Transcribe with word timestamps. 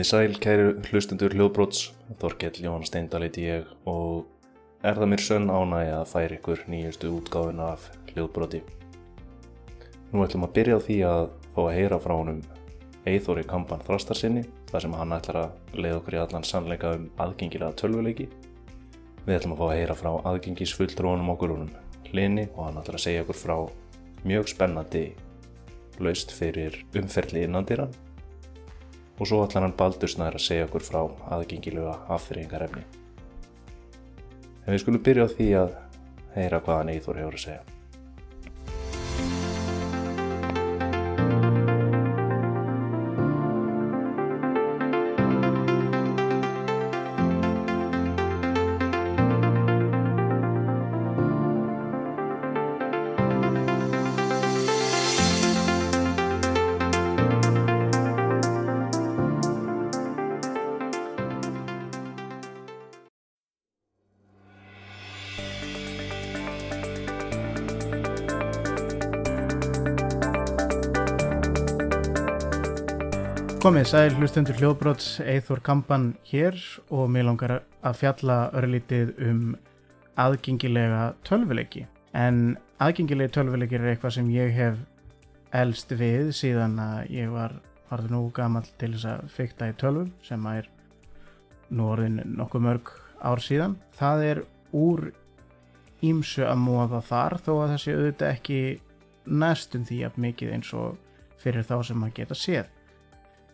Komið 0.00 0.08
í 0.08 0.16
sæl, 0.16 0.36
kæru 0.40 0.68
hlustundur 0.88 1.34
hljóðbróts, 1.36 1.80
Þorkell 2.22 2.62
Jón 2.64 2.86
Steindal 2.88 3.18
heiti 3.20 3.42
ég 3.44 3.66
og 3.84 4.30
er 4.80 4.96
það 4.96 5.10
mér 5.12 5.22
sönn 5.26 5.52
ánægi 5.52 5.90
að 5.92 6.04
færa 6.08 6.36
ykkur 6.38 6.62
nýjustu 6.72 7.10
útgáfuna 7.18 7.66
af 7.74 7.84
hljóðbróti. 8.08 8.62
Nú 10.14 10.24
ætlum 10.24 10.48
að 10.48 10.54
byrja 10.56 10.80
á 10.80 10.84
því 10.88 10.98
að 11.10 11.26
fá 11.52 11.60
að 11.66 11.76
heyra 11.76 12.00
frá 12.00 12.16
honum 12.16 12.40
Eithóri 13.12 13.44
Kampan 13.52 13.84
Þrastarsinni, 13.84 14.46
þar 14.72 14.86
sem 14.86 14.98
hann 15.02 15.16
ætlar 15.18 15.42
að 15.42 15.76
leiða 15.76 16.00
okkur 16.00 16.16
í 16.16 16.22
allan 16.24 16.48
sannleika 16.48 16.96
um 16.96 17.06
aðgengilega 17.20 17.76
tölvuleiki. 17.84 18.30
Við 19.28 19.36
ætlum 19.36 19.52
að 19.58 19.60
fá 19.60 19.66
að 19.68 19.78
heyra 19.82 20.00
frá 20.00 20.12
aðgengisfulltrónum 20.32 21.34
okkur 21.36 21.58
húnum 21.58 21.74
Lini 22.16 22.48
og 22.54 22.70
hann 22.70 22.80
ætlar 22.80 22.96
að 22.96 23.04
segja 23.04 23.28
okkur 23.28 23.44
frá 23.44 23.58
mjög 24.24 24.48
spennandi 24.56 25.10
laust 26.00 26.32
fyrir 26.32 26.86
umferðli 26.96 27.44
innandýran 27.44 27.92
og 29.20 29.28
svo 29.28 29.42
ætlar 29.44 29.66
hann 29.66 29.76
baldursnæður 29.76 30.38
að 30.38 30.46
segja 30.46 30.66
okkur 30.68 30.86
frá 30.86 31.00
aðgengilega 31.36 31.98
afþreyingarefni. 32.16 32.86
En 34.64 34.72
við 34.72 34.80
skulum 34.82 35.04
byrja 35.04 35.28
á 35.28 35.34
því 35.34 35.48
að 35.60 35.76
heyra 36.38 36.62
hvað 36.64 36.80
hann 36.80 36.92
Eithor 36.94 37.20
hefur 37.20 37.36
að 37.36 37.44
segja. 37.44 37.79
Komið 73.70 73.86
sæl 73.86 74.16
hlustendur 74.18 74.56
hljóðbróts 74.58 75.04
Eithor 75.22 75.60
Kampan 75.62 76.08
hér 76.26 76.56
og 76.90 77.04
mér 77.14 77.28
langar 77.28 77.52
að 77.86 78.00
fjalla 78.00 78.38
örlítið 78.58 79.12
um 79.22 79.44
aðgengilega 80.18 81.04
tölvuleiki. 81.22 81.84
En 82.10 82.56
aðgengilegi 82.82 83.30
tölvuleikir 83.36 83.84
er 83.84 83.92
eitthvað 83.92 84.16
sem 84.16 84.32
ég 84.34 84.50
hef 84.56 84.80
elst 85.54 85.94
við 85.94 86.32
síðan 86.34 86.74
að 86.82 87.12
ég 87.14 87.30
var 87.30 87.54
varður 87.92 88.16
nú 88.16 88.24
gammal 88.40 88.64
til 88.82 88.90
þess 88.96 89.06
að 89.12 89.30
fykta 89.36 89.70
í 89.70 89.78
tölvum 89.84 90.10
sem 90.26 90.50
að 90.50 90.64
er 90.64 90.72
nú 91.70 91.86
orðin 91.92 92.18
nokkuð 92.42 92.66
mörg 92.66 92.92
ár 93.22 93.44
síðan. 93.46 93.78
Það 93.94 94.26
er 94.32 94.42
úr 94.82 95.12
ímsu 96.10 96.42
að 96.42 96.58
móða 96.66 97.04
þar 97.06 97.38
þó 97.38 97.54
að 97.60 97.64
það 97.68 97.80
sé 97.86 97.96
auðvitað 98.00 98.34
ekki 98.34 98.60
næstum 99.46 99.86
því 99.86 100.02
að 100.10 100.20
mikið 100.26 100.58
eins 100.58 100.74
og 100.74 100.98
fyrir 101.38 101.70
þá 101.70 101.76
sem 101.92 102.02
að 102.10 102.14
geta 102.18 102.42
séð 102.42 102.76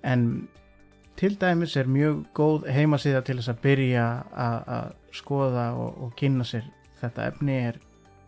en 0.06 0.22
til 1.16 1.36
dæmis 1.40 1.76
er 1.76 1.88
mjög 1.88 2.24
góð 2.36 2.68
heimasíða 2.70 3.24
til 3.24 3.38
þess 3.40 3.52
að 3.52 3.62
byrja 3.64 4.06
að 4.46 4.94
skoða 5.16 5.70
og, 5.74 6.02
og 6.04 6.16
kynna 6.18 6.44
sér 6.44 6.66
þetta 7.00 7.28
efni 7.30 7.56
er 7.70 7.78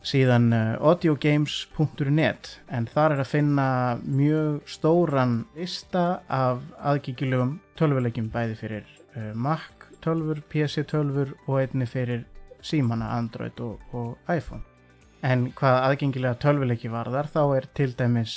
síðan 0.07 0.53
uh, 0.55 0.77
audiogames.net 0.89 2.51
en 2.73 2.87
þar 2.89 3.17
er 3.17 3.23
að 3.25 3.33
finna 3.33 3.69
mjög 4.05 4.63
stóran 4.71 5.43
lista 5.57 6.23
af 6.29 6.63
aðgengilegum 6.79 7.59
tölvuleikjum 7.79 8.31
bæði 8.33 8.57
fyrir 8.63 8.89
uh, 9.17 9.33
Mac 9.35 9.89
tölfur, 10.05 10.41
PC 10.49 10.87
tölfur 10.89 11.35
og 11.47 11.61
einni 11.61 11.89
fyrir 11.91 12.25
símana 12.63 13.13
Android 13.19 13.59
og, 13.61 13.83
og 13.93 14.33
iPhone. 14.33 14.63
En 15.27 15.49
hvað 15.59 15.83
aðgengilega 15.89 16.39
tölvuleiki 16.41 16.91
varðar 16.93 17.29
þá 17.33 17.43
er 17.59 17.69
til 17.75 17.93
dæmis 17.99 18.37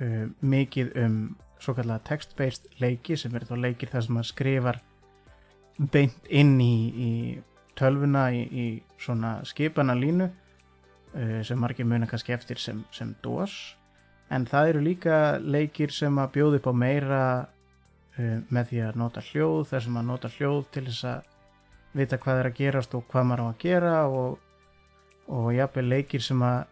uh, 0.00 0.26
mikið 0.40 0.94
um 1.04 1.18
svo 1.64 1.74
kallega 1.76 2.02
text-based 2.08 2.68
leiki 2.82 3.16
sem 3.18 3.34
er 3.34 3.46
þá 3.48 3.56
leikir 3.60 3.92
þar 3.92 4.06
sem 4.06 4.16
maður 4.18 4.30
skrifar 4.30 4.80
beint 5.92 6.28
inn 6.30 6.58
í, 6.62 6.74
í 6.94 7.12
tölvuna 7.78 8.28
í, 8.34 8.42
í 8.44 8.66
svona 9.00 9.38
skipana 9.48 9.96
línu 9.98 10.28
uh, 10.28 11.40
sem 11.46 11.58
margir 11.60 11.88
muna 11.88 12.08
kannski 12.10 12.34
eftir 12.36 12.60
sem, 12.62 12.84
sem 12.94 13.14
DOS. 13.24 13.74
En 14.32 14.46
það 14.48 14.70
eru 14.72 14.84
líka 14.84 15.18
leikir 15.42 15.92
sem 15.92 16.18
að 16.18 16.32
bjóða 16.38 16.60
upp 16.60 16.70
á 16.70 16.74
meira 16.84 17.22
uh, 17.42 18.38
með 18.48 18.70
því 18.70 18.82
að 18.88 19.00
nota 19.02 19.24
hljóð 19.30 19.64
þar 19.72 19.86
sem 19.86 20.00
að 20.00 20.10
nota 20.12 20.32
hljóð 20.36 20.62
til 20.76 20.86
þess 20.90 21.08
að 21.10 21.30
vita 21.94 22.18
hvað 22.18 22.40
er 22.40 22.50
að 22.50 22.58
gerast 22.58 22.94
og 22.98 23.04
hvað 23.10 23.28
maður 23.28 23.44
á 23.44 23.46
að 23.48 23.60
gera 23.62 23.96
og, 24.10 24.38
og 25.30 25.50
jápil 25.54 25.86
leikir 25.86 26.22
sem 26.22 26.42
að 26.42 26.64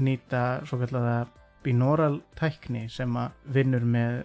nýta 0.00 0.44
svo 0.68 0.78
kallega 0.80 1.16
binaural 1.64 2.22
tækni 2.38 2.86
sem 2.88 3.16
að 3.20 3.34
vinnur 3.52 3.84
með 3.84 4.22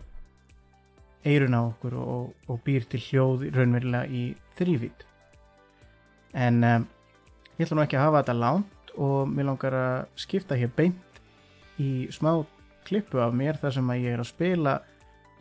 eirun 1.26 1.58
á 1.58 1.62
okkur 1.66 1.98
og, 2.00 2.34
og 2.48 2.62
býr 2.66 2.86
til 2.90 3.02
hljóð 3.02 3.50
raunverulega 3.56 4.10
í 4.10 4.28
þrývít 4.58 5.06
en 6.36 6.64
um, 6.64 6.88
ég 7.58 7.66
ætla 7.66 7.80
nú 7.80 7.86
ekki 7.86 8.00
að 8.00 8.08
hafa 8.08 8.22
þetta 8.22 8.42
lánt 8.42 8.94
og 8.96 9.32
mér 9.32 9.50
langar 9.50 9.74
að 9.80 9.98
skipta 10.20 10.60
hér 10.60 10.72
beint 10.76 11.22
í 11.82 11.90
smá 12.14 12.32
klippu 12.86 13.18
af 13.24 13.32
mér 13.36 13.56
þar 13.62 13.74
sem 13.78 13.92
að 13.92 14.02
ég 14.04 14.12
er 14.16 14.22
að 14.24 14.32
spila 14.32 14.74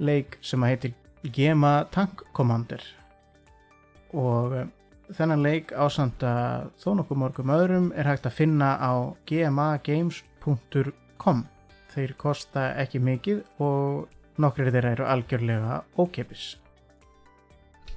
leik 0.03 0.31
sem 0.43 0.65
að 0.65 0.71
heitir 0.73 0.93
Gema 1.35 1.75
Tank 1.95 2.15
Commander. 2.37 2.83
Og 4.13 4.49
um, 4.61 4.69
þennan 5.15 5.45
leik 5.45 5.67
ásand 5.73 6.23
að 6.25 6.71
þó 6.81 6.91
nokkuð 6.99 7.19
morgum 7.21 7.55
öðrum 7.55 7.93
er 7.97 8.09
hægt 8.09 8.29
að 8.29 8.39
finna 8.39 8.71
á 8.81 8.93
gemagames.com 9.29 11.39
þeir 11.95 12.13
kosta 12.19 12.63
ekki 12.81 12.99
mikið 13.03 13.39
og 13.63 14.09
nokkrir 14.41 14.73
þeirra 14.75 14.93
eru 14.97 15.09
algjörlega 15.09 15.81
ókepis. 15.99 16.55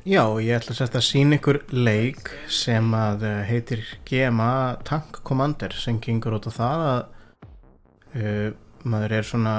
Já, 0.07 0.23
ég 0.39 0.55
ætla 0.55 0.75
sérst 0.77 0.95
að 0.95 1.03
sína 1.03 1.35
ykkur 1.35 1.57
leik 1.73 2.29
sem 2.53 2.93
að 2.95 3.25
eh, 3.27 3.41
heitir 3.49 3.81
GMA 4.07 4.77
Tank 4.87 5.19
Commander 5.27 5.73
sem 5.75 5.97
gengur 5.99 6.37
út 6.37 6.47
á 6.47 6.51
það 6.55 6.83
að 6.87 7.01
uh, 8.15 8.47
maður 8.87 9.15
er 9.17 9.27
svona 9.27 9.55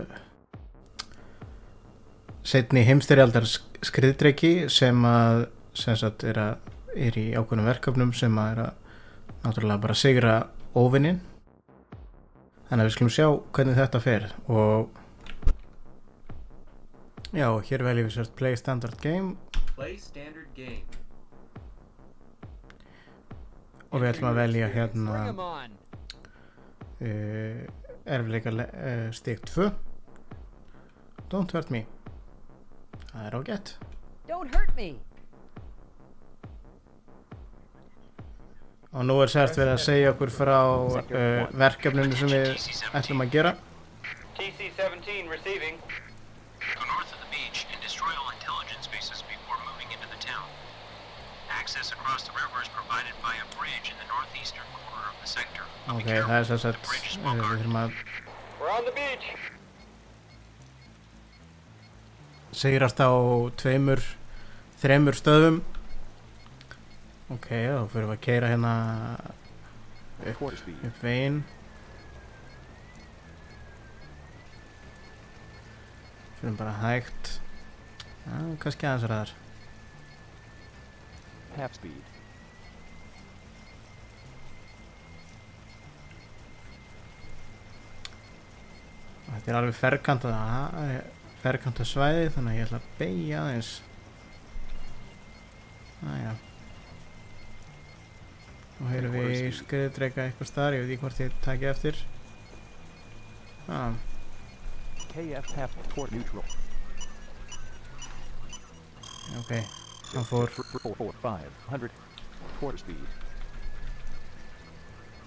uh, 0.00 0.14
setni 2.48 2.86
heimstyrjaldar 2.88 3.44
skriðdreiki 3.84 4.52
sem 4.72 5.04
að 5.04 5.48
sem 5.76 5.98
sagt 6.00 6.24
er, 6.24 6.40
að, 6.40 6.72
er 6.96 7.18
í 7.20 7.26
ákveðnum 7.36 7.68
verkefnum 7.68 8.14
sem 8.16 8.40
að 8.40 8.54
er 8.54 8.62
að 8.64 9.42
náttúrulega 9.44 9.82
bara 9.84 9.98
sigra 9.98 10.38
óvinnin 10.74 11.20
þannig 12.70 12.80
að 12.80 12.88
við 12.88 12.96
skulum 12.96 13.12
sjá 13.18 13.28
hvernig 13.52 13.78
þetta 13.78 14.00
fer 14.04 14.30
og 14.48 14.88
Já, 17.28 17.48
hér 17.60 17.82
veljum 17.84 18.06
við 18.08 18.14
sérst 18.14 18.32
Play 18.38 18.56
Standard 18.56 18.96
Game. 19.04 19.36
Play 19.74 19.98
standard 20.00 20.48
game. 20.56 20.84
og 23.88 24.02
við 24.02 24.10
ætlum 24.10 24.28
að 24.28 24.38
velja 24.42 24.66
hérna 24.72 25.20
uh, 27.00 27.60
erfleika 28.04 28.52
uh, 28.52 29.08
stík 29.16 29.44
2 29.48 29.68
Don't 31.32 31.52
hurt 31.52 31.70
me. 31.72 31.84
Það 33.12 33.26
er 33.26 33.36
ágætt. 33.36 33.74
Don't 34.28 34.54
hurt 34.56 34.72
me. 34.76 34.94
og 38.88 39.04
nú 39.04 39.18
er 39.20 39.28
sérst 39.28 39.58
verið 39.60 39.74
að 39.74 39.82
segja 39.84 40.12
okkur 40.14 40.30
frá 40.32 40.60
uh, 40.64 41.42
verkefninu 41.60 42.16
sem 42.16 42.30
við 42.32 42.54
ætlum 42.96 43.20
að 43.26 43.34
gera. 43.36 43.52
TC-17 44.38 45.28
receiving. 45.28 45.76
Ok, 55.88 56.04
það 56.04 56.34
er 56.36 56.42
is 56.42 56.64
uh, 56.68 56.74
well 57.24 57.38
við 57.38 57.50
þurfum 57.52 57.78
að 57.80 57.94
We're 58.58 58.72
on 58.74 58.84
the 58.84 58.92
beach. 58.92 59.26
sigrast 62.58 62.98
á 63.00 63.10
tveimur 63.60 64.02
þreimur 64.82 65.16
stöðum 65.16 65.60
ok, 67.32 67.48
þá 67.48 67.82
fyrir 67.92 68.08
við 68.08 68.14
að 68.16 68.24
keira 68.26 68.50
hérna 68.52 68.72
upp, 70.26 70.42
upp 70.42 71.02
veginn 71.04 71.42
fyrir 76.40 76.58
bara 76.58 76.76
hægt 76.82 77.34
já, 78.26 78.38
kannski 78.64 78.90
aðeins 78.90 79.10
ræðar 79.12 79.36
Half 81.58 81.74
speed. 81.74 82.17
Þetta 89.48 89.56
er 89.56 89.64
alveg 89.64 89.76
ferkant 89.78 90.24
það 90.28 90.90
er 90.92 91.04
ferkanta 91.40 91.84
svæði 91.88 92.24
þannig 92.34 92.50
að 92.50 92.58
ég 92.58 92.66
ætla 92.66 92.78
að 92.82 92.88
beigja 92.98 93.38
aðeins. 93.40 93.70
Næja 96.02 96.34
Nú 98.78 98.90
heyrum 98.92 99.16
við 99.16 99.46
skriðdreika 99.56 100.26
eitthvað 100.28 100.50
staðar, 100.50 100.76
ég 100.76 100.84
veit 100.84 100.92
ekki 100.92 101.02
hvort 101.06 101.22
ég 101.24 101.38
taki 101.46 101.66
eftir. 101.70 102.02
Ah, 103.72 103.96
KF 105.14 105.50
half 105.56 105.80
port 105.94 106.12
neutral. 106.12 106.44
ok, 109.40 109.56
hann 110.12 110.28
fór. 110.28 110.52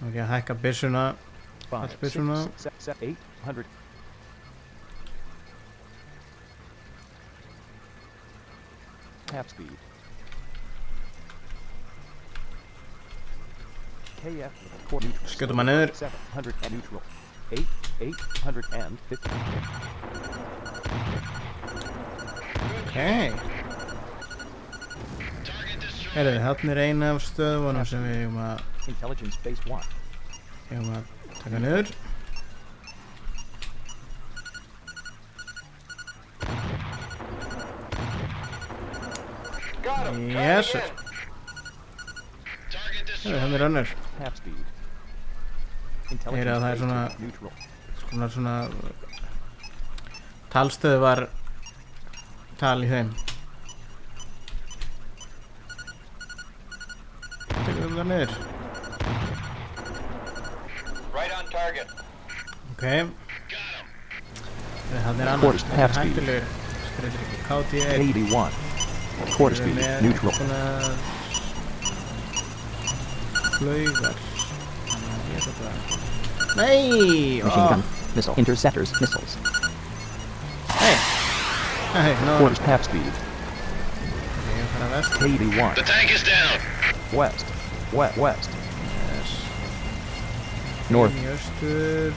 Ok, 0.06 0.24
hækka 0.29 0.62
byssuna 0.62 1.09
Five, 1.71 1.88
That's 1.88 3.80
Half 9.31 9.49
speed. 9.49 9.77
KF. 14.21 14.51
Skjótum 15.31 15.57
hann 15.57 15.71
niður. 15.71 15.93
Seven 15.95 16.19
hundred 16.33 16.55
and 16.65 16.75
neutral. 16.75 17.01
Eight, 17.51 17.67
eight 18.01 18.21
hundred 18.43 18.65
and 18.73 18.99
fifty. 19.09 19.29
ok 22.81 22.97
Herðu, 26.11 26.39
er 26.73 26.79
eina 26.83 27.13
af 27.15 27.21
stöðunum 27.23 27.85
sem 27.87 28.03
við 28.03 28.17
eigum 28.25 28.39
að, 28.43 28.63
Intelligence 28.91 29.39
base 29.45 29.63
one. 29.71 29.87
eigum 30.71 30.89
að 30.97 31.03
taka 31.39 31.61
niður 31.63 31.93
Got 40.11 40.19
him. 40.19 40.29
Try 40.31 40.41
Yes, 40.41 40.65
it 40.67 40.71
sir. 40.71 40.79
again. 40.79 40.97
Herðu, 43.21 43.39
hann 43.39 43.53
er 43.53 43.61
önnur 43.67 43.87
Half 44.19 44.35
speed. 44.37 44.65
Heyra 46.25 46.55
að 46.57 46.61
það 46.61 46.71
er 46.71 46.77
svona- 46.77 47.11
svona 48.01 48.27
svona 48.29 48.55
talstöð 50.51 50.97
var 50.99 51.21
tal 52.59 52.83
í 52.83 52.89
þeim 52.89 53.13
Tekum 57.65 57.91
við 57.91 57.97
það 58.01 58.07
niður. 58.11 58.31
Ok 62.71 62.83
Það 64.91 65.21
er 65.21 65.27
speed. 65.93 66.11
hættulegur 66.11 66.45
Skriður 66.91 67.21
ekki 67.21 67.37
KT1 67.47 67.95
81. 68.01 68.70
Quarter 69.35 69.57
Við 69.57 69.62
erum 69.62 69.71
speed. 69.71 69.77
með 69.81 70.01
Neutral. 70.06 70.33
svona 70.38 70.62
Flaugar 73.57 74.15
Þannig 74.91 75.09
að 75.12 75.21
ég 75.31 75.38
ætla 75.41 75.53
bara 75.59 75.73
Nei! 76.51 77.41
Machine 77.44 77.63
ó, 77.63 77.69
gun. 77.71 77.83
Missile. 78.15 78.35
Interceptors. 78.41 78.91
Missiles. 79.00 79.33
Nei! 80.81 80.95
Nei, 81.94 82.12
no 82.25 82.33
Quarters 82.41 82.59
half 82.65 82.83
speed. 82.83 83.07
Ég 83.07 84.57
er 84.57 84.65
að 84.65 84.71
fara 84.73 84.88
vest 84.97 85.12
KD1. 85.21 85.71
The 85.79 85.85
tank 85.88 86.12
is 86.12 86.24
down. 86.27 86.57
West. 87.15 87.45
West. 87.95 88.17
West. 88.19 88.50
Yes. 89.13 89.31
North. 90.91 91.15
Inn 91.15 91.24
í 91.24 91.31
austur 91.31 92.12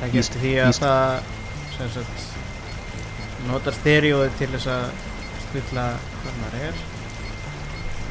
Það 0.00 0.14
East, 0.14 0.32
getur 0.38 0.40
því 0.46 0.52
að 0.62 0.70
east. 0.70 0.86
það 0.86 1.10
sem 1.76 1.90
sagt 1.98 2.29
notar 3.48 3.74
stereóið 3.76 4.32
til 4.38 4.50
þess 4.54 4.68
að 4.74 4.84
stilla 5.48 5.86
hvað 6.20 6.34
maður 6.42 6.56
er 6.68 6.76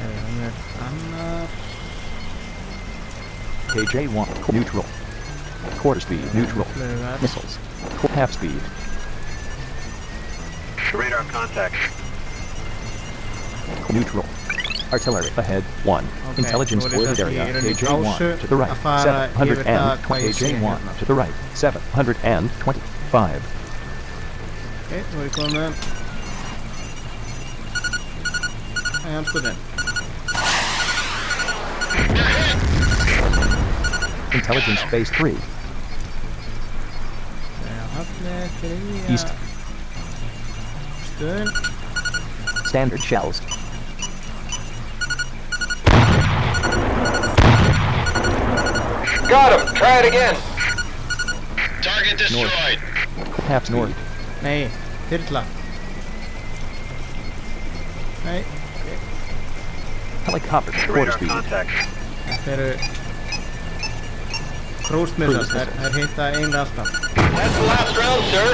eða 0.00 0.18
hann 0.24 0.38
er 0.48 0.54
annar 0.88 1.48
KJ1. 3.70 4.52
Neutral. 4.52 4.84
Quarter 5.78 6.00
speed. 6.00 6.34
Neutral. 6.34 6.66
Missiles. 7.22 7.58
Half 8.14 8.32
speed. 8.32 8.60
Radar 10.92 11.24
contact. 11.30 11.74
Neutral. 13.92 14.24
Artillery 14.92 15.30
ahead. 15.36 15.62
1. 15.84 16.04
Ok, 16.30 16.38
Intelligence 16.38 16.88
svo 16.88 17.02
er 17.02 17.26
area. 17.26 17.46
KJ1 17.46 18.40
to 18.40 18.46
the 18.46 18.56
right. 18.56 18.70
að 18.70 18.76
fara 18.82 19.28
yfir 19.46 19.62
það 19.62 19.98
hvað 20.08 20.20
ég 20.26 20.34
sé 20.34 20.38
720. 20.50 20.52
KJ1 20.66 20.78
to 20.98 21.04
the 21.04 21.14
right. 21.14 21.34
725. 21.54 23.59
ok, 24.90 24.96
nú 25.12 25.20
er 25.20 25.26
ég 25.28 25.34
komið 25.36 25.52
með 25.54 25.72
Æ, 29.00 29.12
hann 29.14 29.26
skoðin 29.28 29.58
Intelligence 34.34 34.84
base 34.90 35.12
3. 35.14 35.34
Þegar 37.60 37.86
hann 37.94 38.26
er 38.32 38.50
þriðja 38.58 39.14
East. 39.14 39.30
stöðin 41.12 41.50
Standard 42.66 43.02
shells. 43.02 43.40
Got 49.30 49.54
him. 49.54 49.74
Try 49.74 49.98
it 50.00 50.06
again. 50.10 50.36
Target 51.82 52.18
destroyed. 52.18 52.78
Half 53.46 53.66
speed. 53.66 54.09
Nei, 54.42 54.68
þyrla 55.10 55.42
Nei, 58.24 58.44
Helicopter. 60.26 60.72
Quarter 60.92 61.12
speed. 61.16 61.28
contact. 61.28 61.70
þetta 62.26 62.50
eru 62.54 62.70
Cruise 64.86 65.14
missiles, 65.20 65.50
þær 65.54 65.68
þær 65.80 65.96
hitta 65.98 66.28
einlega 66.34 66.62
alltaf 66.64 66.88
That's 67.36 67.54
the 67.56 67.66
last 67.68 67.96
round, 67.96 68.24
sir. 68.32 68.48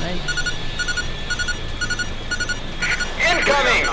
Nei, 0.00 0.14
Incoming. 3.28 3.84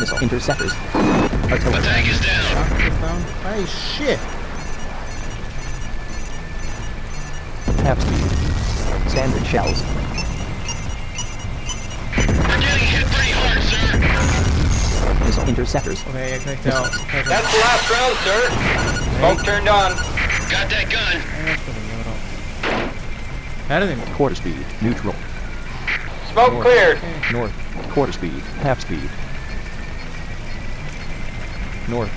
Missile 0.00 0.22
interceptors. 0.22 0.72
The 0.72 1.80
tank 1.84 2.08
is 2.08 2.20
down. 2.20 2.44
Down 3.02 3.20
Æ, 3.44 3.66
shit 3.68 4.20
Half 7.84 8.00
speed. 8.00 8.21
Standard 9.12 9.44
shells. 9.46 9.82
We're 12.16 12.60
getting 12.64 12.88
hit 12.88 13.04
pretty 13.12 13.32
hard, 13.36 13.60
sir. 13.60 14.00
Missile 15.26 15.44
interceptors. 15.48 16.00
Ok, 16.08 16.16
ég 16.16 16.40
kveikti 16.40 16.70
á 16.72 16.80
þessa 16.88 17.28
That's 17.28 17.52
the 17.52 17.60
last 17.60 17.90
round, 17.92 18.16
sir. 18.24 18.40
Smoke 19.18 19.44
turned 19.44 19.68
on. 19.68 19.92
Got 20.48 20.70
that 20.72 20.88
gun. 20.88 21.20
Nei, 21.44 21.60
sko, 21.60 21.76
ég 21.76 21.92
var 24.00 24.08
Quarter 24.16 24.32
speed. 24.36 24.64
Neutral. 24.80 25.14
Smoke 26.32 26.52
North. 26.52 26.64
cleared. 26.64 26.98
North. 27.32 27.52
Quarter 27.92 28.12
speed. 28.16 28.40
Half 28.64 28.80
speed. 28.80 29.10
North. 31.86 32.10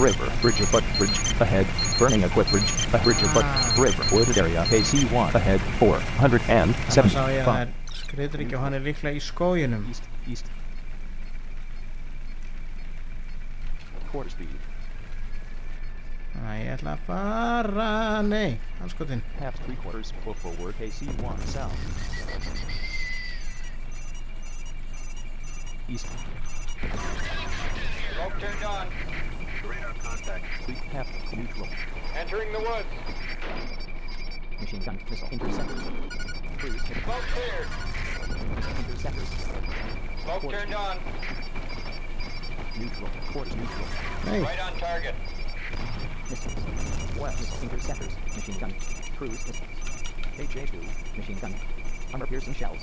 River. 0.00 0.32
Bridge 0.42 0.60
of 0.60 0.72
Butt 0.72 0.82
Bridge. 0.98 1.16
Ahead. 1.38 1.66
Burning 1.98 2.22
Equip 2.24 2.48
Bridge. 2.50 2.70
A 2.92 2.98
bridge 2.98 3.22
of 3.22 3.32
Butt 3.34 3.44
Ah. 3.44 3.74
River. 3.78 4.04
Wooded 4.12 4.38
area. 4.38 4.64
KC1. 4.64 5.34
Ahead. 5.34 5.60
þannig 6.90 7.12
sá 7.14 7.24
ég 7.30 7.44
að 7.44 7.46
það 7.46 7.54
475. 7.54 7.68
er 7.68 7.68
skriður 7.94 8.40
og 8.54 8.60
hann 8.64 8.74
er 8.74 8.80
líklega 8.80 9.16
í 9.16 9.22
skóginum 9.22 9.88
East. 9.88 10.08
East. 10.28 10.46
Quarter 14.10 14.30
speed. 14.30 14.60
Æ, 16.34 16.50
ég 16.64 16.72
ætla 16.74 16.96
að 16.96 17.02
fara 17.06 18.22
Nei, 18.26 18.58
anskotin 18.82 19.22
Half 19.38 19.54
three 19.64 19.76
quarters. 19.76 20.12
Full 20.24 20.34
forward. 20.34 20.74
KC1. 20.78 21.46
South. 21.46 21.78
East. 25.88 26.06
Smoke 28.14 28.38
turned 28.40 28.64
on. 28.64 28.86
Radar 30.26 30.38
contact. 30.38 30.64
Three 30.64 30.74
half 30.92 31.36
neutral. 31.36 31.68
Entering 32.16 32.52
the 32.52 32.60
woods. 32.60 32.86
Machine 34.60 34.80
gun. 34.80 34.98
Missile 35.10 35.28
interceptors. 35.30 35.82
Cruise. 36.58 36.82
Smoke 36.82 37.24
cleared. 37.32 37.68
Interceptors. 38.78 39.28
Smoke 40.22 40.50
turned 40.50 40.74
on. 40.74 40.98
Neutral. 42.78 43.10
Quarters 43.32 43.56
neutral. 43.56 43.86
Nei, 44.26 44.40
Right 44.40 44.60
on 44.64 44.78
target. 44.78 45.14
Missiles. 46.30 46.54
West. 47.18 47.40
Missile 47.40 47.62
interceptors. 47.62 48.16
Machine 48.34 48.58
gun. 48.58 48.74
Cruise 49.16 49.46
missiles. 49.46 49.58
HA2. 50.36 51.16
Machine 51.16 51.38
gun. 51.38 51.54
Armor 52.12 52.26
piercing 52.26 52.54
shells. 52.54 52.80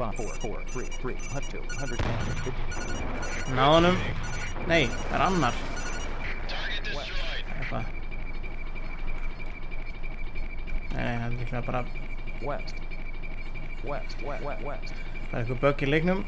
6, 0.00 0.16
6, 0.16 0.16
5, 0.16 0.16
5, 0.16 0.16
4, 0.16 0.34
4, 0.40 0.64
3, 0.72 0.86
3, 1.02 1.14
102, 1.28 1.60
150. 1.76 2.52
náðunum. 3.56 3.98
Nei, 4.70 4.86
það 4.88 5.16
er 5.18 5.24
annar. 5.26 5.58
Target 6.48 6.86
destroyed. 6.86 7.50
Eitthvað. 7.58 7.90
Nei, 10.94 11.04
það 11.04 11.26
er 11.26 11.34
líklega 11.34 11.62
bara, 11.66 11.82
West. 12.40 12.80
West, 13.84 14.16
west, 14.24 14.44
west, 14.44 14.64
west. 14.64 14.94
bara 15.30 15.42
eitthvað 15.42 15.60
bögg 15.66 15.84
í 15.84 15.90
leiknum. 15.90 16.24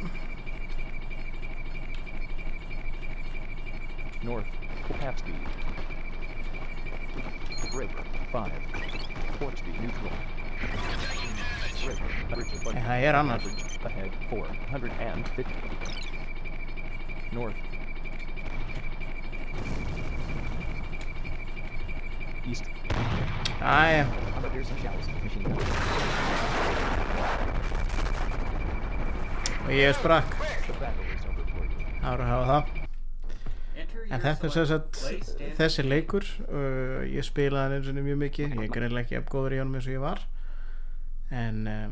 North. 4.22 4.52
Half 5.00 5.24
speed. 5.24 5.48
River. 7.72 8.04
5. 8.32 8.52
Port 9.40 9.58
speed 9.58 9.80
neutral. 9.80 10.12
Það 11.82 13.04
er 13.08 13.16
annar. 13.18 13.40
Average 13.42 13.86
ahead 13.86 14.10
450. 14.30 15.44
North. 17.32 17.56
East. 22.48 22.64
Æja, 23.62 24.06
og 29.62 29.72
ég 29.72 29.94
sprakk. 29.98 30.38
Að 32.02 32.22
hafa 32.26 32.46
það. 32.48 32.78
En 34.12 34.20
þetta 34.20 34.48
er 34.48 34.66
stand. 34.66 35.02
þessi 35.56 35.82
leikur 35.86 36.26
uh, 36.50 37.00
ég 37.08 37.24
spilaði 37.24 37.62
hann 37.62 37.76
eins 37.78 37.88
og 37.88 38.02
mjög 38.02 38.18
mikið 38.26 38.56
ég 38.58 38.66
er 38.66 38.74
greinlega 38.74 39.06
ekki 39.06 39.30
góður 39.32 39.56
í 39.56 39.60
honum 39.62 39.78
eins 39.78 39.88
og 39.88 39.94
ég 39.94 40.02
var 40.02 40.20
en 41.32 41.66
uh, 41.66 41.88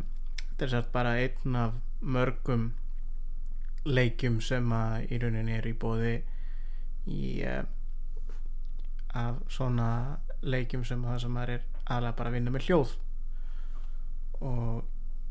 þetta 0.51 0.67
er 0.67 0.73
sagt 0.75 0.93
bara 0.95 1.17
einn 1.21 1.57
af 1.57 1.77
mörgum 2.01 2.71
leikjum 3.89 4.41
sem 4.45 4.73
að 4.77 5.09
í 5.09 5.21
rauninni 5.23 5.57
er 5.57 5.69
í 5.69 5.75
bóði 5.81 6.15
í 7.09 7.41
uh, 7.49 7.63
af 9.17 9.41
svona 9.51 9.91
leikjum 10.45 10.85
sem 10.87 11.03
það 11.05 11.23
sem 11.25 11.35
maður 11.35 11.57
er 11.57 11.69
aðlega 11.91 12.17
bara 12.21 12.31
að 12.31 12.37
vinna 12.39 12.55
með 12.55 12.69
hljóð. 12.69 12.97
Og 14.41 14.85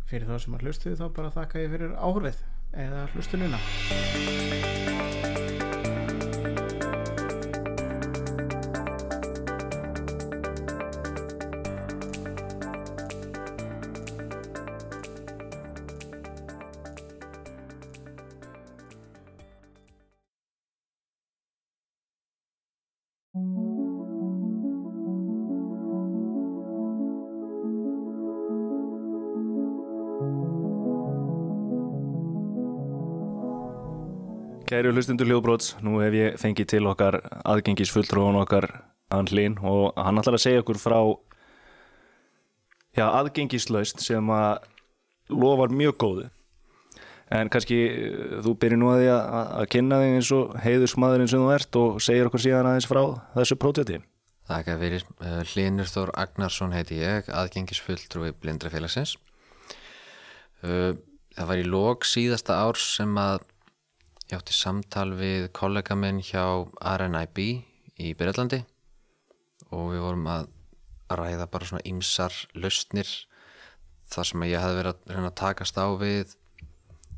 fyrir 0.10 0.30
þá 0.30 0.38
sem 0.44 0.58
að 0.58 0.66
hlustuðu 0.66 1.00
þá 1.00 1.06
bara 1.18 1.36
þakka 1.38 1.66
ég 1.66 1.75
fyrir 1.75 1.98
áhrif 1.98 2.42
eða 2.74 3.06
hlustununa 3.13 4.99
Kæri 34.80 34.94
hlustundur 34.96 35.28
hljóðbróts, 35.28 35.74
nú 35.84 35.98
hef 36.00 36.14
ég 36.16 36.36
fengið 36.40 36.68
til 36.72 36.86
okkar 36.88 37.18
aðgengisfulltrúan 37.52 38.38
okkar 38.40 38.64
hann 39.12 39.28
hlín 39.28 39.58
og 39.60 39.98
hann 40.00 40.22
ætlar 40.22 40.38
að 40.38 40.44
segja 40.46 40.62
okkur 40.64 40.80
frá 40.80 41.00
já, 42.96 43.04
aðgengislaust 43.10 44.00
sem 44.00 44.32
að 44.32 44.70
lofar 45.36 45.76
mjög 45.76 45.98
góðu 46.06 46.30
en 47.36 47.52
kannski 47.52 47.82
eh, 47.90 48.40
þú 48.46 48.56
byrjir 48.64 48.80
nú 48.80 48.94
að 48.94 49.02
því 49.02 49.12
að, 49.18 49.52
að 49.58 49.68
kynna 49.76 50.00
þig 50.06 50.16
eins 50.22 50.32
og 50.38 50.56
heiðusmaðurinn 50.64 51.34
sem 51.34 51.44
þú 51.44 51.52
ert 51.58 51.82
og 51.84 52.00
segir 52.08 52.32
okkur 52.32 52.46
síðan 52.48 52.72
aðeins 52.72 52.90
frá 52.94 53.04
þessu 53.36 53.60
próteti 53.60 54.00
Þakka 54.48 54.80
fyrir. 54.80 55.08
Uh, 55.20 55.44
Hlynur 55.44 55.92
Þór 55.92 56.16
Agnarsson 56.24 56.72
heiti 56.74 57.04
ég, 57.04 57.28
aðgengisfulltrúi 57.28 58.32
blindrafélagsins. 58.40 59.18
Uh, 60.64 60.96
það 61.36 61.52
var 61.52 61.60
í 61.68 61.68
lók 61.68 62.08
síðasta 62.08 62.64
árs 62.64 62.94
sem 62.96 63.12
að 63.20 63.44
ég 64.30 64.38
átti 64.38 64.54
samtal 64.54 65.16
við 65.18 65.48
kollega 65.58 65.96
minn 65.98 66.20
hjá 66.22 66.44
RNIB 66.78 67.40
í 68.00 68.12
Breitlandi 68.18 68.60
og 69.74 69.90
við 69.94 70.04
vorum 70.06 70.28
að 70.30 70.52
ræða 71.10 71.48
bara 71.50 71.70
svona 71.70 71.88
ymsar 71.90 72.36
lausnir 72.54 73.10
þar 74.10 74.30
sem 74.30 74.46
ég 74.46 74.62
hefði 74.62 74.78
verið 74.80 74.94
að 74.94 75.16
reyna 75.16 75.32
að 75.32 75.40
takast 75.42 75.82
á 75.82 75.88
við 75.98 76.36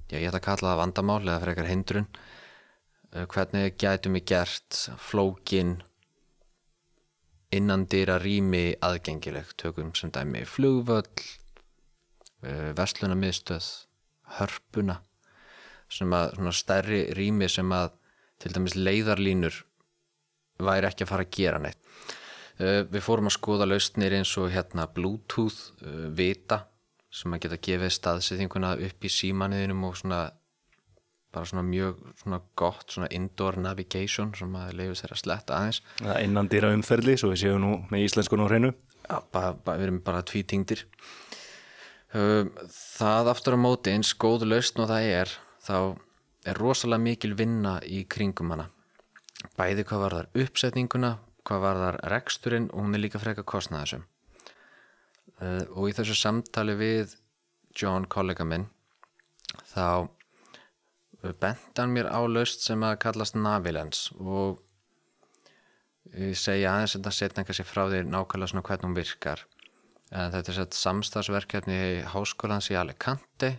já, 0.07 0.17
ég 0.21 0.29
ætla 0.29 0.39
að 0.39 0.47
kalla 0.47 0.71
það 0.71 0.81
vandamál 0.81 1.19
eða 1.25 1.43
frekar 1.43 1.69
hindrun 1.69 2.07
uh, 2.07 3.25
hvernig 3.27 3.77
gætum 3.83 4.15
við 4.15 4.27
gert 4.31 4.81
flókin 5.09 5.77
innan 7.51 7.83
dýra 7.91 8.15
rými 8.23 8.77
aðgengileg? 8.79 9.51
Tökum 9.59 9.91
sem 9.99 10.15
dæmi 10.15 10.45
flugvöll 10.47 11.03
uh, 12.47 12.71
verslunarmiðstöð 12.79 13.71
hörpuna 14.39 15.01
sem 15.91 16.15
að 16.15 16.35
svona 16.37 16.55
stærri 16.55 17.01
rými 17.17 17.49
sem 17.51 17.75
að 17.75 17.93
til 18.41 18.53
dæmis 18.55 18.77
leiðarlínur 18.79 19.61
væri 20.61 20.89
ekki 20.89 21.05
að 21.05 21.11
fara 21.11 21.27
að 21.27 21.37
gera 21.37 21.61
neitt. 21.61 21.79
Uh, 22.61 22.81
við 22.91 23.05
fórum 23.05 23.29
að 23.29 23.37
skoða 23.37 23.69
lausnir 23.69 24.13
eins 24.17 24.33
og 24.37 24.51
hérna 24.53 24.87
bluetooth 24.91 25.71
uh, 25.81 26.09
vita 26.13 26.65
sem 27.11 27.33
að 27.33 27.45
geta 27.45 27.59
gefið 27.67 27.95
staðsettinguna 27.95 28.75
upp 28.87 29.03
í 29.07 29.11
símanniðinum 29.11 29.89
og 29.89 29.97
svona 29.99 30.21
bara 31.31 31.47
svona 31.47 31.63
mjög 31.63 31.99
svona 32.19 32.39
gott 32.59 32.91
svona 32.91 33.07
indoor 33.15 33.57
navigation 33.59 34.33
sem 34.35 34.55
að 34.59 34.73
leiður 34.79 34.99
sér 34.99 35.13
að 35.15 35.21
sletta 35.23 35.57
aðeins. 35.57 35.81
Það 36.01 36.23
innan 36.25 36.49
dýra 36.51 36.71
umferðli, 36.75 37.17
svo 37.19 37.31
við 37.31 37.43
séum 37.45 37.61
nú 37.63 37.73
með 37.91 38.07
íslenskun 38.07 38.43
og 38.43 38.51
hreinu. 38.51 38.71
Já, 39.05 39.17
bara, 39.31 39.53
bara, 39.55 39.77
við 39.79 39.87
erum 39.87 40.01
bara 40.05 40.25
tvítingdir. 40.27 40.83
Um, 42.11 42.51
það 42.75 43.31
aftur 43.31 43.55
á 43.55 43.59
móti 43.63 43.95
eins 43.95 44.11
góð 44.19 44.43
lausn 44.51 44.83
og 44.83 44.91
það 44.91 45.07
er 45.21 45.33
þá 45.61 45.97
er 46.49 46.57
rosalega 46.57 47.03
mikil 47.03 47.35
vinna 47.37 47.77
í 47.85 48.03
kringum 48.09 48.55
hana. 48.55 48.69
Bæði 49.57 49.85
hvað 49.89 50.03
var 50.05 50.15
þar 50.17 50.41
uppsetninguna 50.43 51.17
hvað 51.47 51.63
var 51.63 51.79
þar 51.81 51.99
reksturinn 52.13 52.69
og 52.71 52.85
hún 52.85 52.95
er 52.95 53.03
líka 53.03 53.21
freka 53.21 53.45
kostnaðisum 53.47 54.03
uh, 55.41 55.63
og 55.73 55.89
í 55.89 55.95
þessu 55.97 56.17
samtali 56.17 56.75
við 56.79 57.15
John 57.77 58.07
kollega 58.11 58.45
minn 58.47 58.67
þá 59.71 60.05
uh, 60.05 61.33
bent 61.41 61.79
hann 61.81 61.95
mér 61.95 62.11
á 62.13 62.21
laust 62.29 62.65
sem 62.65 62.83
að 62.85 62.99
kallast 63.05 63.37
Navilens 63.37 64.09
og 64.19 64.61
ég 66.11 66.37
segja 66.37 66.75
aðeins 66.75 66.97
þetta 66.97 67.15
setna 67.15 67.47
kannski 67.47 67.65
frá 67.65 67.85
því 67.87 68.05
nákvæmlega 68.09 68.51
svona 68.51 68.65
hvernig 68.67 68.87
hún 68.89 68.95
virkar. 68.97 69.43
En 70.11 70.33
þetta 70.33 70.51
er 70.51 70.57
sett 70.57 70.75
samstagsverkefni 70.75 71.75
í 71.77 71.99
háskólans 72.11 72.67
í 72.73 72.75
Alicante 72.75 73.53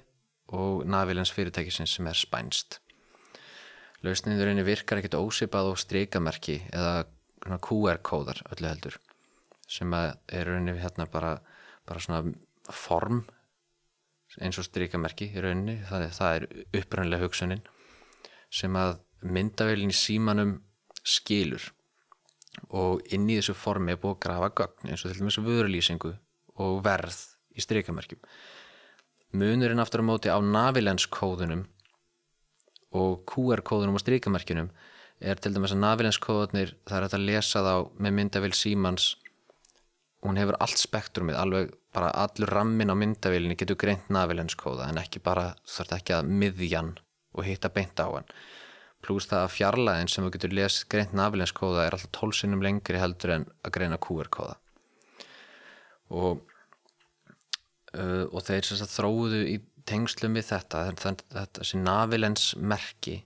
og 0.52 0.86
Navilens 0.86 1.32
fyrirtækisins 1.32 1.96
sem 1.96 2.06
er 2.06 2.18
spænst. 2.18 2.78
Lausninðurinni 4.02 4.64
virkar 4.66 5.00
ekkit 5.00 5.16
ósipað 5.16 5.72
og 5.72 5.80
strikamerki 5.80 6.58
eða 6.72 7.04
QR-kóðar 7.62 8.42
öllu 8.52 8.68
heldur 8.68 8.98
sem 9.72 9.92
er 9.96 10.46
rauninni 10.46 10.74
hérna 10.82 11.06
bara, 11.10 11.36
bara 11.88 12.02
svona 12.02 12.32
form 12.68 13.22
eins 14.40 14.58
og 14.60 14.66
strikamerki 14.66 15.30
í 15.32 15.44
rauninni. 15.44 15.78
Það 15.88 16.06
er, 16.06 16.16
það 16.18 16.34
er 16.36 16.46
upprænlega 16.80 17.24
hugsunin 17.24 17.62
sem 18.52 18.76
að 18.76 18.98
myndavélinn 19.22 19.92
í 19.92 19.96
símanum 19.96 20.58
skilur. 21.02 21.70
Og 22.68 23.00
inn 23.14 23.30
í 23.30 23.38
þessu 23.38 23.54
formi 23.56 23.94
er 23.94 24.00
búið 24.00 24.18
að 24.18 24.24
grafa 24.26 24.50
gögn 24.60 24.90
eins 24.90 25.04
og 25.06 25.12
til 25.12 25.22
dæmis 25.22 25.40
vörulýsingu 25.40 26.12
og 26.60 26.82
verð 26.84 27.22
í 27.56 27.64
strikamerkjum 27.64 28.20
munurinn 29.32 29.80
aftur 29.82 30.02
á 30.02 30.08
móti 30.08 30.28
á 30.32 30.38
navilenskóðunum 30.40 31.64
og 32.92 33.22
QR-kóðunum 33.28 33.96
og 33.96 34.02
strikamerkjunum 34.04 34.70
er 35.22 35.40
til 35.40 35.54
dæmis 35.54 35.72
að 35.72 35.82
navilenskóðunir 35.86 36.74
það 36.88 36.96
er 36.96 37.06
hægt 37.06 37.18
að 37.18 37.26
lesa 37.28 37.62
þá 37.64 37.74
með 37.96 38.16
myndavél 38.18 38.52
símans. 38.58 39.12
Hún 40.22 40.38
hefur 40.38 40.58
allt 40.62 40.78
spektrumið 40.78 41.38
alveg 41.38 41.72
bara 41.94 42.12
allur 42.24 42.52
rammin 42.52 42.92
á 42.92 42.96
myndavélinni 42.98 43.56
getur 43.58 43.78
greint 43.80 44.10
navilenskóða 44.12 44.90
en 44.90 45.00
ekki 45.02 45.22
bara 45.24 45.52
þarf 45.68 45.96
ekki 45.98 46.16
að 46.18 46.30
miðjan 46.42 46.92
og 47.32 47.46
hitta 47.48 47.72
beint 47.72 47.98
á 47.98 48.06
hann. 48.06 48.28
Pluss 49.02 49.26
það 49.30 49.46
að 49.46 49.54
fjarlæðin 49.56 50.12
sem 50.12 50.24
þú 50.26 50.34
getur 50.36 50.54
lesið 50.54 50.90
greint 50.94 51.16
navilenskóða 51.18 51.86
er 51.86 51.96
alltaf 51.96 52.12
tólsinnum 52.14 52.62
lengri 52.62 53.00
heldur 53.02 53.34
en 53.38 53.48
að 53.64 53.74
greina 53.78 53.98
QR-kóða 53.98 54.58
og 56.12 56.42
uh, 57.98 58.24
og 58.30 58.40
þeir 58.46 58.68
sem 58.68 58.80
sagt 58.80 58.94
þróuðu 58.96 59.42
í 59.50 59.58
tengslum 59.88 60.38
við 60.38 60.48
þetta 60.52 60.86
að 60.92 61.58
þessi 61.58 61.82
navilens 61.82 62.52
merki. 62.58 63.18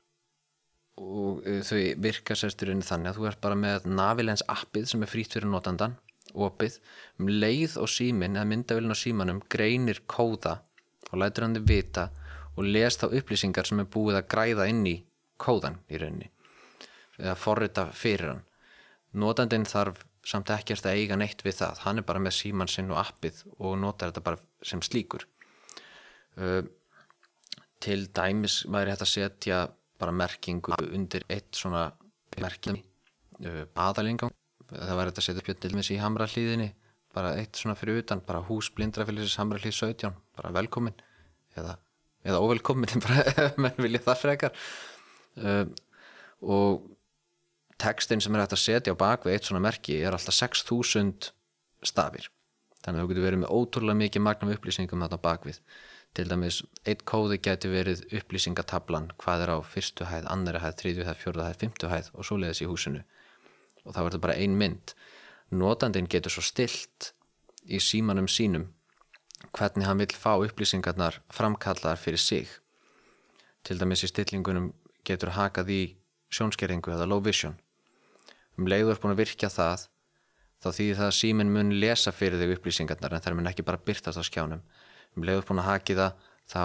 Og 1.00 1.44
uh, 1.44 1.60
þau 1.66 1.78
virka 2.06 2.36
sérsturinn 2.38 2.84
þannig 2.86 3.12
að 3.12 3.20
þú 3.20 3.30
ert 3.30 3.42
bara 3.44 3.58
með 3.60 3.88
Navilens 3.90 4.44
appið 4.48 4.90
sem 4.92 5.04
er 5.04 5.12
frýtt 5.12 5.36
fyrir 5.36 5.50
notandan 5.52 5.98
opið, 6.36 6.78
um 7.20 7.28
leið 7.30 7.76
og 7.80 7.90
símin 7.90 8.36
eða 8.36 8.48
myndavélin 8.50 8.92
á 8.92 8.98
símanum 8.98 9.42
greinir 9.52 10.02
kóða 10.10 10.58
og 11.10 11.20
lætur 11.22 11.46
hann 11.46 11.56
þið 11.56 11.68
vita 11.70 12.08
og 12.56 12.66
les 12.66 12.98
þá 13.00 13.06
upplýsingar 13.08 13.68
sem 13.68 13.80
er 13.80 13.90
búið 13.92 14.20
að 14.20 14.28
græða 14.32 14.66
inn 14.72 14.82
í 14.88 14.96
kóðan 15.40 15.78
í 15.88 16.00
rauninni 16.00 16.30
eða 17.20 17.36
forrita 17.40 17.86
fyrir 17.96 18.32
hann. 18.32 18.42
Notandinn 19.16 19.64
þarf 19.68 20.02
samt 20.26 20.50
ekkert 20.50 20.88
að 20.88 21.00
eiga 21.00 21.18
neitt 21.18 21.44
við 21.46 21.60
það, 21.60 21.82
hann 21.84 22.00
er 22.00 22.06
bara 22.08 22.22
með 22.22 22.36
síman 22.40 22.70
sinn 22.70 22.90
og 22.90 23.00
appið 23.02 23.44
og 23.56 23.76
notar 23.78 24.10
þetta 24.10 24.24
bara 24.26 24.40
sem 24.66 24.82
slíkur. 24.82 25.26
Uh, 26.36 26.62
til 27.80 28.08
dæmis 28.16 28.64
væri 28.72 28.92
hægt 28.92 29.04
að 29.04 29.12
setja 29.12 29.60
bara 30.00 30.12
merkingu 30.12 30.74
undir 30.92 31.24
eitt 31.32 31.56
svona 31.56 31.86
merkingu 32.40 32.82
uh, 33.46 33.62
aðalingang 33.86 34.34
það 34.68 34.98
væri 34.98 35.12
hægt 35.12 35.22
að 35.22 35.28
setja 35.28 35.56
dæmis 35.62 35.92
í 35.94 36.00
hamra 36.00 36.26
hlýðinni 36.28 36.72
bara 37.16 37.32
eitt 37.40 37.56
svona 37.56 37.76
fyrir 37.78 38.02
utan, 38.02 38.20
bara 38.24 38.42
hús 38.44 38.68
blindrafélagsins 38.76 39.38
hamra 39.40 39.60
hlýð 39.62 39.76
17, 39.78 40.16
bara 40.36 40.52
velkomin 40.52 40.96
eða, 41.56 41.78
eða 42.26 42.42
óvelkomin 42.44 42.92
ef 43.00 43.56
menn 43.60 43.80
vilja 43.80 44.02
það 44.04 44.22
frekar. 44.24 44.66
Uh, 45.40 45.64
og 46.44 46.84
textin 47.80 48.22
sem 48.22 48.34
er 48.34 48.44
hægt 48.44 48.56
að 48.56 48.62
setja 48.62 48.94
á 48.96 49.00
bakvið 49.00 49.36
eitt 49.36 49.48
svona 49.48 49.62
merki 49.64 49.98
er 50.00 50.16
alltaf 50.16 50.34
6000 50.34 51.30
stafir. 51.84 52.30
Þannig 52.84 53.00
að 53.00 53.04
þú 53.04 53.10
getur 53.10 53.26
verið 53.26 53.42
með 53.42 53.52
ótrúlega 53.58 54.00
mikið 54.00 54.24
magnum 54.24 54.52
upplýsingum 54.54 55.04
þarna 55.04 55.20
bakvið 55.22 55.60
til 56.16 56.28
dæmis, 56.30 56.62
eitt 56.88 57.02
kóði 57.08 57.36
geti 57.44 57.68
verið 57.68 58.04
upplýsingatablan 58.16 59.10
hvað 59.20 59.42
er 59.44 59.52
á 59.52 59.58
fyrstu 59.68 60.06
hæð, 60.08 60.28
annari 60.32 60.62
hæð, 60.62 60.78
þriðju 60.80 61.04
hæð, 61.08 61.18
fjórðu 61.20 61.44
hæð, 61.44 61.58
fymtu 61.60 61.90
hæð 61.92 62.08
og 62.14 62.28
svo 62.28 62.38
leiðis 62.40 62.62
í 62.64 62.68
húsinu. 62.70 63.02
Og 63.84 63.92
það 63.92 64.08
verður 64.08 64.22
bara 64.24 64.38
ein 64.40 64.56
mynd. 64.56 64.94
Notandinn 65.52 66.08
getur 66.08 66.32
svo 66.32 66.44
stilt 66.46 67.10
í 67.68 67.82
símanum 67.82 68.30
sínum 68.30 68.70
hvernig 69.52 69.86
hann 69.86 70.00
vil 70.00 70.16
fá 70.16 70.32
upplýsingarnar 70.40 71.20
framkallaðar 71.34 72.00
fyrir 72.00 72.22
sig. 72.22 72.48
Til 73.66 73.76
dæmis 73.76 74.06
í 74.06 74.10
stillingunum 74.10 74.72
getur 75.04 75.34
hakað 75.36 75.74
í 75.74 75.82
sjónskerringu 76.32 76.96
eða 76.96 77.10
low 77.10 77.20
vision 77.22 77.58
um 78.56 78.68
leiður 78.70 79.00
búin 79.02 79.14
að 79.14 79.22
virkja 79.22 79.50
það 79.52 79.86
þá 80.64 80.68
þýðir 80.78 80.98
það 81.00 81.08
að 81.10 81.16
síminn 81.18 81.52
mun 81.52 81.74
lesa 81.80 82.12
fyrir 82.14 82.40
þig 82.40 82.56
upplýsingarnar 82.56 83.16
en 83.16 83.24
það 83.24 83.38
mun 83.38 83.50
ekki 83.50 83.66
bara 83.66 83.82
byrtast 83.88 84.20
á 84.20 84.24
skjánum. 84.26 84.62
Um 85.16 85.26
leiður 85.26 85.48
búin 85.50 85.62
að 85.62 85.70
haki 85.70 85.96
það 85.98 86.24
þá 86.46 86.62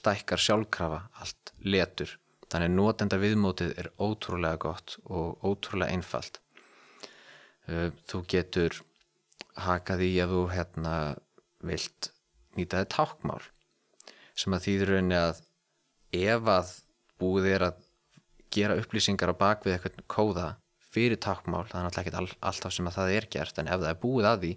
stækkar 0.00 0.42
sjálfkrafa 0.42 1.00
allt 1.20 1.52
letur. 1.64 2.16
Þannig 2.52 2.74
notenda 2.74 3.18
viðmótið 3.20 3.74
er 3.80 3.90
ótrúlega 3.98 4.60
gott 4.62 4.96
og 5.04 5.44
ótrúlega 5.44 5.94
einfalt. 5.94 6.40
Uh, 7.64 7.90
þú 8.08 8.20
getur 8.28 8.82
hakað 9.64 10.04
í 10.04 10.12
að 10.20 10.34
þú 10.34 10.42
hérna 10.52 10.94
vilt 11.64 12.10
nýta 12.58 12.82
þið 12.82 12.90
tákmál 12.92 13.40
sem 14.34 14.54
að 14.54 14.66
þýður 14.66 14.90
rauninni 14.92 15.18
að 15.18 15.40
ef 16.14 16.50
að 16.50 16.72
búið 17.22 17.48
er 17.54 17.64
að 17.68 17.80
gera 18.54 18.76
upplýsingar 18.78 19.32
á 19.34 19.40
bakvið 19.40 19.76
eitthvað 19.76 20.04
kóða 20.10 20.48
fyrir 20.94 21.20
tákmál, 21.20 21.66
það 21.68 21.80
er 21.80 21.86
náttúrulega 21.88 22.04
ekki 22.04 22.20
all, 22.20 22.30
alltaf 22.50 22.74
sem 22.74 22.88
að 22.88 22.98
það 22.98 23.16
er 23.18 23.28
gert, 23.34 23.58
en 23.58 23.70
ef 23.70 23.82
það 23.82 23.90
er 23.90 24.00
búið 24.02 24.30
að 24.30 24.44
því 24.44 24.52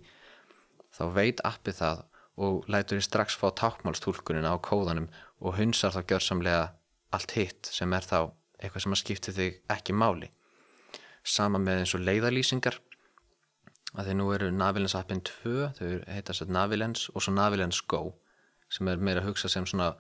þá 0.98 1.04
veit 1.18 1.44
appið 1.48 1.80
það 1.82 2.04
og 2.48 2.68
lætur 2.70 3.00
þið 3.00 3.06
strax 3.08 3.38
fá 3.38 3.48
tákmálstúlkunin 3.58 4.46
á 4.46 4.54
kóðanum 4.62 5.08
og 5.42 5.58
hunsar 5.58 5.96
þá 5.96 6.02
gjörsamlega 6.12 6.66
allt 7.16 7.34
hitt 7.38 7.70
sem 7.74 7.94
er 7.98 8.06
þá 8.06 8.20
eitthvað 8.62 8.84
sem 8.84 8.96
að 8.96 9.02
skipti 9.02 9.34
þig 9.34 9.58
ekki 9.74 9.96
máli. 9.98 10.30
Sama 11.28 11.60
með 11.62 11.84
eins 11.84 11.96
og 11.98 12.06
leiðalýsingar 12.06 12.78
að 13.98 14.10
því 14.10 14.16
nú 14.20 14.30
eru 14.36 14.50
Navilens 14.54 14.96
appin 14.98 15.22
2 15.26 15.72
þau 15.78 15.92
heita 16.12 16.36
sér 16.36 16.52
Navilens 16.54 17.08
og 17.14 17.24
svo 17.24 17.34
Navilens 17.34 17.82
Go 17.90 18.02
sem 18.70 18.90
er 18.92 19.02
meira 19.02 19.24
að 19.24 19.32
hugsa 19.32 19.50
sem 19.52 19.66
svona 19.66 19.94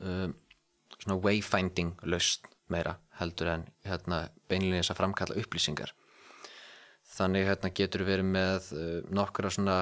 um, 0.00 0.34
svona 0.98 1.18
wayfinding 1.22 1.94
löst 2.08 2.48
meira 2.72 2.96
heldur 3.20 3.52
en 3.54 3.66
hérna, 3.86 4.24
beinlega 4.48 4.82
þess 4.82 4.94
að 4.94 5.00
framkalla 5.00 5.40
upplýsingar. 5.40 5.92
Þannig 7.10 7.48
hérna, 7.48 7.72
getur 7.74 8.06
verið 8.08 8.30
með 8.30 8.70
uh, 8.76 8.92
nokkura 9.12 9.50
svona 9.52 9.80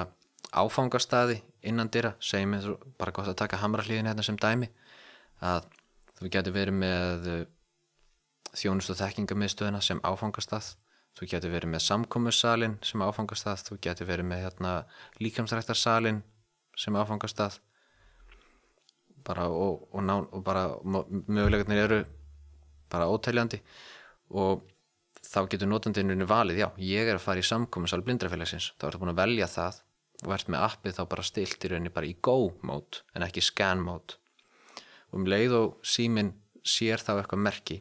áfangastadi 0.49 1.39
innan 1.69 1.91
dyrra 1.93 2.15
segjum 2.23 2.55
við 2.55 2.69
bara 2.97 3.13
gott 3.13 3.29
að 3.29 3.37
taka 3.43 3.59
hamrallíðin 3.61 4.09
hérna 4.09 4.25
sem 4.25 4.37
dæmi 4.39 4.69
að 5.45 5.67
þú 6.17 6.31
getur 6.33 6.55
verið 6.55 6.77
með 6.81 7.29
uh, 7.29 7.41
þjónust 8.57 8.93
og 8.93 8.99
þekkingamiðstöðina 9.03 9.81
sem 9.85 10.01
áfangastað. 10.03 10.73
Þú 11.17 11.27
getur 11.31 11.51
verið 11.51 11.73
með 11.73 11.83
samkomussalin 11.83 12.77
sem 12.85 13.01
áfangastað, 13.03 13.63
þú 13.67 13.79
getur 13.83 14.07
verið 14.07 14.29
með 14.29 14.43
hérna, 14.45 14.73
líkamsræktarsalin 15.19 16.21
sem 16.79 16.95
áfangastað. 16.95 17.59
Bara 19.27 19.49
og, 19.51 19.89
og, 19.91 20.29
og 20.31 20.43
bara 20.45 20.69
mögulegarnir 20.85 21.83
eru 21.83 21.99
bara 22.91 23.09
ótæljandi 23.09 23.61
og 24.39 24.65
þá 25.25 25.43
getur 25.51 25.69
notandinu 25.69 26.25
valið, 26.29 26.63
já, 26.63 26.67
ég 26.81 27.09
er 27.09 27.17
að 27.17 27.25
fara 27.25 27.41
í 27.41 27.45
samkomussal 27.45 28.01
blindrafélagsins, 28.05 28.73
þá 28.79 28.89
ertu 28.89 29.01
búin 29.01 29.13
að 29.13 29.21
velja 29.21 29.49
það 29.51 29.81
og 30.25 30.33
ert 30.35 30.49
með 30.51 30.65
appið 30.65 30.97
þá 30.97 31.03
bara 31.13 31.25
stilt 31.27 31.63
í 31.65 31.71
rauninni 31.71 31.93
bara 31.95 32.09
í 32.09 32.15
go 32.21 32.49
mót 32.67 33.03
en 33.15 33.25
ekki 33.25 33.43
scan 33.43 33.83
mót 33.83 34.17
og 35.09 35.21
um 35.21 35.29
leið 35.29 35.55
og 35.57 35.77
símin 35.85 36.33
sér 36.65 37.01
þá 37.01 37.13
eitthvað 37.17 37.45
merki 37.45 37.79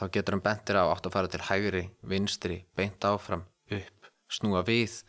þá 0.00 0.04
getur 0.16 0.36
hann 0.36 0.44
bentir 0.44 0.80
á 0.80 0.84
átt 0.90 1.06
að 1.06 1.14
fara 1.14 1.30
til 1.30 1.42
hægri, 1.44 1.84
vinstri, 2.02 2.62
beint 2.76 3.04
áfram, 3.04 3.44
upp, 3.70 4.10
snúa 4.32 4.64
við 4.66 5.00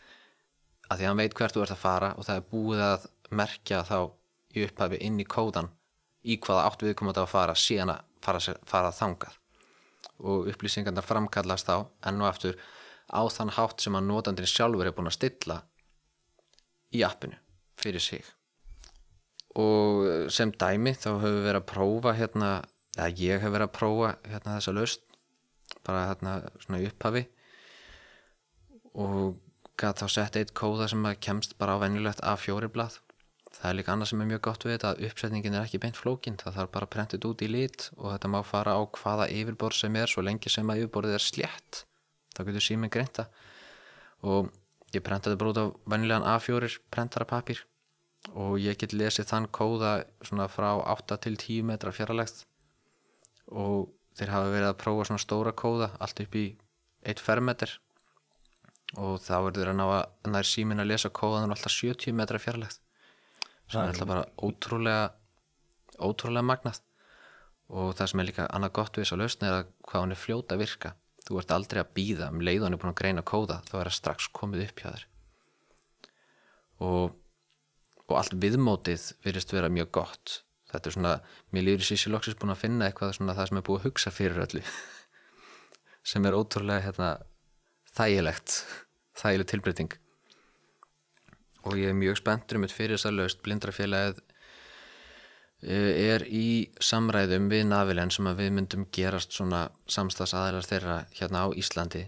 að 0.92 1.00
því 1.00 1.10
hann 1.10 1.22
veit 1.22 1.36
hvert 1.38 1.56
þú 1.56 1.66
ert 1.66 1.76
að 1.76 1.84
fara 1.86 2.14
og 2.18 2.28
það 2.28 2.42
er 2.42 2.50
búið 2.52 2.86
að 2.86 3.10
merkja 3.42 3.84
þá 3.88 3.98
í 4.52 4.66
upphafi 4.68 5.00
inn 5.08 5.20
í 5.24 5.28
kóðan 5.28 5.72
í 6.28 6.38
hvaða 6.44 6.68
átt 6.68 6.84
viðkomandi 6.86 7.24
á 7.24 7.26
að 7.26 7.34
fara 7.34 7.58
síðan 7.58 7.96
að 7.96 8.08
fara, 8.24 8.42
fara 8.68 8.92
þangað. 8.96 9.38
Og 10.22 10.50
upplýsingarna 10.52 11.04
framkallast 11.06 11.70
þá 11.70 11.76
enn 12.08 12.22
og 12.22 12.30
aftur 12.30 12.60
á 13.12 13.22
þann 13.28 13.56
hátt 13.58 13.84
sem 13.84 13.98
að 13.98 14.08
notandin 14.08 14.50
sjálfur 14.50 14.88
er 14.88 14.96
búin 14.96 15.10
að 15.10 15.18
stilla 15.18 15.58
í 16.96 17.04
appinu 17.08 17.38
fyrir 17.82 18.04
sig. 18.04 18.24
Og 19.60 20.30
sem 20.32 20.52
dæmi 20.54 20.94
þá 20.96 21.10
höfum 21.18 21.38
við 21.40 21.48
verið 21.50 21.62
að 21.62 21.70
prófa 21.74 22.16
hérna 22.16 22.52
að 23.02 23.24
ég 23.24 23.42
hef 23.42 23.52
verið 23.52 23.68
að 23.68 23.76
prófa 23.76 24.12
hérna, 24.28 24.58
þessa 24.58 24.76
löst 24.76 25.08
bara 25.86 26.08
hérna 26.12 26.36
svona 26.64 26.82
upphafi. 26.88 27.26
Og 29.02 29.40
gæti 29.80 30.04
þá 30.04 30.14
sett 30.16 30.38
eitt 30.40 30.54
kóða 30.56 30.88
sem 30.92 31.08
kemst 31.24 31.58
bara 31.60 31.76
á 31.80 31.84
venjulegt 31.84 32.24
A4 32.24 32.70
blað 32.72 33.00
það 33.58 33.70
er 33.70 33.78
líka 33.78 33.94
annað 33.94 34.12
sem 34.12 34.22
er 34.24 34.30
mjög 34.30 34.42
gott 34.48 34.66
við 34.66 34.74
þetta 34.76 34.92
að 34.92 35.02
uppsetningin 35.08 35.56
er 35.58 35.66
ekki 35.66 35.82
beint 35.84 36.00
flókin 36.00 36.38
það 36.40 36.58
þarf 36.58 36.72
bara 36.76 36.88
að 36.88 36.94
prentið 36.96 37.28
út 37.30 37.44
í 37.44 37.50
lit 37.52 37.88
og 37.98 38.08
þetta 38.14 38.32
má 38.32 38.40
fara 38.48 38.76
á 38.78 38.82
hvaða 38.98 39.28
yfirborð 39.36 39.80
sem 39.82 39.98
er 40.00 40.12
svo 40.12 40.24
lengi 40.24 40.52
sem 40.54 40.72
að 40.72 40.84
yfirborðið 40.84 41.18
er 41.18 41.26
slétt 41.26 41.82
þá 42.36 42.42
getur 42.48 42.66
síminn 42.66 42.94
greinta 42.94 43.28
og 44.22 44.52
ég 44.96 45.04
prentaði 45.04 45.40
bara 45.42 45.54
út 45.54 45.62
á 45.62 45.66
venjulegan 45.94 46.28
A4 46.32 46.72
prentarapapír 46.94 47.64
og 48.38 48.58
ég 48.62 48.78
get 48.80 48.94
lesið 48.94 49.30
þann 49.32 49.50
kóða 49.52 49.94
svona 50.22 50.48
frá 50.52 50.70
8 50.78 51.18
til 51.26 51.38
10 51.38 51.68
metra 51.68 51.94
fjarlægt 51.96 52.46
og 53.52 53.90
þeir 54.18 54.34
hafa 54.36 54.52
verið 54.54 54.70
að 54.70 54.82
prófa 54.84 55.08
svona 55.10 55.24
stóra 55.24 55.56
kóða 55.58 55.92
allt 56.00 56.22
upp 56.24 56.38
í 56.38 56.46
1 57.14 57.24
fermeter 57.24 57.74
og 59.00 59.20
þá 59.24 59.36
verður 59.48 59.60
þeir 59.62 59.72
að 59.74 59.80
ná 59.80 59.86
að 59.88 60.32
nær 60.36 60.48
símin 60.48 60.84
að 60.84 60.92
lesa 60.92 61.10
kóðan 61.10 61.54
alltaf 61.56 61.74
70 61.74 62.16
metra 62.16 62.40
fjarlægt 62.42 62.82
sem 63.72 63.82
er 63.82 63.94
alltaf 63.94 64.10
bara 64.10 64.28
ótrúlega 64.44 65.12
ótrúlega 66.02 66.46
magnað. 66.46 66.82
Og 67.72 67.94
það 67.96 68.12
sem 68.12 68.22
er 68.22 68.28
líka 68.28 68.50
annað 68.52 68.76
gott 68.78 68.98
við 68.98 69.06
þess 69.06 69.16
að 69.16 69.24
lausna 69.24 69.48
er 69.48 69.58
að 69.60 69.72
hvað 69.88 70.04
hann 70.04 70.16
er 70.16 70.20
fljóta 70.20 70.58
að 70.58 70.64
virka. 70.66 70.94
Þú 71.22 71.40
ert 71.40 71.56
aldrei 71.56 71.82
að 71.82 71.92
býða 71.96 72.30
um 72.34 72.44
leið 72.44 72.62
og 72.62 72.68
hann 72.68 72.76
er 72.76 72.82
búin 72.82 72.92
að 72.92 73.00
greina 73.02 73.24
kóða 73.32 73.60
þá 73.70 73.74
er 73.80 73.90
það 73.90 73.98
strax 73.98 74.30
komið 74.36 74.64
upp 74.66 74.84
hjá 74.84 74.90
þér. 74.90 75.06
Og, 76.82 77.18
og 78.08 78.16
allt 78.18 78.38
viðmótið 78.42 79.08
virðist 79.24 79.54
vera 79.56 79.72
mjög 79.72 79.92
gott. 80.00 80.38
Þetta 80.72 80.90
er 80.90 80.96
svona, 80.96 81.16
mér 81.52 81.68
líður 81.68 81.86
í 81.86 81.90
sísi 81.92 82.12
loksis 82.12 82.38
búin 82.40 82.54
að 82.54 82.64
finna 82.64 82.88
eitthvað 82.88 83.16
svona 83.18 83.36
það 83.38 83.50
sem 83.50 83.60
er 83.60 83.66
búið 83.68 83.82
að 83.82 83.88
hugsa 83.90 84.14
fyrir 84.16 84.44
öllu 84.48 84.64
sem 86.12 86.26
er 86.26 86.38
ótrúlega 86.38 86.86
hérna, 86.88 87.10
þægilegt 87.94 88.56
þægileg 89.22 89.52
tilbreyting 89.52 90.01
og 91.66 91.78
ég 91.78 91.92
er 91.92 91.98
mjög 91.98 92.20
spenntur 92.22 92.58
um 92.58 92.66
þetta 92.66 92.78
fyrir 92.78 92.98
þess 92.98 93.10
að 93.10 93.18
löst 93.20 93.42
blindrafélagið 93.46 94.22
er 95.62 96.26
í 96.26 96.72
samræðum 96.82 97.50
við 97.52 97.68
Navilen 97.70 98.10
sem 98.14 98.26
að 98.26 98.42
við 98.42 98.56
myndum 98.56 98.88
gerast 98.94 99.36
svona 99.36 99.68
samstagsaðilar 99.86 100.66
þeirra 100.66 100.98
hérna 101.14 101.46
á 101.46 101.48
Íslandi 101.54 102.08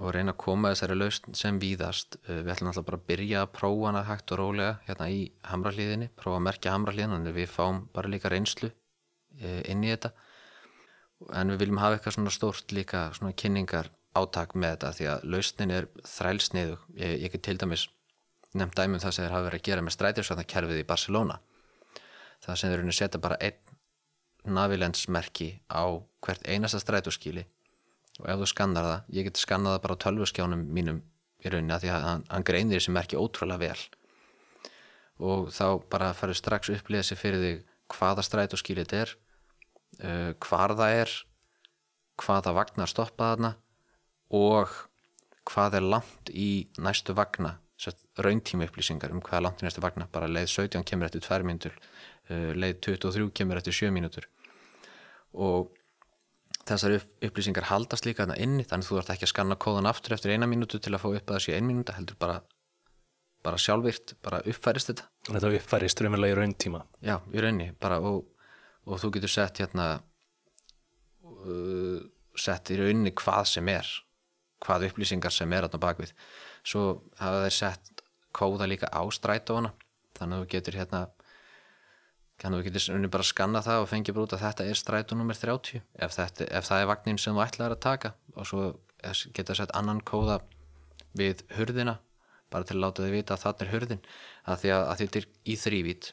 og 0.00 0.14
reyna 0.16 0.32
að 0.32 0.40
koma 0.40 0.72
þessari 0.72 0.96
lausn 0.96 1.36
sem 1.36 1.58
víðast. 1.60 2.16
Við 2.26 2.50
ætlum 2.50 2.72
alltaf 2.72 2.86
bara 2.88 2.98
að 2.98 3.06
byrja 3.10 3.42
að 3.44 3.52
prófa 3.58 3.88
hana 3.90 4.02
hægt 4.08 4.32
og 4.32 4.40
rólega 4.40 4.74
hérna 4.88 5.08
í 5.12 5.22
hamralíðinni 5.46 6.10
prófa 6.16 6.40
að 6.40 6.46
merkja 6.48 6.74
hamralíðin, 6.74 7.16
þannig 7.16 7.36
við 7.36 7.50
fáum 7.52 7.82
bara 7.92 8.10
líka 8.10 8.32
reynslu 8.32 8.72
inn 9.40 9.84
í 9.84 9.92
þetta. 9.92 10.14
En 11.38 11.52
við 11.52 11.62
viljum 11.62 11.82
hafa 11.82 11.98
eitthvað 11.98 12.16
svona 12.16 12.34
stórt 12.34 12.72
líka 12.74 13.10
svona 13.14 13.36
kynningar 13.36 13.92
átak 14.16 14.56
með 14.56 14.74
þetta 14.74 14.94
því 14.96 15.10
að 15.12 15.26
lausnin 15.34 15.72
er 15.72 15.90
þrælsniðu 16.08 16.78
ég, 16.98 17.12
ég 17.22 17.32
get 17.32 17.44
til 17.46 17.60
dæmis 17.60 17.86
nefnt 18.58 18.76
dæmum 18.76 19.00
það 19.00 19.14
sem 19.14 19.24
þeir 19.24 19.34
hafa 19.34 19.46
verið 19.48 19.60
að 19.60 19.68
gera 19.68 19.84
með 19.84 19.94
strætisvarnakerfið 19.96 20.82
í 20.82 20.88
Barcelona. 20.88 21.38
Það 22.42 22.58
sem 22.58 22.72
þeir 22.72 22.78
eru 22.78 22.92
að 22.92 22.98
setja 22.98 23.22
bara 23.22 23.38
einn 23.40 24.52
navilensmerki 24.56 25.48
á 25.70 25.84
hvert 26.24 26.46
einasta 26.50 26.80
strætóskíli 26.82 27.44
og 28.20 28.28
ef 28.28 28.40
þú 28.42 28.48
skannar 28.50 28.88
það, 28.88 29.10
ég 29.16 29.26
get 29.28 29.40
skannað 29.40 29.76
það 29.76 29.82
bara 29.84 29.96
á 29.96 30.02
tölvuskjánum 30.04 30.64
mínum 30.74 31.00
í 31.42 31.50
rauninni 31.50 31.74
af 31.74 31.82
því 31.82 31.92
að 31.94 32.06
hann, 32.06 32.24
hann 32.28 32.46
greinir 32.46 32.80
þessi 32.80 32.94
merki 32.94 33.18
ótrúlega 33.18 33.62
vel. 33.62 33.82
Og 35.22 35.50
þá 35.54 35.66
bara 35.90 36.12
farið 36.16 36.40
strax 36.40 36.72
upplýða 36.74 37.06
sér 37.06 37.20
fyrir 37.20 37.44
þig 37.44 37.62
hvaða 37.94 38.26
strætóskíli 38.26 38.84
þetta 38.84 39.02
er 39.04 39.14
uh, 40.02 40.30
hvar 40.42 40.74
það 40.76 41.00
er 41.02 41.16
hvaða 42.22 42.54
vagnar 42.58 42.90
stoppa 42.90 43.32
þarna 43.32 43.54
og 44.34 44.74
hvað 45.48 45.78
er 45.78 45.88
langt 45.94 46.30
í 46.34 46.50
næstu 46.82 47.16
vagna 47.16 47.56
rauntíma 48.18 48.66
upplýsingar 48.68 49.12
um 49.14 49.22
hvað 49.24 49.38
er 49.38 49.44
langt 49.46 49.62
í 49.62 49.66
næstu 49.66 49.82
vagna. 49.84 50.08
Bara 50.12 50.28
leið 50.30 50.50
17 50.52 50.84
kemur 50.88 51.08
eftir 51.08 51.24
2 51.24 51.46
mínútur 51.48 51.76
uh, 51.76 52.50
leið 52.56 52.80
23 52.88 53.30
kemur 53.38 53.60
eftir 53.60 53.78
7 53.78 53.92
mínútur. 53.94 54.28
Og 55.32 55.72
þessar 56.68 56.98
upp, 56.98 57.12
upplýsingar 57.24 57.68
haldast 57.70 58.06
líka 58.06 58.24
þarna 58.24 58.38
inni 58.42 58.66
þannig 58.68 58.88
þú 58.88 59.00
ert 59.00 59.12
ekki 59.14 59.26
að 59.26 59.32
skanna 59.32 59.58
kóðan 59.60 59.88
aftur 59.90 60.16
eftir 60.16 60.34
eina 60.34 60.48
mínútu 60.50 60.80
til 60.82 60.92
að 60.94 61.02
fá 61.02 61.08
upp 61.10 61.30
að 61.32 61.38
þessi 61.38 61.56
ein 61.56 61.66
mínúta 61.66 61.96
heldur 61.96 62.18
bara, 62.20 62.38
bara 63.42 63.58
sjálfvirt 63.58 64.16
bara 64.22 64.42
uppfærist 64.44 64.92
þetta. 64.92 65.08
Þetta 65.30 65.52
uppfærist 65.58 66.04
raunverulega 66.04 66.36
í 66.36 66.38
rauntíma. 66.38 66.84
já, 67.00 67.16
í 67.32 67.42
raunni 67.42 67.72
bara 67.80 67.98
og, 68.04 68.24
og 68.86 69.02
þú 69.02 69.14
getur 69.16 69.32
sett 69.32 69.62
hérna 69.64 69.88
uh, 71.24 71.98
sett 72.38 72.70
í 72.70 72.78
raunni 72.78 73.14
hvað 73.16 73.44
sem 73.56 73.72
er 73.72 73.88
hvað 74.62 74.88
upplýsingar 74.90 75.34
sem 75.34 75.52
er 75.52 75.66
þarna 75.66 75.82
bakvið 75.82 76.12
svo 76.62 76.84
hafa 77.18 77.42
þeir 77.46 77.56
sett 77.56 77.91
kóða 78.36 78.68
líka 78.70 78.90
á 78.90 79.02
strætóana. 79.12 79.72
Þannig 80.18 80.36
að 80.36 80.42
þú 80.42 80.52
getur 80.54 80.78
hérna 80.80 81.02
þannig 82.42 82.56
að 82.56 82.62
þú 82.62 82.66
getur 82.66 82.86
raunni 82.92 83.10
bara 83.12 83.24
að 83.24 83.30
skanna 83.30 83.62
það 83.62 83.82
og 83.82 83.90
fengið 83.90 84.16
bara 84.16 84.26
út 84.26 84.34
að 84.36 84.42
þetta 84.42 84.64
er 84.66 84.78
strætó 84.80 85.18
nummer 85.18 85.38
30 85.38 85.78
ef, 85.78 86.16
þetta, 86.16 86.48
ef 86.48 86.66
það 86.66 86.82
er 86.82 86.88
vagnin 86.90 87.20
sem 87.22 87.36
þú 87.36 87.44
ætlaðir 87.44 87.76
að 87.76 87.84
taka. 87.86 88.14
Og 88.34 88.48
svo 88.48 88.64
geta 89.36 89.56
sett 89.58 89.74
annan 89.78 90.02
kóða 90.02 90.40
við 91.18 91.44
hurðina 91.56 91.98
bara 92.52 92.68
til 92.68 92.76
að 92.76 92.82
láta 92.84 93.06
þið 93.06 93.16
vita 93.16 93.36
að 93.36 93.44
það 93.44 93.64
er 93.64 93.72
hurðin. 93.72 94.02
Að 94.44 94.60
því 94.62 94.74
að, 94.74 94.84
að 94.88 95.02
þetta 95.02 95.20
er 95.20 95.28
í 95.44 95.56
þrývít 95.62 96.12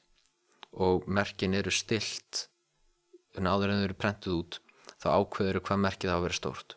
og 0.85 1.07
merkin 1.09 1.57
eru 1.57 1.73
stilt 1.73 2.45
en 3.37 3.49
áður 3.49 3.73
en 3.73 3.81
þau 3.81 3.87
eru 3.87 3.97
prentuð 3.97 4.37
út 4.37 4.59
þá 4.99 5.07
ákveður 5.15 5.61
hvað 5.65 5.83
merkið 5.85 6.13
á 6.13 6.15
að 6.17 6.23
vera 6.27 6.37
stórt. 6.37 6.75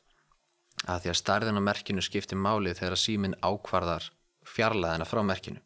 Að 0.88 1.04
því 1.04 1.12
að 1.12 1.20
stærðin 1.20 1.60
á 1.60 1.62
merkinu 1.62 2.02
skiptir 2.02 2.40
máli 2.40 2.72
þegar 2.74 2.96
að 2.96 3.02
síminn 3.04 3.38
ákvarðar 3.44 4.08
fjarlæðina 4.52 5.08
frá 5.08 5.22
merkinu 5.26 5.62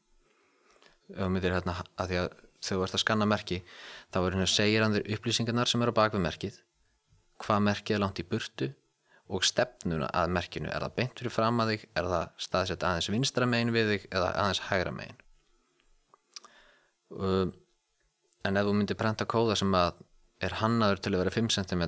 þú 1.11 1.31
myndir 1.33 1.55
hérna 1.55 1.77
að 1.96 2.12
því 2.12 2.20
að 2.22 2.31
þegar 2.66 2.79
þú 2.79 2.87
ert 2.87 2.96
að 2.96 3.03
skanna 3.05 3.29
merki 3.31 3.61
þá 4.14 4.18
er 4.22 4.38
hérna 4.40 4.96
þér 4.96 5.12
upplýsingarnar 5.16 5.70
sem 5.70 5.85
eru 5.85 5.94
á 5.94 5.99
bakvið 6.01 6.25
merkið 6.25 6.59
hvað 7.42 7.62
merkið 7.68 7.96
er 7.96 8.03
langt 8.03 8.22
í 8.22 8.27
burtu 8.27 8.72
og 9.27 9.44
stefnuna 9.46 10.09
að 10.14 10.33
merkinu. 10.37 10.70
Er 10.70 10.85
það 10.85 10.96
beint 11.01 11.20
fyrir 11.20 11.35
fram 11.35 11.62
að 11.62 11.72
þig, 11.72 11.87
er 11.99 12.11
það 12.12 12.27
staðsett 12.46 12.87
aðeins 12.87 13.11
vinstra 13.11 13.49
megin 13.51 13.72
við 13.75 13.92
þig 13.92 14.05
eða 14.12 14.29
aðeins 14.42 14.62
hægra 14.68 14.92
megin? 14.94 15.22
Um, 17.11 17.53
en 18.46 18.61
ef 18.61 18.68
þú 18.68 18.77
myndir 18.79 18.99
prenta 18.99 19.27
kóða 19.31 19.59
sem 19.59 19.75
að 19.79 20.03
er 20.46 20.57
hannaður 20.61 21.03
til 21.03 21.14
að 21.14 21.22
vera 21.25 21.35
5 21.35 21.51
cm 21.57 21.85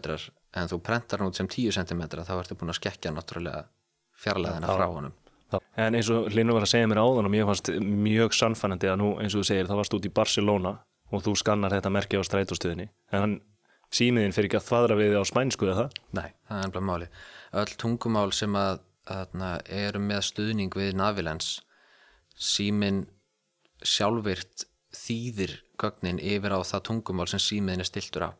en 0.58 0.70
þú 0.70 0.78
prentar 0.82 1.20
hann 1.20 1.30
út 1.30 1.38
sem 1.38 1.50
10 1.50 1.76
cm 1.76 2.04
þá 2.16 2.34
ertu 2.38 2.56
búin 2.58 2.72
að 2.72 2.80
skekja 2.80 3.12
náttúrulega 3.14 3.66
fjarlæðina 4.18 4.74
frá 4.74 4.87
honum. 4.88 5.16
En 5.80 5.96
eins 5.96 6.11
og 6.12 6.28
Linur 6.34 6.58
var 6.58 6.66
að 6.66 6.72
segja 6.74 6.88
mér 6.90 7.00
áðan 7.00 7.28
og 7.28 7.32
mér 7.32 7.46
fannst 7.48 7.70
mjög 7.80 8.34
sannfænandi 8.37 8.90
að 8.90 8.98
nú 9.00 9.14
eins 9.22 9.32
og 9.32 9.44
þú 9.44 9.48
segir 9.48 9.70
það 9.70 9.80
varst 9.80 9.96
út 9.96 10.08
í 10.08 10.12
Barcelona 10.12 10.74
og 11.08 11.24
þú 11.24 11.32
skannar 11.40 11.72
þetta 11.72 11.92
merki 11.94 12.20
á 12.20 12.22
strætóstöðinni. 12.26 12.90
En 13.12 13.24
hann 13.24 13.37
símiðin 13.94 14.34
fyrir 14.37 14.50
ekki 14.50 14.58
að 14.61 14.66
þvaðra 14.66 14.98
við 14.98 15.16
á 15.16 15.22
spænsku 15.24 15.70
eða 15.70 15.78
það? 15.78 16.00
Nei, 16.18 16.28
það 16.48 16.58
er 16.58 16.68
ennbla 16.68 16.84
máli 16.84 17.08
öll 17.52 17.76
tungumál 17.80 18.32
sem 18.32 18.56
að, 18.58 18.82
að 19.08 19.62
eru 19.72 20.02
með 20.02 20.24
stuðning 20.28 20.74
við 20.76 20.96
Navilens 20.98 21.62
símin 22.38 23.06
sjálfvirt 23.82 24.66
þýðir 24.94 25.58
gögnin 25.80 26.20
yfir 26.20 26.54
á 26.54 26.61
það 26.66 26.84
tungumál 26.90 27.28
sem 27.30 27.42
símiðin 27.42 27.84
er 27.84 27.88
stiltur 27.88 28.28
á. 28.28 28.30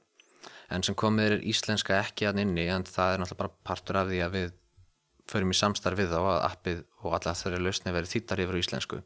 En 0.69 0.85
sem 0.85 0.97
komið 0.99 1.33
er 1.33 1.45
íslenska 1.49 1.97
ekki 2.03 2.29
að 2.29 2.43
inni 2.45 2.67
en 2.69 2.85
það 2.85 3.15
er 3.15 3.23
náttúrulega 3.23 3.43
bara 3.43 3.57
partur 3.65 4.01
af 4.03 4.11
því 4.11 4.21
að 4.25 4.35
við 4.37 4.51
förum 5.29 5.53
í 5.53 5.57
samstarf 5.59 5.99
við 5.99 6.13
þá 6.13 6.19
að 6.21 6.45
appið 6.49 6.83
og 7.05 7.15
alla 7.19 7.35
þeirra 7.37 7.63
lausni 7.63 7.95
verið 7.95 8.13
þýttar 8.15 8.43
yfir 8.45 8.59
á 8.59 8.63
íslensku. 8.63 9.01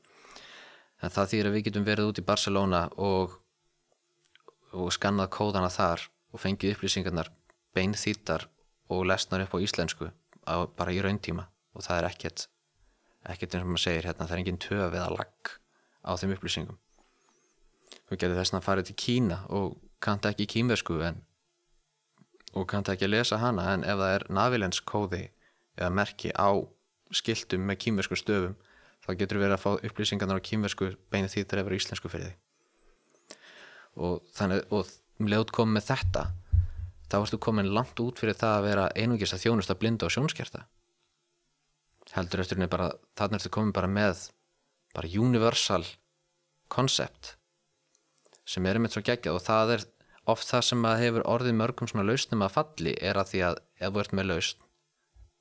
En 1.03 1.11
það 1.11 1.31
þýr 1.33 1.49
að 1.49 1.57
við 1.57 1.65
getum 1.69 1.87
verið 1.87 2.11
út 2.13 2.21
í 2.23 2.27
Barcelona 2.27 2.83
og, 3.03 3.39
og 4.73 4.93
skannað 4.95 5.33
kóðana 5.35 5.71
þar 5.73 6.07
og 6.33 6.43
fengið 6.43 6.77
upplýsingarnar 6.77 7.33
bein 7.75 7.97
þýttar 7.99 8.47
og 8.93 9.05
lesnar 9.09 9.45
upp 9.45 9.57
á 9.57 9.65
íslensku 9.65 10.13
á, 10.47 10.55
bara 10.77 10.95
í 10.95 11.03
rauntíma 11.03 11.49
og 11.75 11.87
það 11.87 11.99
er 11.99 12.09
ekkert 12.11 12.47
ekkert 13.23 13.55
eins 13.55 13.65
og 13.65 13.73
maður 13.73 13.85
segir 13.85 14.09
hérna 14.09 14.27
það 14.27 14.37
er 14.37 14.43
engin 14.43 14.63
töf 14.63 14.87
eða 14.89 15.11
lag 15.15 15.53
á 16.03 16.11
þeim 16.19 16.35
upplýsingum. 16.37 16.79
Þú 18.09 18.19
getur 18.19 18.39
þess 18.39 18.57
að 18.57 18.65
fara 18.67 18.87
til 18.87 18.97
Kína 18.99 19.43
og 19.55 19.77
kanta 20.03 20.33
ekki 20.33 20.49
kýmversku 20.57 20.99
en 21.07 21.21
og 22.59 22.67
kanta 22.69 22.95
ekki 22.95 23.07
að 23.07 23.15
lesa 23.15 23.39
hana 23.41 23.69
en 23.73 23.87
ef 23.87 24.01
það 24.01 24.15
er 24.17 24.27
navilensk 24.39 24.85
kóði 24.89 25.23
eða 25.79 25.91
merki 25.95 26.33
á 26.35 26.51
skiltum 27.13 27.67
með 27.69 27.81
kýmversku 27.87 28.19
stöfum 28.19 28.57
þá 29.03 29.11
getur 29.19 29.43
verið 29.43 29.57
að 29.57 29.65
fá 29.65 29.71
upplýsingarnar 29.89 30.41
á 30.41 30.47
kýmversku 30.49 30.93
beinið 31.13 31.35
því 31.35 31.45
það 31.51 31.63
er 31.65 31.79
íslensku 31.79 32.13
fyrir 32.13 32.31
því 32.31 32.39
og 34.03 34.23
þannig 34.33 34.73
og 34.73 34.93
um 35.21 35.29
leðut 35.29 35.53
komið 35.55 35.77
með 35.77 35.89
þetta 35.91 36.23
þá 37.13 37.19
ertu 37.21 37.39
komin 37.45 37.73
langt 37.77 38.01
út 38.01 38.21
fyrir 38.21 38.39
það 38.39 38.55
að 38.57 38.67
vera 38.67 38.87
einungis 38.97 39.35
að 39.37 39.45
þjónusta 39.45 39.77
blinda 39.77 40.09
og 40.09 40.15
sjónskerta. 40.15 40.65
Heldur 42.13 42.43
eftir 42.43 42.59
henni 42.59 42.71
bara 42.73 42.89
þannig 43.19 43.41
ertu 43.41 43.53
komin 43.53 43.75
bara 43.77 43.91
með 43.91 44.29
bara 44.97 45.11
universal 45.21 45.85
concept 46.73 47.37
sem 48.49 48.65
er 48.67 48.79
einmitt 48.79 48.97
svo 48.97 49.05
geggjað 49.05 49.39
og 49.39 49.45
það 49.45 49.75
er 49.77 49.85
oft 50.33 50.49
það 50.49 50.67
sem 50.69 50.89
að 50.89 51.01
hefur 51.05 51.27
orðið 51.35 51.59
mörgum 51.61 51.91
svona 51.91 52.07
lausnum 52.09 52.45
að 52.45 52.55
falli 52.57 52.95
er 53.01 53.21
að 53.21 53.33
því 53.33 53.43
að 53.49 53.61
ef 53.79 53.93
þú 53.93 54.03
ert 54.03 54.17
með 54.17 54.29
lausn 54.31 54.67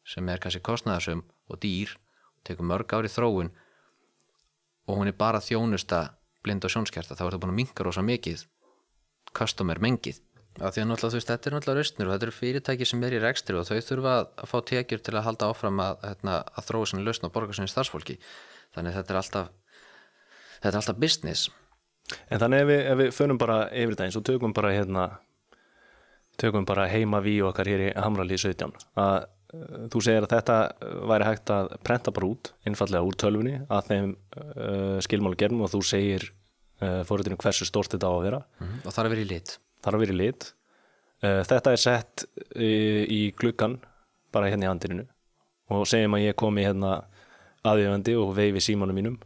sem 0.07 0.29
er 0.29 0.41
kannski 0.41 0.63
kostnæðarsum 0.65 1.23
og 1.51 1.61
dýr 1.61 1.93
og 1.95 2.47
tekur 2.47 2.67
mörg 2.67 2.95
ári 2.97 3.11
þróun 3.11 3.51
og 4.87 4.97
hún 4.97 5.11
er 5.11 5.17
bara 5.17 5.41
þjónusta 5.43 6.09
blind 6.43 6.65
og 6.65 6.73
sjónskerta 6.73 7.15
þá 7.15 7.25
er 7.27 7.35
það 7.35 7.43
búin 7.43 7.53
að 7.53 7.59
minka 7.61 7.85
rosa 7.85 8.03
mikið 8.05 8.45
customer 9.37 9.79
mengið. 9.79 10.19
Af 10.59 10.75
því 10.75 10.83
að 10.83 10.87
náttúrulega 10.89 11.13
þú 11.13 11.19
veist 11.19 11.29
þetta 11.31 11.47
er 11.47 11.53
náttúrulega 11.55 11.79
raustnir 11.79 12.07
og 12.07 12.13
þetta 12.13 12.27
eru 12.27 12.35
fyrirtæki 12.35 12.87
sem 12.89 13.03
er 13.07 13.15
í 13.15 13.21
rekstri 13.23 13.55
og 13.55 13.67
þau 13.69 13.77
þurfa 13.87 14.15
að 14.19 14.49
fá 14.51 14.57
tekjur 14.67 15.03
til 15.05 15.15
að 15.15 15.25
halda 15.29 15.47
áfram 15.47 15.79
að, 15.79 16.01
hérna, 16.03 16.35
að 16.43 16.67
þróa 16.67 16.89
sinni 16.91 17.05
lausn 17.07 17.27
og 17.27 17.33
borga 17.35 17.55
sinni 17.55 17.71
starfsfólki. 17.71 18.17
Þannig 18.75 18.97
þetta 18.97 19.13
er 19.13 19.19
alltaf 19.21 19.51
þetta 20.57 20.73
er 20.73 20.79
alltaf 20.81 20.99
business. 20.99 21.47
En 22.27 22.41
þannig 22.41 22.65
ef 22.65 22.67
við, 22.67 22.81
ef 22.91 22.99
við 22.99 23.13
förum 23.15 23.39
bara 23.39 23.59
yfir 23.71 24.03
eins 24.03 24.19
og 24.19 24.25
tökum 24.27 24.55
bara 24.57 24.73
hérna 24.75 25.07
tökum 26.41 26.67
bara 26.67 26.89
heima 26.91 27.21
við 27.23 27.45
okkar 27.47 27.69
hér 27.71 27.85
í 27.87 27.91
Hamralí 27.95 28.35
17 28.41 28.75
að 28.99 29.17
þú 29.91 30.01
segir 30.03 30.25
að 30.25 30.31
þetta 30.31 30.57
væri 31.11 31.27
hægt 31.27 31.51
að 31.51 31.73
prenta 31.83 32.13
bara 32.15 32.29
út 32.29 32.51
einfallega 32.67 33.03
úr 33.03 33.17
tölfunni 33.19 33.57
að 33.67 33.89
þeim 33.89 34.11
uh, 34.13 34.97
skilmáli 35.03 35.39
gerðum 35.39 35.65
og 35.65 35.73
þú 35.73 35.81
segir 35.89 36.27
uh, 36.29 37.01
fórhundinu 37.07 37.39
hversu 37.41 37.67
stórt 37.67 37.91
þetta 37.95 38.07
á 38.07 38.13
að 38.15 38.25
vera. 38.27 38.41
Mm 38.59 38.67
-hmm. 38.67 38.85
og 38.85 38.93
það 38.93 39.01
er 39.01 39.09
að 39.09 39.15
vera 39.15 39.25
í 39.25 39.31
lit. 39.31 39.57
Þarf 39.83 39.95
að 39.95 40.03
vera 40.05 40.13
í 40.13 40.19
lit. 40.21 40.53
Uh, 41.21 41.41
þetta 41.49 41.71
er 41.71 41.81
sett 41.81 42.25
í, 42.55 43.33
gluggan 43.37 43.79
bara 44.31 44.47
hérna 44.49 44.65
í 44.65 44.71
handinu 44.71 45.05
og 45.69 45.87
segjum 45.87 46.15
að 46.15 46.25
ég 46.25 46.35
komi 46.35 46.63
hérna 46.63 47.03
aðjöfandi 47.63 48.15
og 48.17 48.35
veifi 48.35 48.59
símanum 48.59 48.95
mínum. 48.95 49.19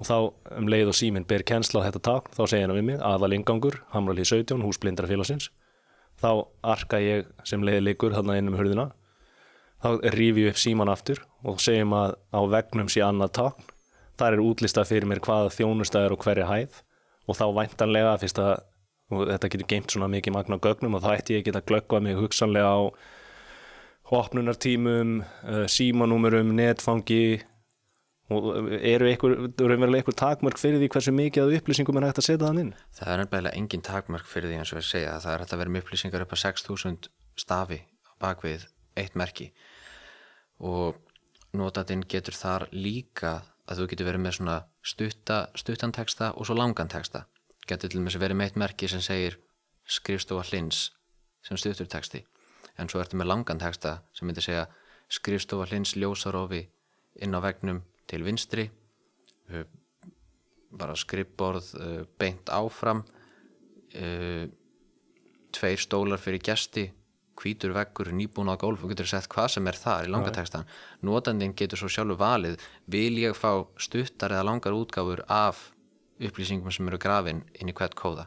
Og 0.00 0.06
þá 0.06 0.32
um 0.56 0.68
leið 0.68 0.88
og 0.88 0.94
síminn 0.94 1.26
ber 1.26 1.42
kennsla 1.42 1.82
á 1.84 1.86
þetta 1.88 2.00
takn 2.00 2.32
þá 2.32 2.46
segir 2.48 2.68
hann 2.68 2.76
við 2.76 2.84
mig 2.84 3.00
aðal 3.00 3.32
ingangur 3.32 3.82
Hamralí 3.92 4.24
17, 4.24 4.62
hús 4.62 4.78
blindrafélagsins 4.78 5.50
þá 6.20 6.46
arka 6.62 7.00
ég 7.00 7.26
sem 7.44 7.62
leiði 7.62 7.80
leikur 7.80 8.12
hérna 8.12 8.38
inn 8.38 8.48
um 8.48 8.56
hurðina 8.56 8.90
þá 9.80 9.88
rífi 10.14 10.44
ég 10.44 10.54
upp 10.54 10.60
síman 10.60 10.92
aftur 10.92 11.22
og 11.46 11.60
segjum 11.62 11.94
að 11.96 12.16
á 12.36 12.40
vegnum 12.52 12.90
sé 12.92 13.04
annað 13.04 13.36
takn 13.40 13.70
þar 14.20 14.36
er 14.36 14.44
útlistað 14.44 14.90
fyrir 14.90 15.08
mér 15.08 15.22
hvaða 15.24 15.52
þjónustæður 15.54 16.16
og 16.16 16.24
hverja 16.24 16.48
hæð. 16.48 16.80
Og 17.28 17.38
þá 17.38 17.46
væntanlega 17.56 18.16
fyrst 18.20 18.40
að 18.42 18.52
þetta 19.10 19.50
getur 19.52 19.68
geimt 19.70 19.94
svona 19.94 20.10
mikið 20.10 20.36
magna 20.36 20.58
gögnum 20.62 20.96
og 20.98 21.04
þá 21.04 21.10
ætti 21.16 21.38
ég 21.38 21.46
geta 21.46 21.62
glöggvað 21.66 22.04
mig 22.06 22.18
hugsanlega 22.18 22.70
á 22.70 22.80
opnunartímum, 24.10 25.20
uh, 25.46 25.64
símanúmurum, 25.70 26.52
netfangi. 26.58 27.40
Og 28.30 28.44
eru 28.86 29.08
raunverulega 29.10 30.04
einhver 30.04 30.14
takmörk 30.14 30.58
fyrir 30.60 30.78
því 30.78 30.88
hversu 30.94 31.14
mikið 31.14 31.48
að 31.48 31.54
upplýsingum 31.58 31.96
er 31.98 32.04
hægt 32.06 32.20
að 32.22 32.26
setja 32.28 32.44
þann 32.44 32.60
inn? 32.62 32.68
Það 32.94 33.14
er 33.14 33.22
nefnilega 33.24 33.58
engin 33.58 33.82
takmörk 33.82 34.28
fyrir 34.30 34.52
því 34.52 34.60
eins 34.60 34.70
og 34.70 34.78
við 34.78 34.86
segja 34.86 35.16
það 35.24 35.32
er 35.32 35.42
hægt 35.42 35.54
að 35.56 35.62
vera 35.64 35.72
með 35.74 35.82
upplýsingar 35.82 36.24
upp 36.26 36.36
á 36.38 36.42
6.000 36.44 37.10
stafi 37.42 37.80
á 37.82 38.12
bakvið 38.22 38.68
eitt 39.02 39.18
merki 39.18 39.48
og 40.60 40.98
notandinn 41.56 42.04
getur 42.08 42.36
þar 42.36 42.68
líka 42.72 43.40
að 43.70 43.80
þú 43.80 43.86
getur 43.90 44.08
verið 44.08 44.24
með 44.24 44.36
svona 44.38 44.56
stutta, 44.82 45.38
stuttan 45.58 45.94
texta 45.94 46.32
og 46.36 46.46
svo 46.46 46.56
langan 46.58 46.90
texta. 46.90 47.24
Getur 47.66 47.90
til 47.90 48.00
dæmis 48.00 48.18
verið 48.18 48.38
með 48.38 48.50
eitt 48.50 48.60
merki 48.60 48.88
sem 48.90 49.02
segir 49.04 49.38
skrifstofa 49.86 50.46
hlins 50.50 50.90
sem 51.46 51.58
stuttur 51.58 51.88
texti. 51.90 52.24
En 52.78 52.88
svo 52.90 53.00
ertu 53.02 53.18
með 53.18 53.30
langan 53.30 53.60
texta 53.62 54.00
sem 54.14 54.28
myndir 54.28 54.46
segja 54.46 54.66
skrifstofa 55.10 55.68
hlins 55.70 55.96
ljósarofi 55.96 56.64
inn 57.22 57.34
á 57.34 57.40
vegnum 57.42 57.82
til 58.10 58.24
vinstri. 58.26 58.68
Uh, 59.50 59.64
bara 60.70 60.94
skrifborð 60.98 61.74
uh, 61.78 62.02
beint 62.18 62.50
áfram. 62.50 63.04
Uh, 63.90 64.46
tveir 65.50 65.82
stólar 65.82 66.20
fyrir 66.22 66.42
gesti 66.46 66.86
hvítur 67.40 67.72
veggur, 67.76 68.12
nýbúna 68.12 68.54
á 68.54 68.60
gólf 68.60 68.84
og 68.84 68.92
getur 68.92 69.08
sett 69.08 69.28
hvað 69.32 69.48
sem 69.56 69.68
er 69.70 69.78
þar 69.80 70.08
í 70.08 70.12
langa 70.12 70.32
textan 70.36 70.68
notandinn 71.06 71.56
getur 71.56 71.80
svo 71.80 71.88
sjálfur 71.88 72.20
valið 72.20 72.60
vil 72.92 73.16
ég 73.22 73.36
fá 73.38 73.64
stuttar 73.80 74.34
eða 74.36 74.46
langar 74.50 74.76
útgáfur 74.76 75.24
af 75.26 75.70
upplýsingum 76.20 76.72
sem 76.74 76.88
eru 76.88 77.00
grafin 77.00 77.42
inn 77.56 77.72
í 77.72 77.76
hvert 77.76 77.96
kóða? 77.98 78.26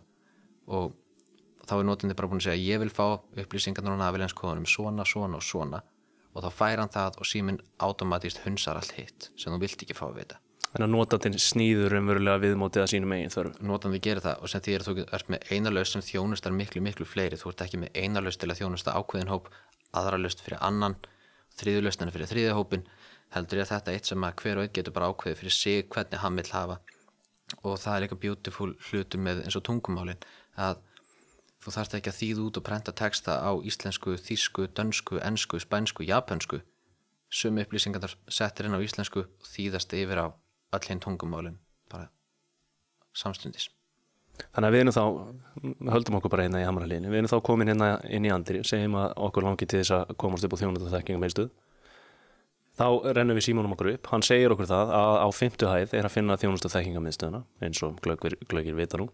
Og 0.67 0.93
þá 1.67 1.75
er 1.77 1.87
notandi 1.87 2.17
bara 2.17 2.31
búin 2.31 2.41
að 2.41 2.49
segja 2.49 2.73
ég 2.73 2.81
vil 2.83 2.93
fá 2.93 3.05
upplýsingarnar 3.43 3.99
á 3.99 4.03
navilens 4.03 4.35
kóðanum 4.37 4.67
svona, 4.69 5.05
svona 5.07 5.39
og 5.39 5.45
svona. 5.45 5.83
Og 6.33 6.41
þá 6.43 6.49
fær 6.57 6.81
hann 6.81 6.93
það 6.93 7.19
og 7.21 7.29
síminn 7.29 7.61
automatist 7.85 8.41
hunsar 8.47 8.79
allt 8.79 8.95
hitt 8.97 9.29
sem 9.37 9.53
þú 9.53 9.61
vilt 9.61 9.85
ekki 9.85 9.97
fá 9.97 10.07
að 10.09 10.17
vita 10.23 10.42
Þannig 10.73 10.87
að 10.87 10.93
notandinn 10.95 11.35
snýður 11.37 11.93
umverulega 11.99 12.41
viðmótið 12.41 12.81
að 12.81 12.87
sínum 12.89 13.11
eigin 13.13 13.29
þörf. 13.29 13.57
notandi 13.61 13.99
gerir 14.01 14.23
það 14.25 14.39
og 14.41 14.49
sem 14.49 14.61
því 14.65 14.73
að 14.73 14.87
þú 14.87 15.03
ert 15.17 15.27
með 15.29 15.51
eina 15.53 15.69
laust 15.69 15.93
sem 15.93 16.01
þjónustar 16.01 16.55
miklu 16.57 16.81
miklu 16.81 17.05
fleiri. 17.05 17.37
Þú 17.37 17.51
ert 17.51 17.61
ekki 17.61 17.77
með 17.83 17.99
eina 18.01 18.23
laust 18.25 18.41
til 18.41 18.49
að 18.49 18.57
þjónusta 18.57 18.95
ákveðin 18.97 19.29
hóp 19.29 19.51
aðra 19.93 20.17
laust 20.17 20.41
fyrir 20.41 20.63
annan 20.65 20.97
þriðu 21.59 21.83
laustina 21.85 22.15
fyrir 22.15 22.31
þriðja 22.31 22.57
hópin 22.57 22.87
heldur 23.35 23.61
ég 23.61 23.67
að 23.67 23.75
þetta 23.75 23.91
er 23.91 23.99
eitt 23.99 24.09
sem 24.09 24.25
að 24.25 24.35
hver 24.41 24.57
og 24.57 24.65
einn 24.65 24.73
getur 24.73 24.97
bara 24.97 25.13
ákveðið 25.13 25.39
fyrir 25.43 25.57
sig 25.59 25.85
hvernig 25.93 26.25
hann 26.25 26.41
vil 26.41 26.49
hafa. 26.49 26.79
Og 27.61 27.77
það 27.77 27.93
er 27.93 28.05
líka 28.07 28.21
beautiful 28.25 28.73
hlutur 28.89 29.21
með 29.21 29.45
eins 29.45 29.59
og 29.59 29.65
tungumálin 29.69 30.25
að 30.57 30.81
þú 31.61 31.77
þarft 31.77 31.97
ekki 31.99 32.09
að 32.09 32.21
þýða 32.23 32.45
út 32.47 32.57
og 32.57 32.65
prenta 32.65 32.97
texta 32.97 33.37
á 33.45 33.53
íslensku, 33.61 34.17
þýsku, 34.17 34.71
dönsku, 34.73 35.21
ensku, 35.21 35.61
spænsku, 35.61 36.09
japansku 36.09 36.63
sömu 37.33 37.63
upplýsingar 37.65 38.13
settir 38.29 38.67
inn 38.67 38.77
á 38.77 38.81
íslensku 38.81 39.25
og 39.25 39.47
þýðast 39.53 39.93
yfir 39.97 40.21
á 40.21 40.27
öll 40.73 40.87
hinn 40.89 41.01
tungumálin 41.03 41.57
bara 41.91 42.09
samstundis 43.13 43.69
Þannig 44.49 44.65
að 44.65 44.73
við 44.73 44.81
erum 44.81 44.93
þá, 44.95 45.03
höldum 45.93 46.15
okkur 46.17 46.31
bara 46.33 46.43
hérna 46.47 46.61
í 46.63 46.65
hamralínu, 46.65 47.09
við 47.13 47.19
erum 47.19 47.29
þá 47.29 47.35
komin 47.45 47.69
hérna 47.69 47.89
inn 48.09 48.25
í 48.25 48.31
andri, 48.33 48.63
segjum 48.65 48.95
að 48.97 49.11
okkur 49.27 49.45
langi 49.45 49.67
til 49.69 49.83
þess 49.83 49.91
að 49.93 50.13
komast 50.23 50.47
upp 50.47 50.55
á 50.57 50.61
þjónut 50.63 50.81
og 50.87 50.89
þekkinga 50.95 51.21
meilstuð. 51.21 51.51
Þá 52.73 52.87
rennum 53.13 53.37
við 53.37 53.45
símónum 53.45 53.75
okkur 53.75 53.91
upp, 53.91 54.09
hann 54.09 54.25
segir 54.25 54.55
okkur 54.55 54.65
það 54.71 54.93
að 54.97 55.17
á 55.21 55.27
fymtu 55.37 55.69
hæð 55.69 55.93
er 55.99 56.07
að 56.09 56.15
finna 56.15 56.37
þjónust 56.41 56.65
og 56.65 56.73
þekkinga 56.73 57.03
meilstuðuna, 57.05 57.43
eins 57.67 57.83
og 57.85 57.99
glöggir, 58.01 58.35
glöggir 58.49 58.79
vita 58.81 58.97
nú. 58.97 59.05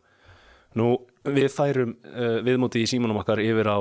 Nú, 0.79 0.87
við 1.27 1.49
færum 1.51 1.91
uh, 2.07 2.39
viðmóti 2.47 2.85
í 2.85 2.87
símónum 2.87 3.19
okkar 3.19 3.43
yfir 3.43 3.67
á 3.67 3.79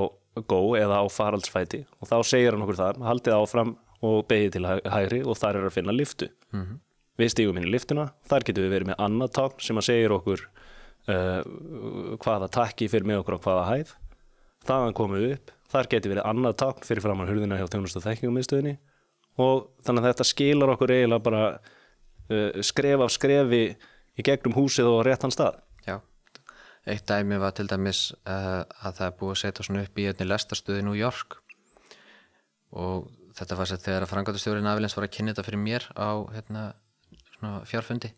Go 0.51 0.61
eða 0.79 0.99
á 1.03 1.07
faraldsfæti 1.11 1.85
og 2.03 2.11
þá 2.11 2.17
segir 2.27 2.55
hann 2.55 2.63
okkur 2.67 2.77
það, 2.83 2.99
haldið 3.07 3.39
áfram 3.39 3.73
og 4.07 4.21
beigið 4.31 4.53
til 4.59 4.67
hæ- 4.67 4.91
hægri 4.95 5.23
og 5.23 5.39
þar 5.39 5.59
er 5.63 5.71
að 5.71 5.75
finna 5.79 5.95
liftu. 5.95 6.33
Við 7.19 7.33
stígum 7.35 7.57
inn 7.59 7.67
í 7.67 7.73
liftuna, 7.73 8.11
þar 8.31 8.45
getum 8.47 8.67
við 8.67 8.75
verið 8.77 8.91
með 8.93 9.01
annað 9.03 9.33
tákn 9.39 9.65
sem 9.67 9.81
að 9.81 9.87
segir 9.89 10.15
okkur 10.15 10.45
uh, 11.11 11.41
hvaða 12.23 12.51
takki 12.55 12.87
fyrir 12.91 13.09
með 13.11 13.25
okkur 13.25 13.39
á 13.39 13.45
hvaða 13.47 13.65
hæð. 13.73 13.95
Þaðan 14.69 14.95
komum 14.99 15.19
við 15.19 15.35
upp, 15.35 15.51
þar 15.73 15.91
getur 15.95 16.15
verið 16.15 16.29
annað 16.31 16.59
tákn 16.63 16.87
fyrir 16.87 17.05
framann 17.05 17.31
hurðina 17.31 17.59
hjá 17.59 17.67
þjónust 17.73 17.99
og 17.99 18.07
þekkingumiðstöðinni 18.07 18.77
og 19.39 19.69
þannig 19.87 20.03
að 20.05 20.09
þetta 20.13 20.27
skilar 20.27 20.73
okkur 20.75 20.95
eiginlega 20.95 21.27
bara 21.27 21.43
uh, 21.55 22.63
skref 22.67 23.05
af 23.07 23.15
skrefi 23.15 23.63
í 24.19 24.27
gegnum 24.27 24.57
húsið 24.57 24.91
og 24.91 25.03
á 25.03 25.07
réttan 25.11 25.35
stað. 25.35 25.61
Já, 25.87 25.99
eitt 26.87 27.07
dæmi 27.11 27.39
var 27.43 27.55
til 27.57 27.69
dæmis 27.71 28.09
uh, 28.23 28.63
að 28.63 28.99
það 28.99 29.07
er 29.11 29.15
búið 29.21 29.35
að 29.35 29.41
setja 29.43 29.67
svona 29.67 29.85
upp 29.87 29.99
í 29.99 30.09
einni 30.11 30.31
lestarstöði 30.31 30.83
í 30.83 30.89
New 30.89 30.99
York. 30.99 31.39
Og 32.79 33.09
þetta 33.39 33.59
var 33.59 33.71
sett 33.71 33.87
þegar 33.87 34.05
að 34.05 34.13
frangátastjórin 34.13 34.69
afilins 34.69 34.97
var 34.99 35.07
að 35.07 35.15
kynna 35.15 35.33
þetta 35.33 35.47
fyrir 35.47 35.63
mér 35.63 35.87
á 35.95 36.11
hérna, 36.35 36.65
svona 37.39 37.65
fjárfundi 37.69 38.13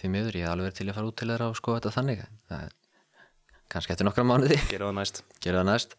því 0.00 0.12
miður 0.14 0.38
ég 0.38 0.46
hef 0.46 0.54
alveg 0.54 0.70
verið 0.70 0.78
til 0.80 0.88
að 0.88 0.96
fara 0.96 1.10
út 1.10 1.18
til 1.20 1.30
þeirra 1.30 1.50
og 1.50 1.58
skoða 1.58 1.80
þetta 1.80 1.96
þannig 1.98 2.22
það 2.50 2.64
er 2.66 2.76
kannski 3.70 3.94
eftir 3.94 4.08
nokkra 4.08 4.26
mánuði. 4.26 4.58
Gera 5.42 5.60
það 5.62 5.68
næst. 5.70 5.96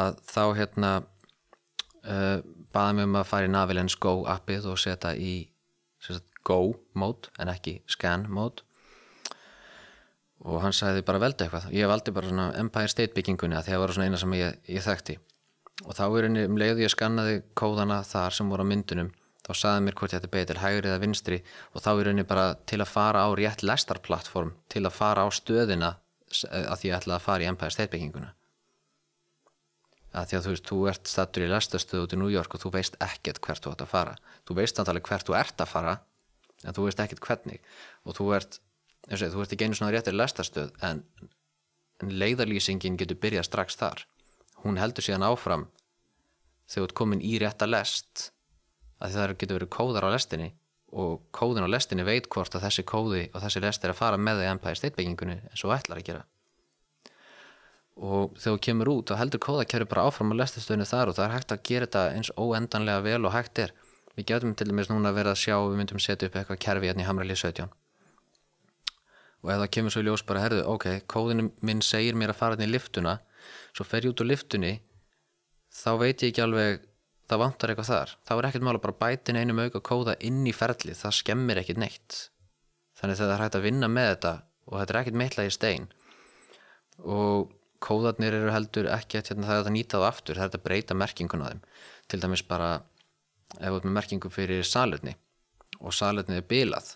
að 0.00 0.18
þá 0.30 0.42
hérna 0.58 0.90
uh, 1.00 2.40
baða 2.74 2.96
mig 2.96 3.08
um 3.08 3.20
að 3.20 3.28
fara 3.30 3.48
í 3.48 3.52
Navilens 3.52 3.96
Go 4.00 4.20
appið 4.30 4.68
og 4.72 4.80
setja 4.80 5.14
í 5.14 5.34
sagt, 6.02 6.26
Go 6.46 6.74
mód 6.98 7.30
en 7.38 7.52
ekki 7.52 7.80
Scan 7.90 8.26
mód 8.32 8.64
og 10.40 10.62
hann 10.64 10.72
sagði 10.72 11.04
bara 11.04 11.20
veldu 11.20 11.44
eitthvað. 11.44 11.68
Ég 11.76 11.90
valdi 11.90 12.14
bara 12.16 12.30
svona 12.30 12.46
Empire 12.56 12.88
State 12.88 13.12
byggingunni 13.16 13.58
að 13.58 13.66
það 13.68 13.82
var 13.82 13.92
svona 13.92 14.06
eina 14.08 14.20
sem 14.20 14.36
ég, 14.38 14.54
ég 14.72 14.86
þekkti. 14.86 15.18
Og 15.84 15.96
þá 15.96 16.04
er 16.06 16.26
henni 16.26 16.44
um 16.48 16.56
leiðu 16.60 16.84
ég 16.86 16.92
skannaði 16.92 17.42
kóðana 17.56 18.00
þar 18.08 18.36
sem 18.36 18.48
voru 18.48 18.64
á 18.64 18.70
myndunum 18.70 19.10
þá 19.46 19.50
sagði 19.56 19.84
mér 19.86 19.96
hvort 19.98 20.12
ég 20.14 20.20
ætti 20.20 20.30
betur 20.34 20.60
hægri 20.62 20.90
eða 20.90 21.00
vinstri 21.02 21.38
og 21.74 21.82
þá 21.84 21.90
er 22.00 22.10
henni 22.12 22.24
bara 22.28 22.48
til 22.68 22.80
að 22.84 22.90
fara 22.92 23.22
á 23.24 23.28
rétt 23.38 23.62
lestarplattform 23.64 24.52
til 24.72 24.82
að 24.84 24.96
fara 24.98 25.24
á 25.24 25.28
stöðina 25.32 25.94
s- 26.30 26.44
að 26.50 26.76
því 26.82 26.90
ég 26.90 26.98
ætlaði 26.98 27.16
að 27.18 27.26
fara 27.28 27.44
í 27.46 27.48
Empire 27.50 27.74
State 27.74 27.92
bygginguna 27.94 28.34
að 30.10 30.26
því 30.30 30.36
að 30.40 30.44
þú 30.46 30.52
veist, 30.54 30.66
þú 30.70 30.78
ert 30.90 31.06
stattur 31.10 31.44
í 31.46 31.50
lestastöðu 31.50 32.06
út 32.06 32.14
í 32.16 32.18
New 32.18 32.30
York 32.32 32.54
og 32.56 32.62
þú 32.64 32.72
veist 32.74 32.96
ekkert 33.04 33.38
hvert 33.44 33.62
þú 33.62 33.70
ert 33.76 33.84
að 33.84 33.90
fara. 33.92 34.14
Þú 34.48 34.56
veist 34.58 34.80
antalið 34.82 35.04
hvert 35.06 35.28
þú 35.28 35.36
ert 35.38 35.62
að 35.62 35.70
fara 35.70 35.92
en 36.66 36.74
þú 36.76 36.86
veist 36.88 37.02
ekkert 37.04 37.22
hvernig. 37.22 37.60
Og 38.04 38.16
þú 38.18 38.26
ert, 38.34 38.58
eins 39.06 39.22
og 39.22 39.30
þú 39.36 39.44
ert 39.44 39.54
ekki 39.54 39.68
einu 39.68 39.78
svona 39.78 39.92
réttir 39.94 40.16
lestastöð 40.18 40.72
en, 40.88 41.04
en 42.02 42.10
leiðarlýsingin 42.10 42.98
getur 42.98 43.20
byrjað 43.22 43.46
strax 43.52 43.78
þar. 43.78 44.02
Hún 44.64 44.80
heldur 44.82 45.06
síðan 45.06 45.28
áfram 45.30 45.68
þegar 46.66 46.82
þú 46.82 46.88
ert 46.90 46.98
komin 46.98 47.22
í 47.22 47.38
rétta 47.44 47.70
lest 47.70 48.32
að 49.00 49.16
það 49.16 49.36
getur 49.40 49.58
verið 49.58 49.72
kóðar 49.76 50.06
á 50.06 50.14
lestinni 50.14 50.50
og 50.90 51.20
kóðin 51.34 51.66
á 51.66 51.72
lestinni 51.72 52.04
veit 52.06 52.28
hvort 52.32 52.54
að 52.54 52.66
þessi 52.66 52.84
kóði 52.86 53.24
og 53.30 53.42
þessi 53.44 53.62
lest 53.64 53.84
er 53.84 53.94
að 53.94 54.00
fara 54.00 54.18
með 54.20 54.42
þig 54.42 54.52
Empire 54.52 54.78
State 54.78 54.96
byggingunni 54.98 55.36
og 55.50 55.60
þú 55.60 55.74
ætlar 55.76 56.00
að 56.00 56.08
gera. 56.08 56.24
Og 58.00 58.32
þegar 58.40 58.56
þú 58.56 58.62
kemur 58.66 58.90
út 58.94 59.12
þá 59.12 59.20
heldur 59.20 59.44
kóðakerfi 59.44 59.90
bara 59.90 60.06
áfram 60.08 60.32
á 60.34 60.40
lestastöðinu 60.40 60.88
þar 60.88 61.12
og 61.12 61.18
það 61.18 61.26
er 61.26 61.36
hægt 61.36 61.54
að 61.54 61.62
gera 61.68 61.88
þetta 61.88 62.04
eins 62.16 62.32
óendanlega 62.36 63.04
vel 63.06 63.20
og 63.28 63.34
hægt 63.36 63.62
er. 63.62 63.74
Við 64.16 64.26
getum 64.32 64.56
til 64.56 64.66
dæmis 64.70 64.90
núna 64.90 65.12
verið 65.14 65.34
að 65.36 65.42
sjá 65.44 65.56
við 65.60 65.78
myndum 65.78 66.02
setja 66.02 66.28
upp 66.28 66.40
eitthvað 66.40 66.62
kerfi 66.64 66.90
hérna 66.90 67.04
í 67.04 67.08
Hamrali 67.08 67.36
17 67.36 67.70
og 69.40 69.48
ef 69.48 69.60
það 69.62 69.70
kemur 69.76 69.94
svo 69.94 70.02
í 70.02 70.06
ljós 70.08 70.24
bara 70.28 70.42
herðu, 70.44 70.64
ok, 70.68 70.86
kóðinu 71.08 71.48
minn 71.64 71.80
segir 71.84 72.16
mér 72.18 72.34
að 72.34 72.40
fara 72.42 72.56
hérna 72.56 72.68
í 72.68 72.74
liftuna 72.74 73.14
svo 73.72 73.86
fer 73.88 74.04
ég 74.04 74.12
út 74.12 74.20
úr 74.20 74.28
liftunni 74.28 74.72
það 77.30 77.42
vantar 77.44 77.72
eitthvað 77.72 77.90
þar, 77.90 78.12
þá 78.26 78.32
er 78.34 78.48
ekkert 78.48 78.66
mál 78.66 78.74
að 78.74 78.82
bara 78.84 78.98
bætin 79.04 79.38
einum 79.38 79.62
auka 79.62 79.80
kóða 79.86 80.16
inn 80.26 80.42
í 80.48 80.54
ferlið. 80.56 80.98
Það 80.98 81.16
skemmir 81.20 81.60
ekkert 81.62 81.80
neitt. 81.80 82.18
Þannig 82.98 83.16
að 83.16 83.22
það 83.22 83.34
er 83.36 83.44
hægt 83.44 83.58
að 83.58 83.66
vinna 83.68 83.88
með 83.90 84.08
þetta 84.10 84.32
og 84.66 84.76
þetta 84.80 84.94
er 84.94 85.00
ekkert 85.00 85.18
meitla 85.20 85.46
í 85.46 85.52
stein. 85.54 85.88
Og 87.00 87.52
kóðarnir 87.80 88.36
eru 88.36 88.52
heldur 88.52 88.90
ekki 88.92 89.20
að 89.20 89.30
hérna, 89.30 89.48
það 89.48 89.60
er 89.60 89.68
að 89.70 89.76
nýta 89.76 90.00
það 90.00 90.08
aftur, 90.10 90.40
það 90.40 90.50
er 90.50 90.58
að 90.58 90.64
breyta 90.66 90.96
merkingun 90.98 91.44
á 91.44 91.48
þeim. 91.48 91.62
Til 92.10 92.20
dæmis 92.24 92.44
bara 92.50 92.70
ef 93.58 93.66
þú 93.66 93.78
ert 93.78 93.86
með 93.88 93.96
merkingu 93.96 94.30
fyrir 94.32 94.66
salutni 94.66 95.14
og 95.80 95.94
salutni 95.96 96.38
er 96.38 96.46
bilað 96.46 96.94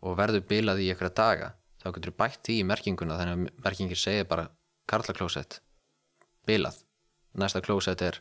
og 0.00 0.16
verður 0.16 0.46
bilað 0.48 0.80
í 0.84 0.88
einhverja 0.92 1.16
daga 1.18 1.50
þá 1.80 1.90
getur 1.90 2.12
þú 2.12 2.16
bætt 2.20 2.50
í 2.52 2.60
merkinguna 2.64 3.18
þannig 3.18 3.36
að 3.50 3.64
merkingir 3.64 4.00
segir 4.00 4.28
bara 4.30 4.48
karlaklósett 4.90 5.60
bilað. 6.48 6.78
Næsta 7.38 7.62
klósett 7.62 8.02
er 8.02 8.20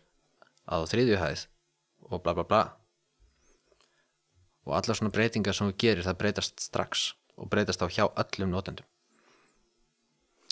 á 0.69 0.77
þriðju 0.85 1.17
hæð 1.19 1.47
og 2.09 2.21
bla 2.23 2.35
bla 2.37 2.45
bla. 2.45 2.61
Og 4.69 4.75
allar 4.77 4.97
svona 4.97 5.13
breytingar 5.13 5.57
sem 5.57 5.69
þú 5.71 5.77
gerir 5.81 6.05
það 6.05 6.19
breytast 6.21 6.61
strax 6.61 7.11
og 7.39 7.49
breytast 7.49 7.81
á 7.81 7.87
hjá 7.89 8.05
öllum 8.07 8.53
notendum. 8.53 8.85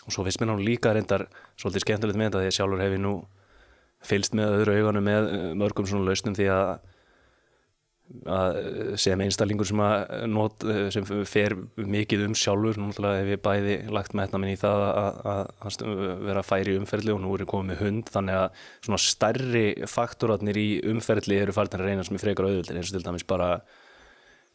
Og 0.07 0.15
svo 0.15 0.23
finnst 0.23 0.39
mér 0.41 0.53
ná 0.53 0.61
líka 0.63 0.93
reyndar 0.95 1.27
svolítið 1.59 1.83
skemmtilegt 1.83 2.19
með 2.19 2.29
þetta 2.29 2.43
því 2.43 2.49
að 2.51 2.57
sjálfur 2.57 2.83
hef 2.83 2.95
ég 2.95 3.03
nú 3.03 3.15
fylst 4.07 4.37
með 4.37 4.53
öðru 4.59 4.77
augunum 4.77 5.07
með 5.07 5.29
eh, 5.33 5.49
mörgum 5.57 5.87
svona 5.89 6.07
lausnum 6.07 6.37
því 6.37 6.47
að, 6.53 6.69
sem 8.99 9.19
einstaklingur 9.23 9.67
sem, 9.67 9.81
að 9.83 10.27
not, 10.31 10.63
eh, 10.63 10.85
sem 10.93 11.03
fer 11.27 11.55
mikið 11.75 12.23
um 12.27 12.35
sjálfur, 12.37 12.79
náttúrulega 12.79 13.23
hef 13.23 13.31
ég 13.33 13.41
bæði 13.43 13.75
lagt 13.91 14.15
metna 14.15 14.39
minn 14.39 14.53
í 14.53 14.59
það 14.59 14.83
að, 14.85 15.19
að, 15.33 15.41
að 15.67 16.05
vera 16.29 16.45
færi 16.45 16.75
í 16.75 16.79
umferðli 16.79 17.15
og 17.15 17.19
nú 17.23 17.33
er 17.35 17.43
ég 17.43 17.51
komið 17.51 17.73
með 17.73 17.81
hund 17.83 18.13
þannig 18.13 18.39
að 18.43 18.61
svona 18.87 19.01
stærri 19.03 19.65
faktorarnir 19.91 20.61
í 20.61 20.69
umferðli 20.93 21.41
eru 21.41 21.55
farin 21.55 21.75
að 21.75 21.85
reyna 21.89 22.07
sem 22.07 22.15
ég 22.15 22.23
frekar 22.23 22.47
auðvöldir 22.47 22.79
eins 22.79 22.93
og 22.93 22.97
til 22.97 23.07
dæmis 23.09 23.27
bara 23.27 23.51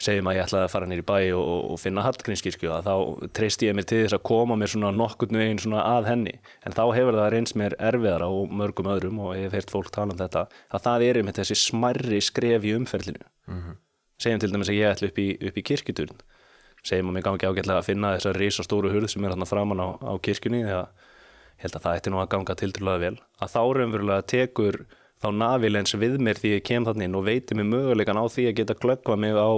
segjum 0.03 0.29
að 0.31 0.37
ég 0.37 0.47
ætlaði 0.47 0.67
að 0.67 0.73
fara 0.73 0.89
nýri 0.91 1.05
bæ 1.07 1.17
og, 1.37 1.43
og, 1.73 1.77
finna 1.81 2.05
Hallgrímskirkju 2.07 2.73
að 2.75 2.89
þá 2.89 2.95
treysti 3.37 3.69
ég 3.69 3.77
mér 3.77 3.87
til 3.87 4.01
þess 4.03 4.17
að 4.17 4.25
koma 4.27 4.57
mér 4.59 4.73
svona 4.73 4.91
nokkurn 4.97 5.39
veginn 5.39 5.61
svona 5.63 5.85
að 5.87 6.09
henni. 6.11 6.35
En 6.67 6.75
þá 6.75 6.83
hefur 6.97 7.19
það 7.19 7.31
reynst 7.35 7.59
mér 7.59 7.77
erfiðara 7.79 8.29
og 8.33 8.51
mörgum 8.63 8.91
öðrum 8.95 9.21
og 9.23 9.37
ég 9.37 9.47
hef 9.47 9.57
heyrt 9.59 9.75
fólk 9.75 9.91
tala 9.95 10.15
um 10.15 10.21
þetta 10.21 10.43
að 10.73 10.85
það 10.87 11.07
er 11.09 11.21
einmitt 11.21 11.39
þessi 11.39 11.59
smærri 11.59 12.21
skref 12.25 12.67
í 12.67 12.75
umferlinu 12.79 13.27
segjum 14.23 14.39
til 14.39 14.53
dæmis 14.53 14.71
að 14.71 14.79
ég 14.79 14.87
ætla 14.87 15.09
upp 15.11 15.19
í, 15.19 15.29
upp 15.49 15.57
í 15.59 15.67
kirkjuturn. 15.67 16.19
Segjum 16.87 17.09
að 17.11 17.17
mér 17.17 17.25
gangi 17.27 17.47
ágætlega 17.47 17.79
að 17.81 17.89
finna 17.89 18.15
þessa 18.15 18.33
risa 18.37 18.63
stóru 18.63 18.91
hurð 18.93 19.09
sem 19.11 19.25
er 19.27 19.35
hann 19.35 19.47
framan 19.51 19.83
á, 19.83 19.99
á 19.99 20.15
kirkjunni 20.23 20.63
þegar 20.63 20.87
ég 20.87 21.65
held 21.65 21.75
að 21.79 21.85
það 21.87 21.97
ætti 21.99 22.11
nú 22.15 22.19
að 22.23 22.31
ganga 22.33 22.53
að 23.43 24.99
þá 25.23 25.31
navilens 25.39 25.95
við 25.95 26.19
mér 26.23 26.41
því 26.41 26.57
ég 26.57 26.65
kem 26.67 26.87
þannig 26.87 27.09
inn 27.09 27.19
og 27.19 27.27
veiti 27.29 27.57
mér 27.57 27.69
möguleikan 27.71 28.19
á 28.19 28.27
því 28.27 28.49
að 28.49 28.57
geta 28.59 28.79
glöggva 28.83 29.17
mig 29.21 29.37
á 29.39 29.51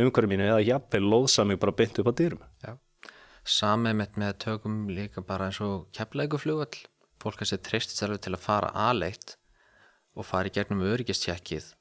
umhverju 0.00 0.32
mínu 0.32 0.50
eða 0.50 0.64
jafnvel 0.64 1.06
loðsa 1.06 1.46
mig 1.48 1.60
bara 1.62 1.74
beint 1.76 1.98
upp 2.02 2.10
á 2.10 2.14
dýrum. 2.18 2.44
Samið 3.46 3.98
með, 4.00 4.20
með 4.20 4.36
tökum 4.42 4.76
líka 4.90 5.22
bara 5.22 5.48
eins 5.48 5.60
og 5.62 5.88
keflæguflugvall 5.96 6.84
fólk 7.22 7.42
að 7.42 7.52
sér 7.52 7.62
treystist 7.64 8.02
alveg 8.04 8.24
til 8.26 8.34
að 8.34 8.44
fara 8.44 8.72
aðleitt 8.88 9.36
og 10.16 10.26
fara 10.26 10.50
í 10.50 10.54
gegnum 10.54 10.84
öryggistjekkið 10.84 11.72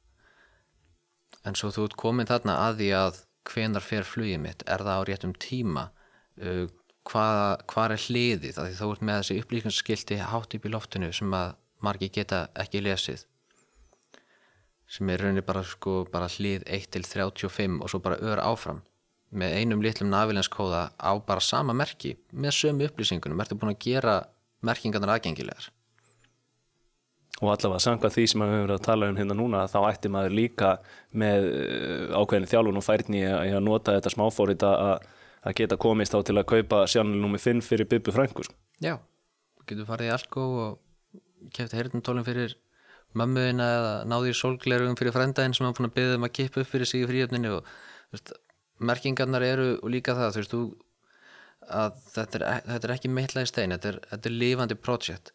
en 1.45 1.57
svo 1.57 1.71
þú 1.73 1.89
ert 1.89 1.97
komin 1.99 2.29
þarna 2.29 2.57
að 2.67 2.79
því 2.81 2.89
að 2.99 3.21
hvenar 3.51 3.85
fer 3.85 4.07
flugið 4.07 4.41
mitt? 4.41 4.65
Er 4.65 4.81
það 4.85 5.01
á 5.01 5.07
réttum 5.09 5.35
tíma? 5.41 5.85
Uh, 6.41 6.65
hvað, 7.05 7.61
hvað 7.71 7.95
er 7.95 8.05
hliðið? 8.07 8.59
Þú 8.79 8.89
ert 8.95 9.05
með 9.05 9.21
þessi 9.21 9.39
upplýkningsskilti 9.43 10.19
hátt 10.21 10.57
upp 10.57 10.65
í 10.65 10.73
loftinu 10.73 11.11
sem 11.13 11.37
að 11.37 11.55
margi 11.85 12.09
geta 12.09 12.47
ekki 12.57 12.81
lesið 12.85 13.25
sem 14.87 15.09
er 15.09 15.21
rauninni 15.21 15.43
bara, 15.45 15.63
sko, 15.65 16.03
bara 16.11 16.29
hlið 16.29 16.65
1 16.67 16.91
til 16.93 17.05
35 17.07 17.79
og 17.81 17.91
svo 17.91 18.01
bara 18.03 18.19
ör 18.21 18.41
áfram. 18.43 18.83
Með 19.35 19.55
einum 19.59 19.81
litlum 19.83 20.11
navilenskóða 20.13 20.91
á 20.95 21.11
bara 21.25 21.41
sama 21.41 21.73
merki 21.73 22.15
með 22.31 22.59
sömu 22.59 22.89
upplýsingunum. 22.89 23.41
Ertu 23.41 23.57
búin 23.57 23.73
að 23.73 23.81
gera 23.87 24.19
merkingarnar 24.65 25.17
aðgengilegar? 25.17 25.71
Og 27.43 27.51
allavega 27.51 27.81
samkvæmt 27.83 28.15
því 28.15 28.23
sem 28.31 28.41
við 28.41 28.53
höfum 28.53 28.61
verið 28.63 28.77
að 28.77 28.85
tala 28.85 29.09
um 29.11 29.17
hérna 29.19 29.35
núna 29.35 29.65
þá 29.67 29.79
ætti 29.89 30.11
maður 30.13 30.37
líka 30.37 30.69
með 31.11 31.49
uh, 31.49 32.21
ákveðinu 32.21 32.51
þjálfun 32.51 32.79
og 32.79 32.85
færni 32.85 33.25
að, 33.27 33.57
nota 33.65 33.97
þetta 33.97 34.13
smáfórið 34.13 34.63
að, 34.69 35.09
að 35.43 35.57
geta 35.59 35.79
komist 35.81 36.15
á 36.15 36.19
til 36.23 36.37
að 36.39 36.47
kaupa 36.53 36.85
sjánlunum 36.87 37.35
5 37.35 37.65
fyrir 37.65 37.89
Bibbi 37.91 38.13
Frænku 38.15 38.47
sko. 38.47 38.55
Já, 38.79 38.95
getur 39.67 39.89
farið 39.89 40.13
í 40.13 40.15
Alko 40.15 40.45
og 40.61 41.51
kefti 41.57 41.75
heyrnumtólum 41.75 42.23
fyrir 42.27 42.55
mömmuðina 43.19 43.67
eða 43.77 43.93
náði 44.11 44.31
í 44.31 44.39
sólglerugum 44.39 44.97
fyrir 44.99 45.15
frændaðin 45.15 45.55
sem 45.55 45.67
hafa 45.67 45.79
búin 45.79 45.89
að 45.89 45.95
byggja 45.97 46.17
um 46.19 46.27
að 46.27 46.35
kippa 46.39 46.63
upp 46.63 46.71
fyrir 46.71 46.89
sig 46.89 47.03
í 47.03 47.09
fríöfninu 47.09 47.53
og 47.57 47.69
veist, 48.13 48.33
merkingarnar 48.79 49.45
eru 49.45 49.69
og 49.77 49.93
líka 49.93 50.15
það, 50.17 50.35
þú 50.35 50.41
veist, 50.41 50.55
þú 50.55 50.63
að 51.65 51.97
þetta 52.11 52.39
er, 52.39 52.45
e, 52.45 52.55
þetta 52.73 52.87
er 52.87 52.93
ekki 52.95 53.11
meitlaði 53.11 53.49
stein 53.49 53.73
þetta 53.75 53.91
er, 53.91 53.99
þetta 54.11 54.29
er 54.29 54.37
lifandi 54.43 54.77
projekt. 54.77 55.31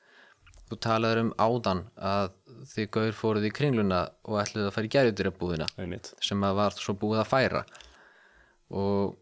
Þú 0.71 0.79
talaður 0.87 1.23
um 1.25 1.33
áðan 1.43 1.81
að 1.99 2.29
þið 2.71 2.91
gauður 2.95 3.17
fóruð 3.19 3.49
í 3.49 3.55
kringluna 3.55 4.05
og 4.29 4.39
ætluðu 4.39 4.69
að 4.69 4.75
fara 4.77 4.87
í 4.87 4.93
gerjutýrabúðina 4.95 5.67
Einmitt. 5.81 6.13
sem 6.23 6.45
að 6.47 6.59
var 6.61 6.77
svo 6.79 6.95
búið 6.95 7.25
að 7.25 7.31
færa. 7.33 7.65
Og 8.71 9.17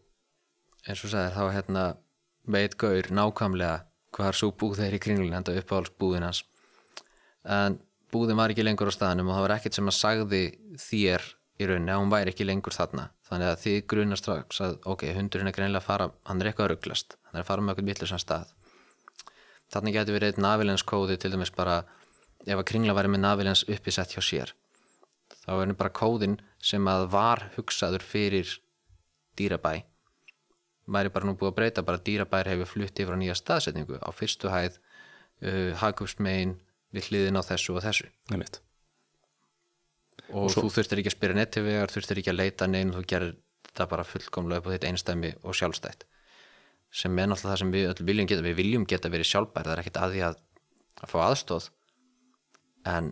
eins 0.85 1.01
og 1.03 1.13
sagðir 1.13 1.37
þá 1.37 1.55
hérna 1.55 1.85
veit 2.49 2.77
gaur 2.77 3.09
nákvæmlega 3.09 3.79
hvað 4.13 4.29
er 4.29 4.37
svo 4.37 4.51
búð 4.53 4.77
þeir 4.83 4.97
í 4.97 5.01
kringluna 5.01 5.39
enda 5.41 5.55
uppáhaldsbúðin 5.57 6.27
hans. 6.27 6.43
En 7.49 7.79
búðin 8.13 8.39
var 8.39 8.53
ekki 8.53 8.65
lengur 8.65 8.91
á 8.91 8.93
staðanum 8.93 9.29
og 9.29 9.37
það 9.37 9.45
var 9.45 9.55
ekkert 9.57 9.77
sem 9.77 9.91
að 9.91 9.97
sagði 9.97 10.43
þér 10.81 11.27
í 11.59 11.67
rauninni 11.67 11.93
að 11.93 12.01
hún 12.01 12.13
væri 12.13 12.33
ekki 12.33 12.47
lengur 12.47 12.75
þarna. 12.75 13.09
Þannig 13.29 13.51
að 13.51 13.59
þið 13.63 13.79
grunar 13.93 14.21
strax 14.21 14.61
að 14.65 14.77
ok, 14.89 15.05
hundurinn 15.17 15.51
er 15.51 15.55
greinilega 15.55 15.83
að 15.83 15.89
fara, 15.89 16.07
hann 16.29 16.41
er 16.41 16.49
eitthvað 16.49 16.69
að 16.69 16.71
rugglast 16.73 17.17
hann 17.27 17.37
er 17.37 17.43
að 17.43 17.49
fara 17.51 17.65
með 17.65 17.75
okkur 17.75 17.89
vitlusan 17.89 18.23
stað. 18.23 18.53
Þannig 19.69 19.99
getur 19.99 20.17
verið 20.17 20.33
einn 20.33 20.45
navilenskóði 20.47 21.19
til 21.19 21.33
dæmis 21.35 21.53
bara 21.53 21.83
ef 22.47 22.55
að 22.55 22.65
kringla 22.71 22.95
væri 22.97 23.11
með 23.11 23.23
navilens 23.25 23.65
uppisett 23.67 24.15
hjá 24.15 24.23
sér 24.23 24.55
þá 25.43 25.51
er 25.55 25.61
hann 25.65 25.77
bara 25.77 25.93
kóðin 25.93 26.39
sem 26.61 26.87
að 26.89 27.07
var 27.13 27.43
hugsaður 27.57 28.05
fyrir 28.05 28.51
dýrabæ 29.37 29.83
væri 30.89 31.11
bara 31.13 31.29
nú 31.29 31.35
búið 31.37 31.51
að 31.51 31.57
breyta 31.59 31.85
bara 31.85 32.01
dýrabær 32.01 32.49
hefur 32.49 32.69
flutt 32.69 32.99
yfir 32.99 33.13
á 33.13 33.21
nýja 33.21 33.35
staðsetningu. 33.37 33.99
Á 34.01 34.09
fyrstu 34.15 34.49
hæð 34.49 34.79
uh, 34.79 35.75
hagkupsmegin 35.81 36.57
við 36.95 37.09
hliðin 37.09 37.39
á 37.39 37.43
þessu 37.45 37.75
og 37.77 37.85
þessu. 37.85 38.09
Einmitt. 38.31 38.61
og, 40.29 40.51
þú 40.53 40.67
þurftir 40.73 41.01
ekki 41.01 41.11
að 41.11 41.17
spyrja 41.17 41.37
nettivegar 41.39 41.93
þurftir 41.93 42.21
ekki 42.21 42.33
að 42.33 42.39
leita 42.41 42.67
neinn 42.69 42.93
þú 42.93 43.05
gerir 43.09 43.35
þetta 43.69 43.89
bara 43.89 44.05
fullkomlega 44.05 44.61
upp 44.61 44.69
á 44.69 44.73
þitt 44.75 44.87
einstæmi 44.89 45.33
og 45.43 45.57
sjálfstætt. 45.57 46.05
Sem 46.89 47.17
er 47.21 47.29
náttúrulega 47.29 47.53
það 47.53 47.61
sem 47.61 47.73
við 47.73 47.89
öll 47.91 48.05
viljum 48.05 48.29
geta 48.29 48.45
við 48.45 48.55
viljum 48.57 48.85
geta 48.89 49.11
verið 49.13 49.29
sjálfbær, 49.29 49.67
það 49.67 49.75
er 49.75 49.81
ekkit 49.83 49.99
að 50.01 50.13
því 50.15 50.23
að 50.29 50.39
að 50.99 51.11
fá 51.13 51.19
aðstóð 51.23 51.67
en 52.89 53.11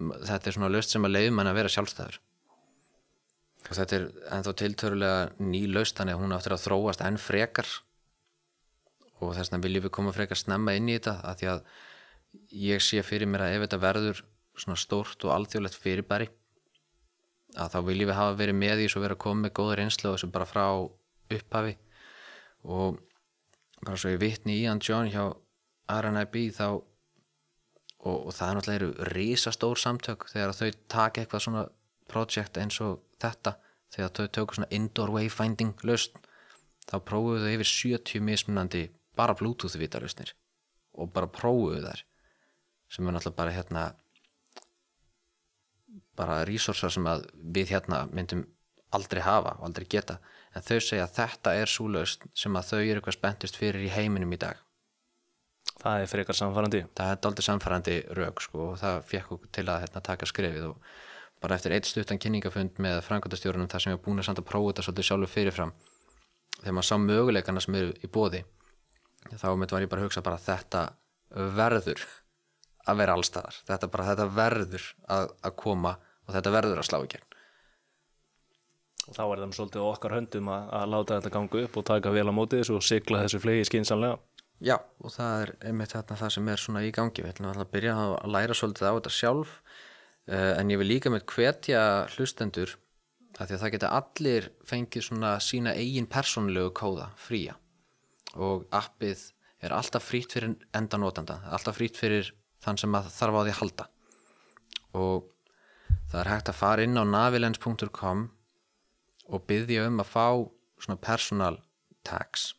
þetta 0.00 0.48
er 0.48 0.56
svona 0.56 0.70
löst 0.72 0.94
sem 0.94 1.06
að 1.06 1.16
leiðum 1.16 1.38
mann 1.38 1.50
að 1.50 1.58
vera 1.60 1.72
sjálfstæður. 1.72 2.18
Og 3.68 3.78
þetta 3.78 3.96
er 3.98 4.06
ennþá 4.36 4.54
tiltörulega 4.58 5.18
ný 5.38 5.62
löst 5.70 5.98
þannig 5.98 6.16
að 6.16 6.24
hún 6.24 6.34
áttur 6.36 6.56
að 6.56 6.64
þróast 6.64 7.04
enn 7.06 7.18
frekar. 7.22 7.68
Og 9.22 9.36
þess 9.36 9.52
vegna 9.52 9.62
viljum 9.66 9.86
við 9.86 9.94
koma 9.94 10.14
frekar 10.14 10.40
snemma 10.40 10.74
inn 10.78 10.90
í 10.90 10.96
þetta 10.96 11.20
að 11.30 11.42
því 11.42 11.50
að 11.52 11.60
ég 12.52 12.82
sé 12.84 13.02
fyrir 13.04 13.28
mér 13.28 13.46
að 13.46 13.56
ef 13.56 13.64
þetta 13.66 13.80
verður 13.82 14.22
svona 14.58 14.78
stórt 14.80 15.24
og 15.26 15.34
alþjóðlegt 15.36 15.78
fyrirbæri 15.80 16.28
að 17.52 17.74
þá 17.74 17.78
viljum 17.86 18.10
við 18.10 18.18
hafa 18.18 18.36
verið 18.38 18.58
með 18.58 18.74
því 18.78 18.90
svo 18.92 19.02
vera 19.02 19.16
að 19.16 19.24
koma 19.24 19.46
með 19.46 19.54
góða 19.58 19.78
reynslu 19.80 20.08
og 20.10 20.16
þessu 20.16 20.30
bara 20.32 20.48
frá 20.48 20.66
upphafi. 21.32 21.74
Og 22.62 23.00
bara 23.82 23.98
svo 23.98 24.12
ég 24.12 24.22
vitni 24.22 24.60
í 24.60 24.66
hann 24.68 24.80
John 24.84 25.10
hjá 25.12 25.24
RNIB 25.92 26.38
þá 26.56 26.66
og, 28.02 28.16
og 28.16 28.32
það 28.34 28.48
er 28.48 28.58
náttúrulega 28.58 29.08
risastór 29.12 29.80
samtök 29.80 30.26
þegar 30.30 30.54
þau 30.56 30.70
taka 30.94 31.22
eitthvað 31.22 31.44
svona 31.46 31.64
project 32.10 32.58
eins 32.60 32.78
og 32.84 33.02
þetta 33.22 33.56
þegar 33.92 34.14
þau 34.16 34.32
tökur 34.38 34.58
svona 34.58 34.72
indoor 34.78 35.12
wayfinding 35.16 35.84
löst 35.88 36.16
þá 36.88 36.96
prófuðu 37.06 37.44
þau 37.44 37.52
yfir 37.56 37.70
70 37.72 38.24
mismunandi 38.26 38.86
bara 39.18 39.36
bluetooth 39.38 39.78
vitalustnir 39.78 40.32
og 40.98 41.12
bara 41.14 41.30
prófuðu 41.30 41.84
þær 41.84 42.04
sem 42.92 43.06
er 43.06 43.16
náttúrulega 43.16 43.38
bara 43.38 43.54
hérna 43.56 43.84
bara 46.18 46.42
resursar 46.48 46.92
sem 46.92 47.06
að 47.08 47.24
við 47.56 47.72
hérna 47.74 48.04
myndum 48.12 48.44
aldrei 48.92 49.22
hafa 49.24 49.56
og 49.58 49.68
aldrei 49.68 49.86
geta. 49.88 50.18
En 50.52 50.64
þau 50.64 50.78
segja 50.84 51.06
að 51.06 51.14
þetta 51.16 51.54
er 51.62 51.70
svo 51.72 51.88
löst 51.88 52.26
sem 52.36 52.56
að 52.56 52.68
þau 52.68 52.80
eru 52.80 53.00
eitthvað 53.00 53.16
spenntist 53.16 53.56
fyrir 53.56 53.86
í 53.86 53.92
heiminum 53.92 54.34
í 54.36 54.40
dag. 54.40 54.60
Það 55.80 56.02
er 56.02 56.10
frekar 56.10 56.36
samfærandi 56.36 56.82
það 56.98 57.14
er 57.14 57.30
aldrei 57.30 57.46
samfærandi 57.46 57.96
rauk 58.18 58.42
sko, 58.44 58.66
og 58.72 58.76
það 58.82 59.00
fekk 59.08 59.32
okkur 59.36 59.52
til 59.56 59.64
að 59.72 59.80
hérna, 59.86 60.04
taka 60.04 60.28
skrefið 60.28 60.68
og 60.68 60.92
bara 61.42 61.56
eftir 61.56 61.74
eitt 61.74 61.88
stuttan 61.88 62.20
kynningafund 62.22 62.78
með 62.82 63.00
framkvæmtastjórunum 63.08 63.70
þar 63.72 63.82
sem 63.82 63.94
ég 63.94 63.98
var 63.98 64.04
búin 64.04 64.22
að 64.22 64.28
samt 64.28 64.42
að 64.42 64.48
prófa 64.50 64.70
þetta 64.70 64.84
svolítið 64.86 65.08
sjálfur 65.08 65.32
fyrirfram 65.32 65.72
þegar 66.60 66.76
maður 66.76 66.88
sá 66.88 66.96
möguleikana 67.02 67.62
sem 67.64 67.78
eru 67.80 67.94
í 67.98 68.10
bóði 68.14 68.42
þá 69.40 69.48
mitt 69.58 69.74
var 69.74 69.82
ég 69.82 69.90
bara 69.90 70.04
að 70.04 70.06
hugsa 70.06 70.22
bara 70.22 70.42
þetta 70.42 70.84
verður 71.58 72.04
að 72.88 73.02
vera 73.02 73.14
allstaðar 73.18 73.60
þetta, 73.68 73.90
bara, 73.92 74.08
þetta 74.10 74.26
verður 74.36 74.88
að, 75.06 75.30
að 75.42 75.54
koma 75.62 75.96
og 76.26 76.34
þetta 76.36 76.54
verður 76.54 76.82
að 76.82 76.88
slá 76.88 76.98
í 77.02 77.12
gegn. 77.12 77.28
Og 79.02 79.16
þá 79.16 79.22
er 79.24 79.40
það 79.42 79.54
svolítið 79.56 79.82
á 79.82 79.90
okkar 79.90 80.14
höndum 80.14 80.50
að, 80.54 80.66
að 80.78 80.90
láta 80.92 81.16
þetta 81.18 81.32
ganga 81.34 81.62
upp 81.66 81.78
og 81.78 81.86
taka 81.88 82.12
vel 82.14 82.28
á 82.30 82.34
móti 82.34 82.60
þessu 82.60 82.76
og 82.78 82.84
sigla 82.86 83.24
þessu 83.24 83.42
flegi 83.42 83.66
skinsanlega 83.70 84.18
Já, 84.62 84.76
og 85.02 85.10
það 85.10 85.40
er 85.42 85.50
einmitt 85.66 85.90
þarna 85.90 86.16
það 86.20 86.30
sem 86.36 86.48
er 86.52 86.60
svona 86.62 86.84
í 86.86 86.92
gangi. 86.94 87.22
Við 87.24 87.32
ætlum 87.32 87.48
alltaf 87.50 87.64
að 87.64 87.72
byrja 87.72 87.94
að 87.98 88.28
læra 88.30 88.54
svolítið 88.54 88.86
á 88.86 88.94
þetta 88.94 89.12
sjálf. 89.16 89.56
Uh, 90.30 90.52
en 90.54 90.70
ég 90.70 90.78
vil 90.78 90.86
líka 90.86 91.10
með 91.10 91.24
hvetja 91.32 91.80
hlustendur 92.14 92.76
að 93.40 93.48
því 93.48 93.56
að 93.56 93.62
það 93.64 93.72
geta 93.74 93.90
allir 93.96 94.46
fengið 94.68 95.06
svona 95.08 95.32
sína 95.42 95.72
eigin 95.74 96.06
persónulegu 96.06 96.70
kóða 96.78 97.08
fría. 97.18 97.56
Og 98.38 98.68
appið 98.70 99.24
er 99.66 99.74
alltaf 99.74 100.06
frýtt 100.06 100.36
fyrir 100.36 100.54
endanótanda, 100.78 101.40
alltaf 101.50 101.80
frýtt 101.80 101.98
fyrir 101.98 102.30
þann 102.62 102.80
sem 102.80 102.96
að 102.98 103.10
þarf 103.14 103.38
á 103.38 103.42
því 103.42 103.52
að 103.52 103.60
halda. 103.60 103.88
Og 104.98 105.28
það 106.12 106.18
er 106.22 106.32
hægt 106.32 106.50
að 106.52 106.60
fara 106.60 106.86
inn 106.86 107.00
á 107.00 107.04
navilens.com 107.08 108.24
og 109.32 109.46
byggja 109.48 109.86
um 109.88 110.02
að 110.02 110.10
fá 110.12 110.26
svona 110.82 111.00
personal 111.00 111.56
tags. 112.06 112.52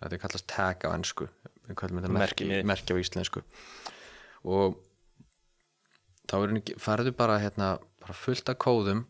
Þetta 0.00 0.16
er 0.16 0.22
kallast 0.22 0.48
tag 0.50 0.84
á 0.84 0.90
ennsku 0.92 1.28
merki, 1.66 2.46
Merki. 2.64 2.94
á 2.94 2.96
íslensku. 3.00 3.42
Og 4.46 4.76
þá 6.30 6.62
farðu 6.78 7.12
bara 7.16 7.40
hérna 7.42 7.76
bara 8.00 8.14
fullt 8.14 8.48
af 8.48 8.58
kóðum 8.62 9.04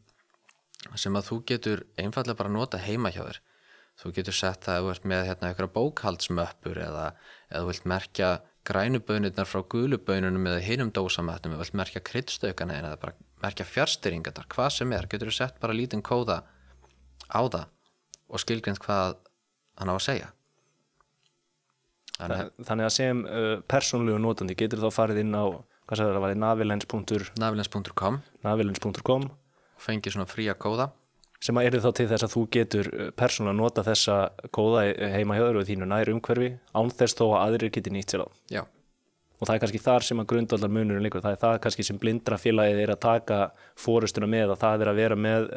sem 0.96 1.16
að 1.16 1.28
þú 1.30 1.38
getur 1.50 1.84
einfallega 1.98 2.38
bara 2.38 2.52
nota 2.52 2.78
heima 2.78 3.10
hjá 3.10 3.24
þér. 3.24 3.40
Þú 3.96 4.12
getur 4.12 4.36
sett 4.36 4.64
það 4.64 4.76
að 4.76 4.84
þú 4.84 4.90
ert 4.92 5.04
með 5.04 5.26
hérna 5.26 5.50
eitthvað 5.50 5.74
bókhaldsmöppur 5.76 6.80
eða 6.80 7.06
eða 7.50 7.62
þú 7.62 7.70
vilt 7.70 7.88
merkja 7.88 8.30
grænubönirnar 8.66 9.48
frá 9.48 9.62
gulubönunum 9.72 10.48
eða 10.50 10.64
hinum 10.64 10.90
dósamættum 10.94 11.54
eða 11.54 11.64
vilt 11.64 11.78
merkja 11.80 12.02
kryddstökana 12.04 12.80
eða 12.80 12.98
bara 13.02 13.14
merkja 13.42 13.66
fjárstyringar 13.68 14.46
hvað 14.52 14.70
sem 14.78 14.92
er, 14.96 15.08
getur 15.10 15.30
þú 15.30 15.36
sett 15.38 15.60
bara 15.62 15.76
lítinn 15.76 16.04
kóða 16.04 16.42
á 17.30 17.40
það 17.46 17.64
og 18.26 18.42
skilgrind 18.42 18.82
hvað 18.82 19.16
hann 19.78 19.92
á 19.92 19.94
að 19.94 20.04
segja. 20.08 20.28
Þannig 22.16 22.66
Þannig 22.66 22.86
að 22.88 22.94
sem 22.94 23.24
uh, 23.28 23.56
persónlegu 23.68 24.20
notandi 24.22 24.56
getur 24.56 24.80
þá 24.80 24.90
farið 24.94 25.22
inn 25.22 25.34
á, 25.36 25.44
hvað 25.86 26.00
sagði 26.00 26.14
það, 26.14 26.22
var 26.24 26.38
navilens.com 26.42 27.02
navilens.com 27.42 28.20
navilens.com 28.46 29.28
fengið 29.76 30.16
svona 30.16 30.30
fría 30.30 30.56
kóða 30.56 30.88
sem 31.40 31.58
að 31.58 31.68
eru 31.70 31.82
þá 31.84 31.90
til 31.98 32.08
þess 32.12 32.26
að 32.26 32.34
þú 32.36 32.44
getur 32.56 32.88
uh, 32.92 33.10
persónulega 33.16 33.58
nota 33.60 33.84
þessa 33.86 34.16
kóða 34.56 34.86
heima 35.16 35.36
hjá 35.36 35.44
þér 35.44 35.60
og 35.60 35.68
þínu 35.68 35.90
nær 35.90 36.12
umhverfi 36.14 36.50
án 36.72 36.90
þess 36.90 37.18
þó 37.18 37.26
að 37.28 37.42
aðrir 37.44 37.74
geti 37.76 37.92
nýtt 37.92 38.14
sér 38.14 38.24
á. 38.24 38.28
já, 38.50 38.62
Og 39.36 39.44
það 39.44 39.54
er 39.54 39.60
kannski 39.60 39.82
þar 39.84 40.04
sem 40.06 40.20
að 40.22 40.28
grundvallar 40.30 40.70
munurinn 40.72 41.04
líkur. 41.04 41.20
Það 41.20 41.34
er 41.34 41.40
það 41.42 41.58
kannski 41.66 41.84
sem 41.84 41.98
blindra 42.00 42.38
félagið 42.40 42.78
er 42.80 42.92
að 42.94 43.02
taka 43.04 43.40
fórustuna 43.76 44.28
með 44.32 44.54
og 44.54 44.62
það 44.62 44.84
er 44.84 44.90
að 44.92 45.00
vera 45.02 45.18
með 45.20 45.50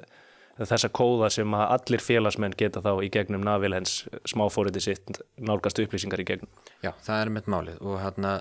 þessa 0.68 0.90
kóða 0.92 1.30
sem 1.32 1.54
að 1.56 1.70
allir 1.78 2.04
félagsmenn 2.04 2.56
geta 2.60 2.82
þá 2.84 2.92
í 3.06 3.10
gegnum 3.14 3.46
navilens 3.48 4.02
smáfóriti 4.28 4.82
sitt 4.84 5.22
nálgast 5.40 5.80
upplýsingar 5.80 6.20
í 6.20 6.28
gegnum. 6.28 6.50
já, 6.84 6.92
það 7.06 7.22
er 7.22 7.32
mitt 7.38 7.48
málið 7.48 7.80
og 7.80 8.02
hérna 8.04 8.34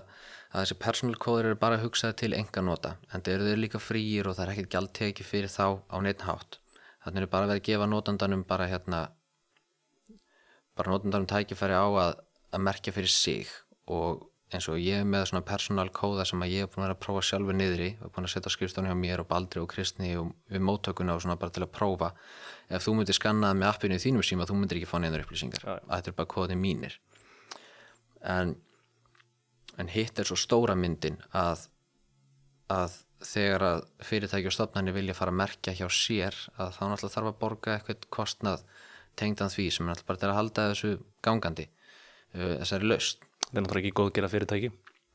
að 0.49 0.65
þessi 0.65 0.79
personal 0.83 1.19
kóður 1.21 1.51
eru 1.51 1.61
bara 1.61 1.81
hugsaði 1.83 2.17
til 2.23 2.33
enga 2.35 2.65
nota 2.65 2.97
en 3.13 3.23
þeir 3.23 3.37
eru 3.45 3.61
líka 3.63 3.81
fríir 3.83 4.29
og 4.29 4.39
það 4.39 4.47
er 4.47 4.53
ekkert 4.55 4.75
gjaldteki 4.75 5.27
fyrir 5.29 5.53
þá 5.53 5.67
á 5.87 5.97
neitt 6.03 6.25
hátt 6.27 6.59
þannig 7.09 7.25
er 7.25 7.33
bara 7.33 7.49
verið 7.49 7.63
að 7.63 7.69
gefa 7.69 7.89
notandanum 7.89 8.45
bara 8.49 8.69
hérna 8.69 9.05
bara 10.79 10.93
notandanum 10.93 11.29
tækifæri 11.29 11.75
á 11.75 11.87
að, 11.89 12.19
að 12.55 12.67
merkja 12.69 12.95
fyrir 12.95 13.11
sig. 13.11 13.49
Og 13.89 14.29
eins 14.55 14.69
og 14.71 14.79
ég 14.81 15.05
með 15.05 15.27
svona 15.29 15.45
personal 15.45 15.89
kóða 15.93 16.25
sem 16.29 16.41
að 16.45 16.53
ég 16.55 16.65
er 16.65 16.71
búin 16.71 16.85
að 16.85 16.87
vera 16.87 16.97
að 16.97 17.03
prófa 17.05 17.25
sjálfur 17.29 17.57
niðri 17.57 17.89
og 18.05 18.13
búin 18.15 18.29
að 18.29 18.33
setja 18.33 18.53
skrifstofni 18.53 18.89
hjá 18.89 18.97
mér 18.97 19.23
og 19.23 19.29
Baldri 19.29 19.61
og 19.61 19.69
Kristni 19.73 20.15
og 20.21 20.31
við 20.49 20.63
móttökuna 20.65 21.17
og 21.17 21.25
svona 21.25 21.37
bara 21.41 21.53
til 21.53 21.65
að 21.67 21.75
prófa. 21.75 22.13
Ef 22.73 22.87
þú 22.87 22.95
myndir 22.97 23.19
skannaði 23.19 23.61
með 23.61 23.73
appinu 23.73 23.99
í 23.99 24.05
þínum 24.05 24.25
síma 24.25 24.47
þú 24.49 24.61
myndir 24.61 24.81
ekki 24.81 24.89
fá 24.89 24.97
neinar 25.03 25.25
upplýsingar. 25.25 25.67
Já. 25.67 25.75
að 25.77 25.93
þetta 25.93 26.13
er 26.13 26.17
bara 26.21 26.33
kóðið 26.33 26.63
mínir. 26.63 26.97
En, 28.37 28.55
en 29.77 29.93
hitt 29.93 30.19
er 30.19 30.31
svo 30.31 30.39
stóra 30.41 30.79
myndin 30.79 31.21
að, 31.37 31.69
að 32.73 32.97
þegar 33.25 33.65
að 33.67 33.81
fyrirtæki 34.07 34.51
og 34.51 34.55
stofnarnir 34.55 34.95
vilja 34.97 35.17
fara 35.17 35.33
að 35.35 35.41
merkja 35.41 35.75
hjá 35.79 35.87
sér 35.91 36.37
að 36.57 36.75
þá 36.77 36.83
náttúrulega 36.85 37.15
þarf 37.15 37.31
að 37.33 37.41
borga 37.41 37.75
eitthvað 37.75 38.11
kostnað 38.15 38.67
tengdan 39.19 39.51
því 39.51 39.71
sem 39.75 39.87
er 39.87 39.93
náttúrulega 39.93 40.11
bara 40.13 40.23
til 40.23 40.29
að 40.31 40.39
halda 40.39 40.69
þessu 40.73 40.93
gangandi 41.27 41.67
uh, 41.69 42.55
þessari 42.61 42.93
laust 42.93 43.25
Það 43.49 43.57
er 43.57 43.65
náttúrulega 43.65 43.89
ekki 43.89 43.97
góð 43.97 44.11
gera 44.17 44.29
fyrirtæki. 44.29 44.69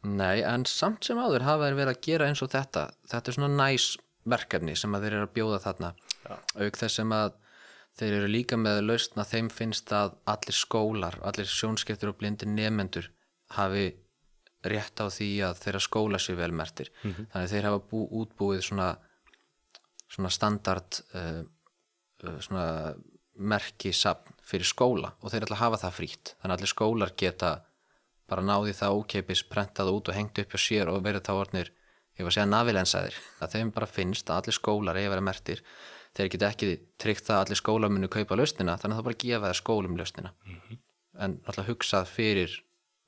Nei, 0.10 0.42
en 0.42 0.66
samt 0.68 1.06
sem 1.08 1.20
áður 1.22 1.46
hafa 1.46 1.68
þeir 1.68 1.78
verið 1.78 1.94
að 1.94 2.02
gera 2.08 2.28
eins 2.28 2.42
og 2.44 2.50
þetta 2.52 2.88
þetta 3.12 3.30
er 3.30 3.38
svona 3.38 3.52
næs 3.60 3.86
verkefni 4.34 4.76
sem 4.80 4.96
að 4.96 5.06
þeir 5.06 5.16
eru 5.18 5.28
að 5.28 5.36
bjóða 5.38 5.60
þarna 5.64 5.92
Já. 6.24 6.34
auk 6.64 6.80
þess 6.80 6.98
sem 7.00 7.14
að 7.16 7.38
þeir 8.00 8.16
eru 8.18 8.32
líka 8.34 8.58
með 8.58 8.80
lausn 8.88 9.22
að 9.22 9.32
þeim 9.36 9.50
finnst 9.54 9.94
að 9.96 10.16
allir 10.34 10.58
skólar, 10.58 11.20
allir 11.22 11.50
sjónskiptur 11.52 12.12
og 12.12 12.18
blindir 12.20 12.50
nefendur 12.50 13.10
hafi 13.54 13.86
rétt 14.64 15.02
á 15.04 15.06
því 15.12 15.32
að 15.48 15.64
þeirra 15.64 15.82
skóla 15.84 16.20
sér 16.22 16.38
velmertir 16.40 16.92
þannig 17.02 17.42
að 17.42 17.52
þeir 17.52 17.68
hafa 17.68 17.82
bú, 17.90 18.06
útbúið 18.22 18.62
svona 18.68 18.92
svona 20.14 20.32
standard 20.34 21.00
uh, 21.18 21.42
svona 22.40 22.94
merkisafn 23.34 24.36
fyrir 24.46 24.68
skóla 24.68 25.14
og 25.22 25.32
þeir 25.32 25.48
ætla 25.48 25.58
að 25.58 25.64
hafa 25.64 25.80
það 25.86 25.96
frítt. 25.98 26.34
Þannig 26.42 26.54
að 26.54 26.58
allir 26.60 26.72
skólar 26.72 27.14
geta 27.18 27.54
bara 28.30 28.46
náði 28.46 28.76
það 28.78 29.00
ókeipis 29.00 29.42
prentað 29.50 29.92
út 29.94 30.12
og 30.12 30.18
hengt 30.18 30.40
upp 30.44 30.54
hjá 30.54 30.62
sér 30.62 30.92
og 30.92 31.02
verið 31.06 31.26
þá 31.28 31.34
orðnir 31.34 31.72
ég 31.74 32.22
var 32.22 32.30
að 32.30 32.38
segja 32.38 32.52
navilensaðir. 32.52 33.18
Að 33.42 33.58
þeim 33.58 33.74
bara 33.74 33.90
finnst 33.90 34.30
að 34.30 34.44
allir 34.44 34.58
skólar 34.60 35.00
eigi 35.00 35.10
að 35.10 35.16
vera 35.16 35.28
mertir 35.30 35.64
þeir 36.14 36.32
geta 36.36 36.52
ekki 36.54 36.72
tryggt 37.02 37.28
það 37.28 37.40
að 37.40 37.46
allir 37.48 37.62
skólar 37.64 37.94
munu 37.94 38.12
kaupa 38.14 38.38
lausnina 38.38 38.78
þannig 38.78 38.96
að 38.96 39.02
það 39.02 39.10
bara 39.10 39.22
gefa 39.26 39.50
það 39.50 39.60
skólum 39.64 40.00
lausnina. 40.00 40.34
En 41.24 41.40
alltaf 41.48 41.70
hugsað 41.72 42.10
fyrir 42.14 42.60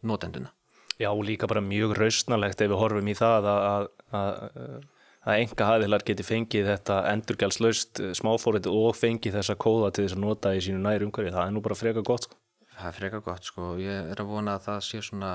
notenduna 0.06 0.55
Já, 1.02 1.10
líka 1.28 1.48
bara 1.52 1.64
mjög 1.64 1.98
rausnalegt 2.00 2.62
ef 2.64 2.72
við 2.72 2.80
horfum 2.80 3.10
í 3.12 3.16
það 3.18 3.50
að, 3.52 3.66
að, 3.68 3.88
að, 4.16 4.86
að 5.26 5.42
enga 5.42 5.68
hæðilar 5.70 6.06
geti 6.08 6.24
fengið 6.24 6.70
þetta 6.72 7.02
endurgjaldslaust 7.12 8.02
smáfórið 8.22 8.70
og 8.72 8.96
fengið 8.96 9.36
þessa 9.42 9.58
kóða 9.60 9.92
til 9.92 10.06
þess 10.06 10.16
að 10.16 10.24
nota 10.24 10.54
í 10.56 10.64
sínu 10.64 10.80
næri 10.86 11.08
umhverfi. 11.08 11.34
Það 11.36 11.50
er 11.50 11.56
nú 11.56 11.64
bara 11.66 11.80
freka 11.80 12.06
gott. 12.06 12.30
Sko. 12.30 12.40
það 12.76 12.88
er 12.88 12.98
frekar 12.98 13.24
gott 13.24 13.48
sko 13.48 13.76
ég 13.80 14.10
er 14.12 14.22
að 14.22 14.32
vona 14.32 14.58
að 14.58 14.66
það 14.66 14.82
sé 14.88 15.02
svona 15.06 15.32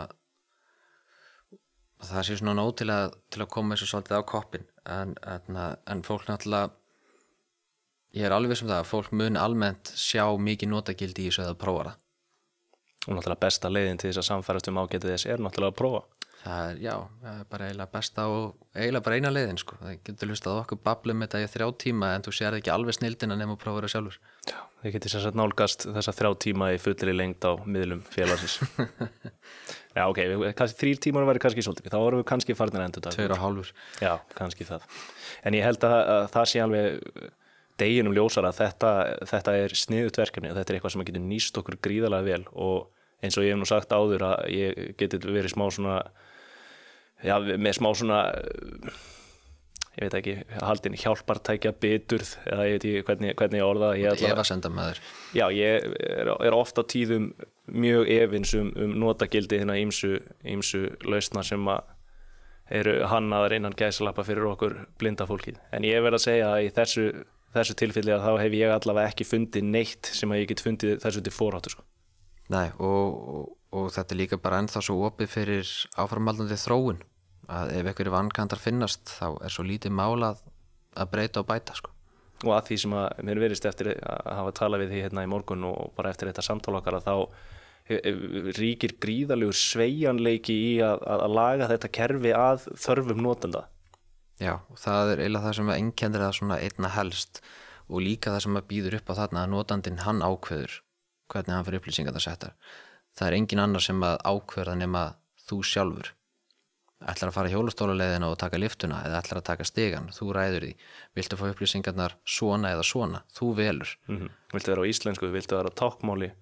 að 2.00 2.10
það 2.10 2.26
sé 2.28 2.36
svona 2.40 2.56
nóg 2.58 2.74
til 2.80 2.90
að, 2.92 3.16
til 3.32 3.42
að 3.44 3.50
koma 3.54 3.76
þessu 3.76 3.90
svolítið 3.90 4.20
á 4.20 4.30
koppin 4.32 4.66
en, 4.84 5.14
en, 5.24 5.58
en 5.60 6.04
fólk 6.04 6.28
náttúrulega 6.28 6.72
ég 8.16 8.26
er 8.26 8.34
alveg 8.34 8.58
sem 8.58 8.68
það 8.68 8.82
að 8.82 8.90
fólk 8.90 9.12
mun 9.16 9.40
almennt 9.40 9.92
sjá 9.96 10.24
mikið 10.36 10.72
notagildi 10.72 11.26
í 11.26 11.30
þessu 11.30 11.44
eða 11.46 11.58
prófa 11.60 11.86
það 11.88 11.98
Og 13.08 13.16
náttúrulega 13.16 13.40
besta 13.46 13.70
leiðin 13.72 14.00
til 14.00 14.10
þess 14.10 14.20
að 14.24 14.28
samfærast 14.30 14.68
um 14.68 14.80
ágetið 14.82 15.14
þess 15.14 15.28
er 15.32 15.40
náttúrulega 15.40 15.72
að 15.72 15.78
prófa. 15.80 16.02
það 16.40 16.70
er, 16.70 16.76
já, 16.80 16.94
það 17.22 17.38
er 17.40 17.46
bara 17.52 17.66
eiginlega 17.68 17.92
besta 17.92 18.22
og 18.32 18.44
eiginlega 18.76 19.04
bara 19.04 19.16
eina 19.20 19.30
leiðin 19.32 19.58
sko 19.60 19.76
það 19.80 19.96
getur 20.08 20.30
hlustað 20.30 20.60
okkur 20.62 20.78
bablum 20.88 21.24
þetta 21.24 21.40
í 21.44 21.48
þrjá 21.52 21.66
tíma 21.84 22.12
en 22.16 22.24
þú 22.24 22.32
sér 22.38 22.56
ekki 22.56 22.72
alveg 22.72 22.96
snildina 22.96 23.36
nema 23.36 23.56
að 23.56 23.60
prófa 23.64 23.82
það 23.84 23.92
sjálfur 23.94 24.16
Já, 24.48 24.56
þið 24.82 24.94
getið 24.94 25.12
sér 25.14 25.24
satt 25.26 25.36
nálgast 25.40 25.84
þessa 25.98 26.14
þrjá 26.16 26.30
tíma 26.46 26.70
í 26.72 26.78
fullri 26.80 27.12
lengd 27.16 27.44
á 27.44 27.52
miðlum 27.68 28.00
félagsins. 28.08 28.56
Já, 29.98 30.04
ok, 30.06 30.20
þrýr 30.80 31.00
tímar 31.02 31.26
væri 31.28 31.42
kannski 31.42 31.64
svolítið, 31.66 31.90
þá 31.92 31.98
vorum 31.98 32.20
við 32.22 32.28
kannski 32.30 32.54
farnir 32.56 32.84
endur 32.86 33.04
tveir 33.10 33.34
og 33.34 33.40
hálfur 33.42 33.72
Já, 34.00 34.12
kannski 34.38 34.64
það. 34.68 34.84
En 35.44 35.56
ég 35.58 35.66
held 35.66 35.84
að, 35.84 35.96
að 36.14 36.26
það 36.36 36.48
sé 36.52 36.62
alveg 36.62 37.30
deginum 37.80 38.14
ljósar 38.16 38.46
að 38.48 38.58
þetta, 38.62 38.90
þetta 39.32 39.54
er 39.64 39.74
sniðut 39.82 40.18
verkefni 40.20 40.50
og 40.52 40.58
þetta 40.60 40.72
er 40.74 40.78
eitthvað 40.78 40.94
sem 40.96 41.04
getur 41.08 41.24
nýst 41.26 41.60
okkur 41.60 41.78
gríðarlega 41.86 42.28
vel 42.28 42.42
og 42.52 42.90
eins 43.24 43.36
og 43.36 43.44
ég 43.44 43.52
hef 43.54 43.60
nú 43.60 43.68
sagt 43.68 43.92
áður 43.92 44.26
að 44.30 44.44
ég 44.54 44.82
geti 45.00 45.18
verið 45.24 45.52
smá 45.52 45.66
svona, 45.74 45.96
já, 47.24 47.34
með 47.40 47.74
smá 47.76 47.90
svona, 47.98 48.20
ég 49.98 50.06
veit 50.06 50.16
ekki, 50.20 50.34
haldin 50.64 50.96
hjálpartækja 50.96 51.72
biturð 51.82 52.30
eða 52.48 52.66
ég 52.68 52.76
veit 52.76 52.86
ekki 52.88 53.04
hvernig, 53.08 53.34
hvernig 53.40 53.60
ég 53.60 53.66
orða. 53.66 53.90
Ég 53.98 54.12
ætla- 54.14 54.30
Eva 54.32 54.44
senda 54.46 54.70
maður 54.72 55.00
Já, 55.36 55.46
ég 55.52 55.88
er, 55.98 56.30
er 56.46 56.56
ofta 56.56 56.82
tíðum 56.84 57.32
mjög 57.70 58.08
efins 58.16 58.54
um, 58.54 58.70
um 58.76 58.94
notagildi 59.02 59.58
hérna 59.60 59.76
ímsu, 59.78 60.16
ímsu 60.44 60.84
lausna 61.04 61.42
sem 61.44 61.68
að 61.70 61.82
eru 62.70 62.94
hannaðar 63.10 63.56
innan 63.58 63.74
gæsalappa 63.74 64.22
fyrir 64.24 64.46
okkur 64.52 64.76
blinda 64.98 65.26
fólkið. 65.26 65.56
En 65.74 65.82
ég 65.82 66.00
verð 66.04 66.20
að 66.20 66.24
segja 66.28 66.50
að 66.54 66.64
í 66.68 66.72
þessu, 66.76 67.04
þessu 67.54 67.76
tilfelli 67.78 68.14
að 68.14 68.26
þá 68.26 68.32
hef 68.44 68.58
ég 68.58 68.74
allavega 68.74 69.12
ekki 69.12 69.26
fundið 69.26 69.70
neitt 69.70 70.10
sem 70.14 70.30
að 70.30 70.42
ég 70.42 70.50
get 70.52 70.64
fundið 70.64 70.98
þessu 71.02 71.22
til 71.26 71.34
foráttu. 71.34 71.74
Sko. 71.74 71.86
Nei, 72.50 72.66
og, 72.78 73.20
og, 73.34 73.46
og 73.78 73.92
þetta 73.94 74.14
er 74.14 74.20
líka 74.22 74.40
bara 74.42 74.60
ennþá 74.62 74.82
svo 74.82 74.98
opið 75.06 75.32
fyrir 75.34 75.72
áframaldandi 76.00 76.58
þróun 76.58 77.00
að 77.50 77.72
ef 77.78 77.88
einhverju 77.90 78.14
vankantar 78.14 78.60
finnast 78.62 79.14
þá 79.16 79.26
er 79.44 79.54
svo 79.54 79.64
lítið 79.66 79.94
mála 79.96 80.34
að, 80.34 81.06
breyta 81.10 81.42
og 81.42 81.48
bæta 81.48 81.76
sko. 81.78 81.94
Og 82.46 82.54
að 82.56 82.70
því 82.70 82.76
sem 82.82 82.94
að 82.96 83.22
mér 83.28 83.40
verist 83.42 83.66
eftir 83.68 83.92
að 83.98 84.30
hafa 84.38 84.52
talað 84.56 84.84
við 84.84 84.94
því 84.94 85.02
hérna 85.04 85.24
í 85.26 85.30
morgun 85.30 85.66
og 85.68 85.90
bara 85.96 86.12
eftir 86.12 86.30
þetta 86.30 86.44
samtala 86.46 86.80
okkar 86.80 86.98
að 87.00 87.08
þá 87.08 87.14
eh, 87.90 87.98
eh, 87.98 88.22
ríkir 88.56 88.96
gríðalegur 89.02 89.58
sveigjanleiki 89.60 90.56
í 90.70 90.72
að, 90.84 91.04
að, 91.04 91.26
laga 91.36 91.68
þetta 91.74 91.92
kerfi 91.98 92.32
að 92.36 92.64
þörfum 92.86 93.22
notenda. 93.26 93.66
Já, 94.40 94.54
það 94.80 95.12
er 95.12 95.22
eiginlega 95.24 95.46
það 95.46 95.56
sem 95.58 95.72
enkendir 95.74 96.24
það 96.24 96.36
svona 96.38 96.60
einna 96.64 96.92
helst 96.94 97.42
og 97.90 98.04
líka 98.04 98.32
það 98.32 98.44
sem 98.46 98.60
að 98.60 98.68
býður 98.70 98.96
upp 99.00 99.10
á 99.12 99.18
þarna 99.18 99.42
að 99.44 99.52
notandinn 99.54 100.00
hann 100.06 100.22
ákveður 100.24 100.78
hvernig 101.30 101.54
hann 101.54 101.66
fyrir 101.66 101.82
upplýsingar 101.82 102.16
það 102.16 102.24
settar. 102.26 102.54
Það 103.18 103.28
er 103.28 103.36
engin 103.36 103.62
annar 103.62 103.84
sem 103.84 104.00
að 104.06 104.16
ákveða 104.24 104.78
nema 104.80 105.04
þú 105.46 105.60
sjálfur. 105.66 106.12
Ætlar 107.00 107.30
að 107.30 107.36
fara 107.36 107.50
hjólastóluleiðina 107.52 108.28
og 108.28 108.36
taka 108.40 108.58
liftuna 108.60 108.98
eða 109.06 109.22
ætlar 109.22 109.40
að 109.40 109.46
taka 109.48 109.64
stegan, 109.64 110.10
þú 110.12 110.34
ræður 110.36 110.66
því. 110.66 110.72
Viltu 111.16 111.38
fá 111.40 111.46
upplýsingarnar 111.48 112.16
svona 112.28 112.74
eða 112.74 112.84
svona, 112.84 113.22
þú 113.36 113.54
velur. 113.56 113.94
Mm 114.08 114.28
Viltu 114.52 114.72
vera 114.72 114.84
á 114.84 114.90
íslensku, 114.90 115.30
viltu 115.32 115.56
vera 115.56 115.72
á 115.72 115.78
tákmáli, 115.80 116.32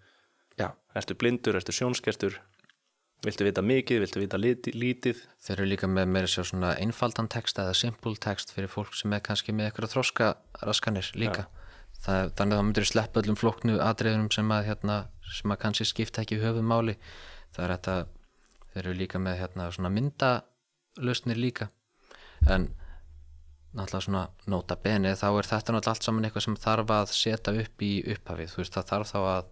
Já, 0.58 0.72
ertu 0.98 1.14
blindur, 1.14 1.54
ertu 1.54 1.72
sjónskertur, 1.74 2.40
viltu 3.26 3.46
vita 3.46 3.62
mikið, 3.64 4.02
viltu 4.04 4.22
vita 4.22 4.38
lítið. 4.38 5.22
Þeir 5.42 5.54
eru 5.56 5.68
líka 5.72 5.88
með 5.90 6.10
meira 6.14 6.30
sér 6.30 6.46
svona 6.46 6.74
einfaldan 6.78 7.30
text 7.30 7.58
eða 7.58 7.74
simple 7.76 8.14
text 8.22 8.52
fyrir 8.54 8.70
fólk 8.70 8.94
sem 8.94 9.14
er 9.14 9.22
kannski 9.24 9.54
með 9.54 9.70
eitthvað 9.70 9.94
þroska 9.96 10.34
raskanir 10.62 11.10
líka. 11.18 11.48
Það, 11.98 12.30
þannig 12.38 12.54
að 12.54 12.60
það 12.60 12.66
myndir 12.68 12.86
sleppa 12.86 13.22
öllum 13.22 13.38
flóknu 13.38 13.78
atriðunum 13.82 14.30
sem 14.30 14.52
að, 14.54 14.68
hérna, 14.68 14.98
sem 15.34 15.50
að 15.54 15.60
kannski 15.64 15.86
skipta 15.88 16.22
ekki 16.22 16.38
höfumáli. 16.38 16.94
Það 17.56 17.64
er 17.64 17.72
þetta, 17.74 17.96
þeir 18.68 18.84
eru 18.84 18.98
líka 19.00 19.22
með 19.22 19.40
hérna, 19.40 19.70
svona 19.74 19.90
myndalausnir 19.96 21.40
líka. 21.42 21.72
En 22.46 22.68
náttúrulega 23.74 24.04
svona 24.06 24.22
nota 24.46 24.76
bene 24.80 25.16
þá 25.18 25.26
er 25.32 25.48
þetta 25.50 25.74
náttúrulega 25.74 25.96
allt 25.96 26.06
saman 26.06 26.28
eitthvað 26.28 26.46
sem 26.46 26.60
þarf 26.62 26.92
að 26.94 27.16
setja 27.18 27.56
upp 27.64 27.82
í 27.82 27.90
upphafið. 28.14 28.52
Þú 28.54 28.62
veist 28.62 28.78
það 28.78 28.88
þarf 28.92 29.10
þá 29.10 29.18
að 29.24 29.50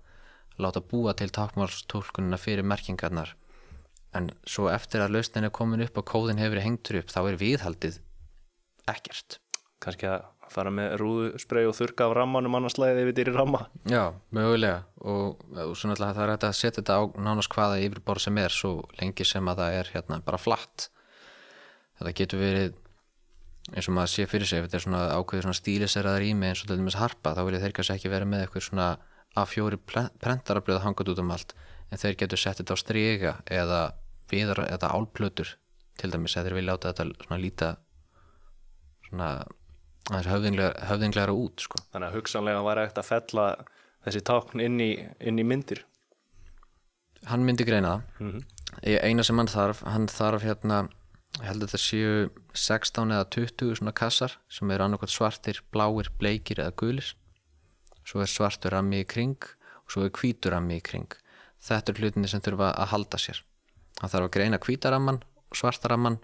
láta 0.62 0.84
búa 0.86 1.12
til 1.18 1.28
tákmálstólkunina 1.34 2.38
fyrir 2.40 2.64
merkingarnar 2.64 3.34
en 4.16 4.30
svo 4.48 4.70
eftir 4.72 5.04
að 5.04 5.16
lausnin 5.16 5.46
er 5.48 5.54
komin 5.54 5.84
upp 5.86 6.00
og 6.00 6.08
kóðin 6.08 6.40
hefur 6.42 6.62
hengtur 6.64 7.00
upp 7.02 7.12
þá 7.12 7.20
er 7.24 7.40
viðhaldið 7.40 8.00
ekkert. 8.90 9.38
Kannski 9.82 10.08
að 10.08 10.24
fara 10.52 10.70
með 10.72 10.94
rúðusprey 11.00 11.66
og 11.68 11.74
þurka 11.76 12.06
af 12.06 12.14
rammanum 12.16 12.54
annars 12.58 12.78
þetta 12.78 13.22
er 13.22 13.30
í 13.30 13.34
ramma. 13.34 13.66
Já, 13.90 14.14
mögulega. 14.34 14.84
Og, 15.02 15.42
og 15.58 15.74
svo 15.76 15.90
náttúrulega 15.90 16.16
það 16.16 16.24
er 16.24 16.32
hægt 16.32 16.46
að 16.48 16.56
setja 16.60 16.80
þetta 16.80 16.98
á 16.98 17.02
nánast 17.26 17.52
hvaða 17.52 17.80
yfirborð 17.82 18.26
sem 18.26 18.40
er 18.42 18.54
svo 18.54 18.72
lengi 19.00 19.26
sem 19.26 19.50
að 19.50 19.62
það 19.62 19.78
er 19.80 19.92
hérna 19.94 20.20
bara 20.26 20.40
flatt. 20.40 20.88
Þetta 21.98 22.14
getur 22.20 22.42
verið 22.42 22.74
eins 23.74 23.90
og 23.90 23.96
maður 23.96 24.12
sé 24.12 24.26
fyrir 24.30 24.46
sig 24.46 24.60
ef 24.60 24.68
þetta 24.68 24.78
er 24.78 24.84
svona 24.84 25.04
ákveður 25.18 25.48
svona 25.48 25.58
stíliseraðar 25.58 26.22
rými 26.22 26.50
eins 26.50 26.62
og 26.62 26.70
til 26.70 26.78
dæmis 26.78 26.98
harpa 27.00 27.34
þá 27.34 27.42
vilja 27.48 27.62
þeir 27.64 27.76
kannski 27.76 27.96
ekki 27.96 28.12
vera 28.12 28.28
með 28.28 28.44
eitthvað 28.44 28.66
svona 28.68 28.90
A4 29.36 29.78
prentarabröð 30.22 30.84
hangað 30.84 31.12
út 31.12 31.22
um 31.24 31.32
allt. 31.34 31.56
En 31.90 32.00
þeir 32.00 32.18
getur 32.22 32.40
sett 32.40 32.60
þetta 32.60 32.76
á 32.76 32.78
stryga 32.78 33.32
eða 33.50 33.80
viðar 34.30 34.64
eða 34.66 34.90
álplötur 34.96 35.54
til 35.96 36.10
dæmis 36.12 36.36
eða 36.36 36.48
þeir 36.48 36.56
vilja 36.58 36.72
láta 36.74 36.92
þetta 36.92 37.24
svona 37.26 37.40
líta 37.42 37.68
svona 39.08 39.28
aðeins 40.10 40.28
höfðinglegra, 40.30 40.86
höfðinglegra 40.90 41.34
út 41.34 41.62
sko. 41.64 41.80
þannig 41.92 42.10
að 42.10 42.18
hugsanlega 42.20 42.62
var 42.66 42.80
ekkert 42.82 43.00
að 43.02 43.08
fella 43.10 43.46
þessi 44.06 44.22
tákn 44.28 44.62
inn 44.62 44.80
í, 44.82 44.90
inn 45.20 45.38
í 45.42 45.44
myndir. 45.46 45.80
Hann 47.26 47.42
myndi 47.46 47.64
greina 47.66 47.96
það. 48.20 48.44
Ég- 48.86 49.02
eina 49.02 49.24
sem 49.24 49.38
hann 49.38 49.50
þarf 49.50 49.80
hann 49.82 50.06
þarf 50.06 50.42
hérna 50.46 50.88
ég 51.40 51.46
held 51.48 51.62
að 51.64 51.68
þetta 51.72 51.82
séu 51.82 52.30
16 52.54 53.10
eða 53.16 53.24
20 53.34 53.74
svona 53.80 53.92
kassar 53.92 54.36
sem 54.48 54.70
eru 54.70 54.84
annarkvæmt 54.84 55.10
svartir, 55.14 55.60
bláir, 55.72 56.08
bleikir 56.20 56.60
eða 56.62 56.74
gulir. 56.76 57.14
Svo 58.06 58.20
er 58.22 58.30
svartur 58.30 58.70
rammi 58.76 59.02
í 59.02 59.06
kring 59.08 59.36
og 59.42 59.90
svo 59.90 60.04
er 60.06 60.10
hvítur 60.14 60.52
rammi 60.54 60.78
í 60.78 60.82
kring. 60.82 61.10
Þetta 61.60 61.92
er 61.92 62.00
hlutinni 62.00 62.28
sem 62.30 62.40
þurfa 62.40 62.74
að 62.76 62.92
halda 62.94 63.18
sér 63.18 63.42
hann 64.00 64.12
þarf 64.12 64.28
að 64.28 64.34
greina 64.36 64.60
hvítaramman 64.62 65.22
svartaramman 65.54 66.18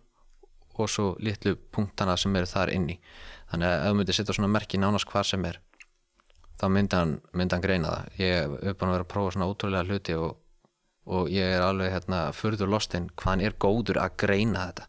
og 0.81 0.89
svo 0.89 1.13
litlu 1.21 1.57
punktana 1.73 2.17
sem 2.17 2.35
eru 2.37 2.49
þar 2.49 2.73
inni. 2.73 2.99
Þannig 3.51 3.69
að 3.69 3.75
ef 3.79 3.91
þú 3.91 3.99
myndir 3.99 4.17
setja 4.17 4.37
svona 4.37 4.53
merki 4.53 4.81
nánast 4.81 5.09
hvar 5.11 5.29
sem 5.29 5.45
er 5.45 5.61
þá 6.61 6.69
myndi 6.73 6.97
hann, 6.97 7.19
myndi 7.37 7.57
hann 7.57 7.65
greina 7.65 7.93
það. 7.93 8.15
Ég 8.23 8.57
hef 8.63 8.79
búin 8.79 8.93
að 8.93 8.97
vera 8.97 9.07
að 9.07 9.13
prófa 9.13 9.35
svona 9.35 9.51
ótrúlega 9.51 9.89
hluti 9.89 10.17
og, 10.17 10.39
og 11.13 11.29
ég 11.33 11.57
er 11.59 11.67
alveg 11.67 11.93
hérna 11.93 12.23
furður 12.37 12.73
lostinn 12.73 13.11
hvað 13.13 13.33
hann 13.35 13.45
er 13.49 13.59
góður 13.61 14.01
að 14.03 14.17
greina 14.25 14.67
þetta. 14.71 14.89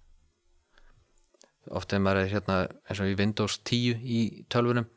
Oft 1.79 1.95
ef 1.95 2.03
maður 2.03 2.23
er 2.23 2.33
hérna 2.33 2.57
eins 2.87 3.03
og 3.03 3.11
í 3.11 3.17
Windows 3.19 3.59
10 3.67 4.03
í 4.03 4.21
tölvunum 4.51 4.87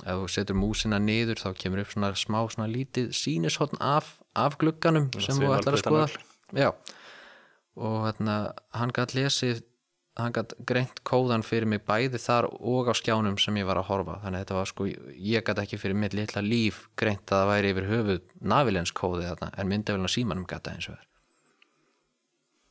ef 0.00 0.16
þú 0.22 0.30
setur 0.32 0.56
músina 0.56 0.98
niður 1.02 1.42
þá 1.42 1.50
kemur 1.58 1.82
upp 1.82 1.92
svona 1.92 2.14
smá 2.16 2.40
svona 2.50 2.70
lítið 2.70 3.10
sýnishotn 3.16 3.82
af, 3.84 4.14
af 4.38 4.56
glugganum 4.60 5.10
sem 5.18 5.36
þú 5.36 5.52
ætlar 5.58 5.76
að 5.76 5.82
skoða. 5.82 6.08
já 6.56 6.70
og 7.80 8.06
hérna 8.06 8.36
hann 8.76 8.92
gætt 8.94 9.16
lesið 9.16 9.64
hann 10.20 10.34
gætt 10.34 10.54
greint 10.68 11.02
kóðan 11.06 11.44
fyrir 11.46 11.68
mig 11.70 11.84
bæði 11.86 12.20
þar 12.20 12.48
og 12.50 12.90
á 12.90 12.94
skjánum 12.98 13.38
sem 13.40 13.56
ég 13.60 13.68
var 13.68 13.80
að 13.80 13.88
horfa. 13.90 14.18
Þannig 14.24 14.40
að 14.40 14.44
þetta 14.44 14.58
var 14.58 14.70
sko, 14.70 14.86
ég 15.16 15.46
gætt 15.46 15.62
ekki 15.62 15.78
fyrir 15.80 15.98
mitt 15.98 16.16
litla 16.16 16.42
líf 16.44 16.82
greint 17.00 17.24
að 17.30 17.44
það 17.44 17.50
væri 17.52 17.72
yfir 17.74 17.88
höfuð 17.90 18.22
navilens 18.52 18.92
kóði 18.96 19.28
þarna 19.28 19.52
en 19.56 19.70
myndavélina 19.70 20.10
símanum 20.10 20.48
gætt 20.50 20.66
það 20.66 20.76
eins 20.76 20.90
og 20.90 20.96
er. 20.98 21.06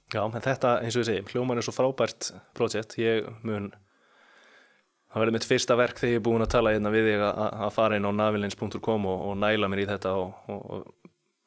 Já, 0.10 0.24
en 0.26 0.42
þetta, 0.42 0.74
eins 0.82 0.96
og 0.98 1.04
ég 1.04 1.10
segi, 1.12 1.26
hljóman 1.36 1.62
er 1.62 1.66
svo 1.66 1.76
frábært 1.76 2.32
projekt, 2.58 2.98
ég 2.98 3.28
mun 3.46 3.70
það 5.10 5.22
verður 5.22 5.36
mitt 5.36 5.46
fyrsta 5.46 5.78
verk 5.78 6.00
þegar 6.02 6.16
ég 6.16 6.20
er 6.20 6.26
búin 6.26 6.46
að 6.46 6.54
tala 6.56 6.74
hérna 6.74 6.94
við 6.94 7.12
þig 7.12 7.26
að, 7.28 7.68
fara 7.76 7.98
inn 7.98 8.10
á 8.10 8.12
navilins.com 8.18 9.06
og, 9.10 9.28
og 9.30 9.38
næla 9.42 9.70
mér 9.70 9.84
í 9.84 9.88
þetta 9.90 10.16
og, 10.18 10.50
og, 10.50 10.66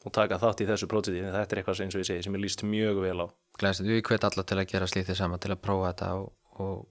og, 0.04 0.12
taka 0.14 0.38
þátt 0.42 0.62
í 0.62 0.68
þessu 0.70 0.88
projekti, 0.90 1.24
þetta 1.26 1.42
er 1.42 1.62
eitthvað 1.62 1.78
sem, 1.80 1.90
ég 1.90 2.06
segi 2.06 2.26
sem 2.26 2.38
ég 2.38 2.44
líst 2.44 2.62
mjög 2.66 3.02
vel 3.02 3.18
á 3.22 3.26
glæðist, 3.58 3.84
við 3.86 4.02
hvet 4.08 4.26
alla 4.28 4.44
til 4.46 4.58
að 4.60 4.68
gera 4.72 4.88
slítið 4.90 5.18
saman 5.18 5.42
til 5.42 5.52
að 5.54 5.62
prófa 5.64 5.90
þetta 5.92 6.10
og, 6.20 6.28
og, 6.62 6.84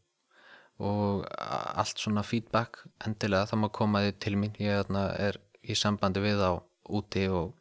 og 0.81 1.23
allt 1.41 2.01
svona 2.01 2.25
feedback 2.27 2.83
endilega 3.05 3.49
það 3.51 3.63
má 3.63 3.69
koma 3.79 4.03
þið 4.07 4.19
til 4.25 4.35
mín. 4.41 4.57
Ég 4.61 4.83
þarna, 4.83 5.07
er 5.17 5.39
í 5.61 5.77
sambandi 5.77 6.23
við 6.23 6.43
á 6.43 6.51
úti 6.91 7.27
og, 7.29 7.55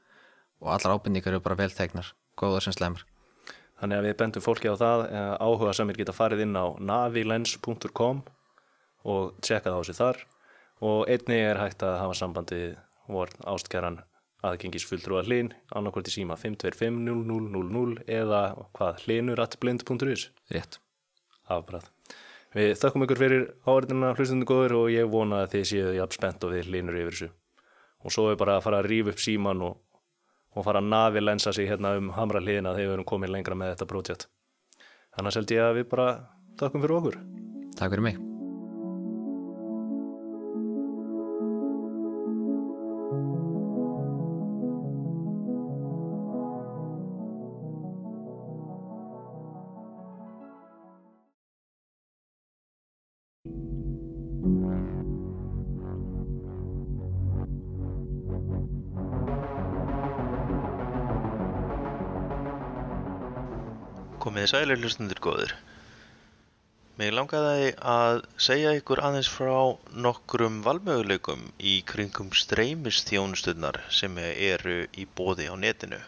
og 0.60 0.74
allar 0.74 0.98
ábyrningar 0.98 1.36
eru 1.36 1.44
bara 1.44 1.60
velþegnar, 1.62 2.12
góðar 2.40 2.66
sem 2.66 2.76
slemur 2.76 3.06
Þannig 3.80 3.96
að 3.96 4.06
við 4.06 4.16
bendum 4.20 4.44
fólki 4.44 4.68
á 4.68 4.76
það 4.76 5.02
eh, 5.08 5.34
áhuga 5.40 5.72
samir 5.72 5.96
geta 5.96 6.12
farið 6.12 6.42
inn 6.44 6.52
á 6.52 6.76
navilens.com 6.84 8.20
og 9.08 9.38
tjekka 9.40 9.72
það 9.72 9.80
á 9.80 9.82
sig 9.88 9.96
þar. 9.96 10.20
Og 10.84 11.08
einnig 11.08 11.44
er 11.46 11.60
hægt 11.60 11.84
að 11.84 11.96
hafa 12.02 12.16
sambandi 12.18 12.60
vor 13.08 13.32
ástkæran 13.48 14.02
aðgengisfulltrúa 14.46 15.24
hlinn 15.26 15.52
annarkvort 15.76 16.08
í 16.08 16.14
síma 16.14 16.36
525-0000 16.40 18.04
eða 18.08 18.42
hvað 18.76 19.04
hlinuratblind.is 19.04 20.30
rétt, 20.54 20.80
afbræð. 21.50 21.90
Við 22.56 22.72
þakkum 22.80 23.04
ykkur 23.06 23.20
fyrir 23.20 23.44
áverðina 23.68 24.14
hlustundu 24.16 24.48
góður 24.48 24.76
og 24.80 24.88
ég 24.90 25.10
vona 25.10 25.44
að 25.44 25.52
þið 25.52 25.68
séu 25.70 25.92
jafn 25.98 26.16
spennt 26.16 26.46
og 26.46 26.56
við 26.56 26.70
hlinur 26.70 26.98
yfir 26.98 27.14
þessu 27.14 27.30
og 28.00 28.14
svo 28.14 28.30
er 28.32 28.40
bara 28.40 28.56
að 28.56 28.64
fara 28.64 28.80
að 28.80 28.88
rífa 28.90 29.12
upp 29.12 29.20
síman 29.22 29.60
og, 29.66 29.76
og 30.56 30.66
fara 30.66 30.80
að 30.82 30.88
navi 30.94 31.22
lensa 31.22 31.52
sig 31.52 31.68
hérna 31.70 31.94
um 32.00 32.10
hamra 32.16 32.42
hliðina 32.42 32.74
þegar 32.74 32.88
við 32.88 32.96
erum 32.96 33.10
komin 33.12 33.34
lengra 33.34 33.58
með 33.58 33.74
þetta 33.74 33.90
prótjátt. 33.92 34.26
Þannig 35.14 35.38
held 35.40 35.54
ég 35.56 35.68
að 35.68 35.78
við 35.82 35.88
bara 35.92 36.08
þakkum 36.56 36.86
fyrir 36.86 36.98
okkur. 36.98 37.22
takk 37.76 37.94
fyrir 37.94 38.06
mig 38.08 38.29
sælir 64.50 64.80
hlustundur 64.82 65.20
góður. 65.22 65.52
Mig 66.98 67.12
langaði 67.14 67.68
að 67.90 68.18
segja 68.46 68.72
ykkur 68.76 69.00
aðeins 69.06 69.28
frá 69.32 69.54
nokkrum 70.06 70.58
valmöguleikum 70.66 71.44
í 71.72 71.74
kringum 71.90 72.32
streymisþjónustunnar 72.36 73.78
sem 73.98 74.18
eru 74.20 74.74
í 74.98 75.06
bóði 75.20 75.46
á 75.48 75.54
netinu. 75.56 76.00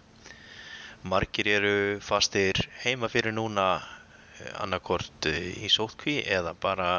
Margir 1.12 1.48
eru 1.54 1.76
fastir 2.08 2.58
heima 2.82 3.08
fyrir 3.14 3.32
núna 3.38 3.68
eh, 3.78 4.50
annarkort 4.64 5.30
eh, 5.30 5.54
í 5.64 5.70
sótkví 5.72 6.18
eða 6.38 6.52
bara 6.66 6.90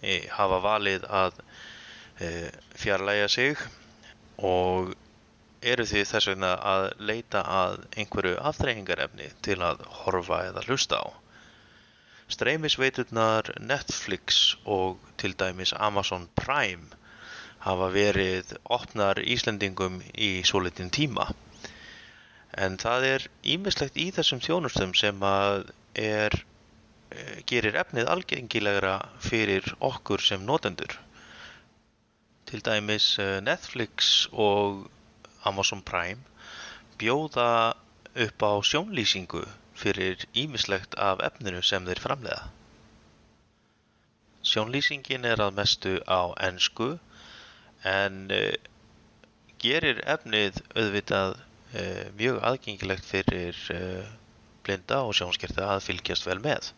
eh, 0.00 0.28
hafa 0.36 0.60
valið 0.68 1.08
að 1.24 1.40
fjarlæga 2.78 3.26
sig 3.26 3.58
og 4.38 4.92
eru 5.72 5.86
því 5.88 6.02
þess 6.10 6.28
vegna 6.30 6.54
að 6.72 6.86
leita 7.10 7.42
að 7.58 7.76
einhverju 7.96 8.36
afþreyingarefni 8.50 9.30
til 9.46 9.60
að 9.64 9.84
horfa 10.04 10.42
eða 10.50 10.64
hlusta 10.68 11.00
á. 11.00 11.06
Streymisveiturnar 12.34 13.50
Netflix 13.60 14.56
og 14.64 15.00
til 15.20 15.34
dæmis 15.40 15.74
Amazon 15.76 16.28
Prime 16.40 16.96
hafa 17.64 17.88
verið 17.92 18.54
opnar 18.76 19.20
Íslendingum 19.20 20.00
í 20.14 20.30
svolítinn 20.48 20.92
tíma. 20.92 21.28
En 22.64 22.76
það 22.80 23.06
er 23.10 23.28
ímislegt 23.54 23.96
í 24.00 24.10
þessum 24.14 24.42
þjónustum 24.44 24.92
sem 24.96 25.24
að 25.26 25.70
er, 25.98 26.36
eh, 27.10 27.40
gerir 27.50 27.78
efnið 27.82 28.10
algengilegra 28.16 28.98
fyrir 29.20 29.74
okkur 29.80 30.20
sem 30.20 30.44
notendur. 30.44 30.98
Til 32.46 32.60
dæmis 32.60 33.18
eh, 33.18 33.40
Netflix 33.40 34.28
og 34.32 34.84
Amazon 35.50 35.82
Prime 35.82 36.20
bjóða 37.00 37.48
upp 38.26 38.44
á 38.46 38.52
sjónlýsingu 38.70 39.42
fyrir 39.74 40.26
ímislegt 40.42 40.94
af 41.08 41.22
efninu 41.28 41.62
sem 41.62 41.86
þeir 41.88 42.02
framleiða. 42.02 42.44
Sjónlýsingin 44.44 45.26
er 45.26 45.42
að 45.42 45.56
mestu 45.58 45.96
á 46.06 46.30
ensku 46.48 46.94
en 47.94 48.20
uh, 48.34 48.52
gerir 49.64 50.02
efnið 50.14 50.60
auðvitað 50.76 51.36
uh, 51.40 52.04
mjög 52.18 52.40
aðgengilegt 52.50 53.08
fyrir 53.08 53.60
uh, 53.74 54.04
blinda 54.64 55.02
og 55.04 55.14
sjónskerta 55.18 55.68
að 55.74 55.86
fylgjast 55.88 56.28
vel 56.28 56.40
með. 56.44 56.70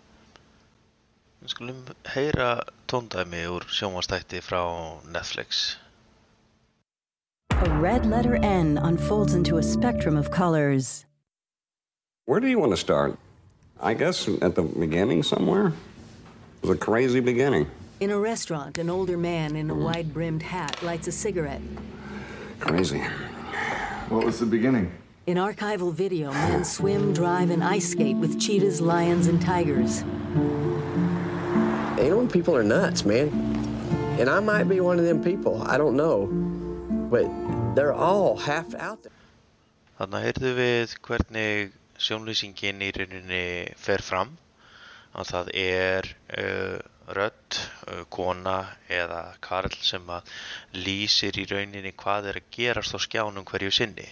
Við 1.43 1.53
skulum 1.53 1.83
heyra 2.15 2.51
tóndæmi 2.91 3.45
úr 3.53 3.67
sjónvastætti 3.71 4.41
frá 4.43 4.63
Netflix. 5.05 5.77
A 7.65 7.71
red 7.81 8.05
letter 8.05 8.37
N 8.37 8.77
unfolds 8.77 9.33
into 9.33 9.57
a 9.57 9.63
spectrum 9.63 10.15
of 10.15 10.31
colors. 10.31 11.07
Where 12.27 12.39
do 12.39 12.49
you 12.49 12.59
want 12.59 12.73
to 12.73 12.77
start? 12.77 13.17
I 13.81 13.95
guess 13.95 14.29
at 14.43 14.55
the 14.55 14.63
beginning 14.63 15.23
somewhere. 15.23 15.69
It 15.69 15.73
was 16.61 16.77
a 16.77 16.79
crazy 16.79 17.21
beginning. 17.21 17.71
In 17.99 18.11
a 18.11 18.19
restaurant, 18.19 18.77
an 18.77 18.91
older 18.91 19.17
man 19.17 19.57
in 19.57 19.71
a 19.71 19.73
mm-hmm. 19.73 19.85
wide 19.85 20.13
brimmed 20.13 20.43
hat 20.43 20.83
lights 20.83 21.09
a 21.09 21.13
cigarette. 21.13 21.63
Crazy. 22.61 23.01
What 24.11 24.27
was 24.27 24.39
the 24.39 24.45
beginning? 24.45 24.93
In 25.27 25.39
archival 25.39 25.95
video, 25.95 26.33
men 26.33 26.63
swim, 26.63 27.15
drive, 27.15 27.49
and 27.49 27.65
ice 27.65 27.89
skate 27.89 28.17
with 28.17 28.39
cheetahs, 28.39 28.83
lions, 28.83 29.29
and 29.29 29.41
tigers. 29.41 30.03
You 31.97 32.11
know 32.11 32.19
when 32.19 32.29
people 32.29 32.55
are 32.55 32.63
nuts, 32.63 33.07
man. 33.07 33.31
And 34.21 34.29
I 34.29 34.41
might 34.41 34.65
be 34.65 34.81
one 34.81 34.99
of 34.99 35.07
them 35.07 35.25
people, 35.25 35.63
I 35.63 35.79
don't 35.79 35.97
know. 35.97 36.46
Þannig 39.97 40.25
heyrðu 40.25 40.51
við 40.57 40.95
hvernig 41.07 41.75
sjónlýsingin 42.03 42.81
í 42.83 42.89
rauninni 42.97 43.43
fer 43.79 44.03
fram. 44.03 44.33
Að 45.15 45.29
það 45.31 45.51
er 45.61 46.09
uh, 46.35 46.81
rödd, 47.15 47.59
uh, 47.87 48.01
kona 48.11 48.57
eða 48.91 49.21
karl 49.45 49.77
sem 49.87 50.11
að 50.11 50.33
lýsir 50.75 51.39
í 51.39 51.45
rauninni 51.53 51.93
hvað 51.95 52.33
er 52.33 52.41
að 52.41 52.49
gerast 52.57 52.97
á 52.97 53.01
skjánum 53.05 53.47
hverju 53.53 53.71
sinni. 53.77 54.09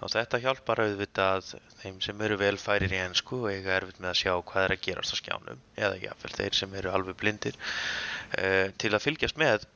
Og 0.00 0.14
þetta 0.14 0.40
hjálpar 0.40 0.80
auðvitað 0.86 1.52
þeim 1.82 2.00
sem 2.00 2.24
eru 2.24 2.40
velfærir 2.40 2.96
í 2.96 3.02
ennsku 3.02 3.42
og 3.42 3.50
eiga 3.52 3.76
erfitt 3.76 4.00
með 4.00 4.14
að 4.14 4.18
sjá 4.22 4.32
hvað 4.38 4.70
er 4.70 4.76
að 4.78 4.82
gerast 4.88 5.12
á 5.12 5.20
skjánum. 5.20 5.60
Eða 5.76 6.00
jáfnvel 6.06 6.32
þeir 6.38 6.58
sem 6.62 6.80
eru 6.80 6.94
alveg 6.96 7.20
blindir 7.20 7.60
uh, 7.60 8.72
til 8.80 8.94
að 8.94 9.04
fylgjast 9.04 9.44
með 9.44 9.68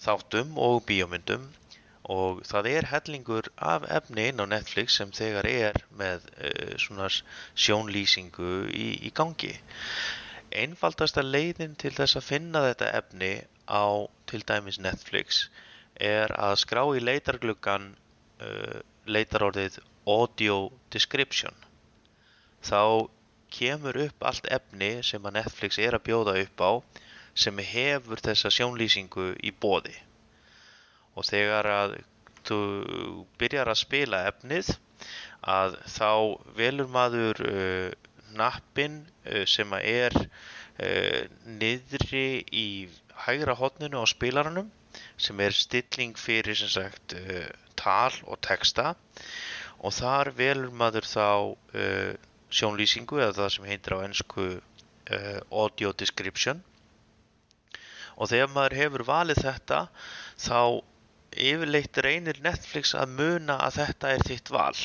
þáttum 0.00 0.56
og 0.60 0.82
bíómyndum 0.88 1.46
og 2.12 2.42
það 2.46 2.68
er 2.70 2.86
hellingur 2.90 3.48
af 3.56 3.86
efni 3.90 4.28
inn 4.30 4.42
á 4.42 4.46
Netflix 4.46 4.98
sem 5.00 5.10
þegar 5.14 5.48
er 5.50 5.78
með 5.98 6.28
uh, 6.38 6.74
svona 6.78 7.08
sjónlýsingu 7.10 8.50
í, 8.70 8.86
í 9.08 9.10
gangi. 9.10 9.52
Einfaldasta 10.54 11.24
leiðin 11.26 11.74
til 11.74 11.92
þess 11.96 12.18
að 12.20 12.28
finna 12.28 12.62
þetta 12.68 12.92
efni 13.00 13.32
á 13.66 14.06
til 14.30 14.42
dæmis 14.46 14.78
Netflix 14.78 15.48
er 15.98 16.30
að 16.38 16.60
skrá 16.62 16.84
í 16.94 17.02
leitargluggan 17.02 17.90
uh, 17.90 18.78
leitarorðið 19.10 19.80
audio 20.06 20.70
description. 20.94 21.54
Þá 22.62 23.10
kemur 23.50 23.98
upp 24.06 24.30
allt 24.30 24.46
efni 24.50 25.00
sem 25.06 25.26
að 25.26 25.40
Netflix 25.40 25.82
er 25.82 25.98
að 25.98 26.06
bjóða 26.06 26.38
upp 26.44 26.62
á 26.62 26.72
sem 27.34 27.58
hefur 27.58 28.22
þessa 28.22 28.52
sjónlýsingu 28.54 29.32
í 29.42 29.50
bóði 29.50 29.96
og 31.16 31.26
þegar 31.26 31.70
að 31.72 31.96
þú 32.46 32.60
byrjar 33.40 33.72
að 33.72 33.80
spila 33.82 34.22
efnið 34.30 34.74
að 35.56 35.78
þá 35.90 36.10
velur 36.58 36.90
maður 36.92 37.42
uh, 37.48 37.90
nappin 38.36 39.00
uh, 39.26 39.44
sem 39.48 39.72
er 39.80 40.14
uh, 40.16 41.22
niðri 41.58 42.44
í 42.52 42.68
hægra 43.26 43.56
hotninu 43.58 44.02
á 44.02 44.06
spilaranum 44.08 44.70
sem 45.20 45.40
er 45.40 45.56
stilling 45.56 46.16
fyrir 46.20 46.56
sem 46.58 46.70
sagt 46.72 47.16
uh, 47.16 47.48
tal 47.76 48.12
og 48.24 48.40
texta. 48.44 48.94
Og 49.84 49.92
þar 49.92 50.32
velur 50.36 50.72
maður 50.72 51.08
þá 51.08 51.28
uh, 51.52 52.12
sjónlýsingu 52.50 53.20
eða 53.20 53.36
það 53.40 53.52
sem 53.56 53.68
heitir 53.70 53.96
á 53.96 54.04
ennsku 54.06 54.46
uh, 54.56 55.40
audio 55.50 55.92
description. 55.92 56.62
Og 58.16 58.30
þegar 58.32 58.52
maður 58.54 58.78
hefur 58.80 59.06
valið 59.08 59.42
þetta 59.44 59.80
þá 60.40 60.60
yfirleitt 61.36 61.98
reynir 62.04 62.38
Netflix 62.44 62.94
að 62.98 63.14
muna 63.18 63.58
að 63.66 63.78
þetta 63.80 64.12
er 64.14 64.24
þitt 64.28 64.52
val. 64.54 64.76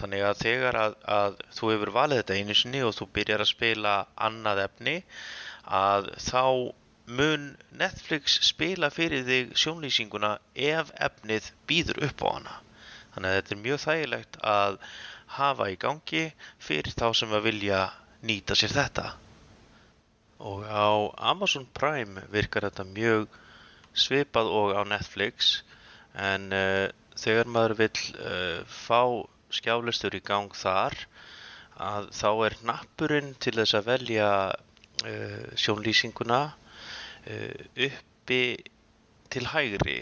Þannig 0.00 0.24
að 0.28 0.42
þegar 0.42 0.78
að, 0.80 0.94
að 1.16 1.40
þú 1.56 1.72
hefur 1.72 1.92
valið 1.96 2.22
þetta 2.22 2.38
einu 2.38 2.56
sinni 2.58 2.82
og 2.86 2.94
þú 2.98 3.08
byrjar 3.18 3.44
að 3.44 3.52
spila 3.52 3.94
annað 4.28 4.62
efni 4.66 4.96
að 5.80 6.10
þá 6.22 6.44
mun 7.18 7.48
Netflix 7.78 8.38
spila 8.46 8.90
fyrir 8.94 9.24
þig 9.26 9.56
sjónlýsinguna 9.58 10.36
ef 10.54 10.92
efnið 11.08 11.50
býður 11.68 12.04
upp 12.08 12.22
á 12.24 12.28
hana. 12.30 12.54
Þannig 13.14 13.30
að 13.30 13.36
þetta 13.38 13.54
er 13.54 13.62
mjög 13.66 13.82
þægilegt 13.86 14.38
að 14.52 14.78
hafa 15.38 15.68
í 15.72 15.76
gangi 15.80 16.24
fyrir 16.62 16.94
þá 16.96 17.08
sem 17.16 17.34
að 17.34 17.46
vilja 17.48 17.82
nýta 18.22 18.56
sér 18.58 18.74
þetta. 18.76 19.06
Og 20.42 20.64
á 20.66 20.90
Amazon 21.32 21.68
Prime 21.76 22.24
virkar 22.32 22.66
þetta 22.68 22.86
mjög 22.88 23.28
svipað 23.92 24.48
og 24.50 24.74
á 24.74 24.82
Netflix 24.88 25.60
en 26.18 26.50
uh, 26.52 26.88
þegar 27.16 27.50
maður 27.50 27.76
vill 27.78 28.02
uh, 28.20 28.60
fá 28.68 29.24
skjálistur 29.52 30.16
í 30.16 30.22
gang 30.24 30.52
þar 30.56 30.96
að 31.82 32.08
þá 32.14 32.28
er 32.46 32.56
nappurinn 32.68 33.32
til 33.42 33.54
þess 33.56 33.76
að 33.78 33.88
velja 33.88 34.30
uh, 34.52 35.46
sjónlýsinguna 35.56 36.42
uppi 37.22 38.42
til 39.30 39.44
hægri. 39.46 40.00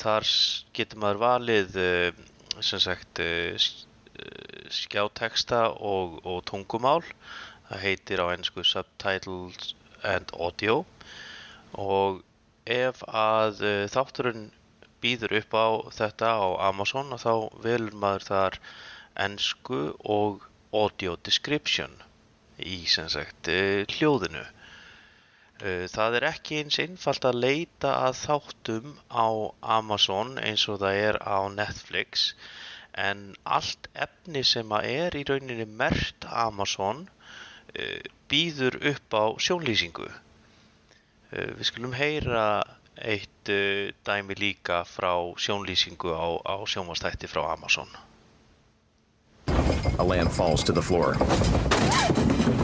Þar 0.00 0.26
getur 0.72 1.00
maður 1.02 1.20
valið 1.20 1.76
sem 2.64 2.80
sagt 2.80 3.20
skjáteksta 4.72 5.66
og, 5.76 6.16
og 6.24 6.40
tungumál. 6.48 7.04
Það 7.68 7.84
heitir 7.84 8.24
á 8.24 8.32
ennsku 8.32 8.64
subtitles 8.64 9.74
and 10.00 10.32
audio. 10.32 10.80
Og 11.76 12.22
ef 12.68 13.00
að 13.08 13.62
uh, 13.64 13.86
þátturinn 13.88 14.50
býður 15.02 15.38
upp 15.40 15.54
á 15.56 15.68
þetta 15.94 16.30
á 16.36 16.46
Amazon 16.68 17.14
þá 17.22 17.32
velur 17.64 17.96
maður 17.96 18.26
þar 18.28 18.58
ennsku 19.24 19.80
og 20.16 20.44
audio 20.74 21.16
description 21.24 21.96
í 22.58 22.84
sem 22.90 23.08
sagt 23.12 23.50
uh, 23.52 23.88
hljóðinu. 23.96 24.44
Uh, 25.62 25.86
það 25.90 26.18
er 26.20 26.28
ekki 26.32 26.60
eins 26.62 26.78
einfalt 26.82 27.24
að 27.30 27.40
leita 27.46 27.94
að 28.04 28.20
þáttum 28.20 28.94
á 29.08 29.28
Amazon 29.78 30.36
eins 30.42 30.68
og 30.68 30.82
það 30.84 31.02
er 31.08 31.20
á 31.24 31.38
Netflix 31.54 32.32
en 32.98 33.32
allt 33.46 33.88
efni 33.94 34.44
sem 34.44 34.72
að 34.74 34.92
er 34.92 35.16
í 35.16 35.24
rauninni 35.28 35.68
mert 35.80 36.26
Amazon 36.28 37.06
býður 38.32 38.74
upp 38.90 39.14
á 39.14 39.24
sjónlýsingu. 39.38 40.08
Eh, 41.28 41.50
við 41.58 41.66
skulum 41.68 41.92
heyra 41.92 42.62
eitt 42.98 43.50
uh, 43.52 43.90
dæmi 44.08 44.34
líka 44.40 44.80
frá 44.88 45.12
sjónlýsingu 45.36 46.14
á, 46.16 46.40
á 46.40 46.56
sjónvastætti 46.64 47.28
frá 47.28 47.52
Amazon. 47.52 47.88
A 49.98 50.04
lamp 50.04 50.32
falls 50.32 50.64
to 50.64 50.72
the 50.72 50.80
floor. 50.80 51.14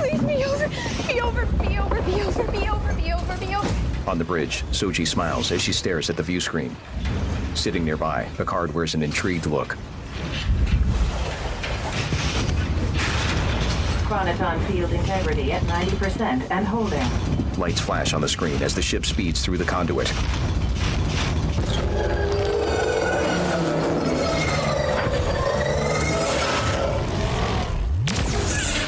Please 0.01 0.23
be 0.23 0.45
over, 0.45 0.69
be 1.07 1.21
over, 1.21 1.47
be 1.61 1.79
over, 1.79 2.03
be 2.03 2.23
over, 2.25 2.45
be 2.51 2.69
over, 2.69 2.95
be 2.95 3.12
over, 3.12 3.37
be 3.37 3.55
over. 3.55 4.11
On 4.11 4.17
the 4.17 4.25
bridge, 4.25 4.65
Soji 4.73 5.07
smiles 5.07 5.53
as 5.53 5.61
she 5.61 5.73
stares 5.73 6.09
at 6.09 6.17
the 6.17 6.23
view 6.23 6.41
screen. 6.41 6.75
Sitting 7.55 7.85
nearby, 7.85 8.27
Picard 8.37 8.73
wears 8.73 8.95
an 8.95 9.03
intrigued 9.03 9.47
look. 9.47 9.77
Chronoton 14.09 14.59
field 14.67 14.93
integrity 14.93 15.53
at 15.53 15.62
90% 15.62 16.51
and 16.51 16.67
holding. 16.67 17.43
Lights 17.57 17.81
flash 17.81 18.13
on 18.13 18.21
the 18.21 18.29
screen 18.29 18.61
as 18.63 18.75
the 18.75 18.83
ship 18.83 19.07
speeds 19.07 19.43
through 19.45 19.59
the 19.59 19.65
conduit. 19.65 20.13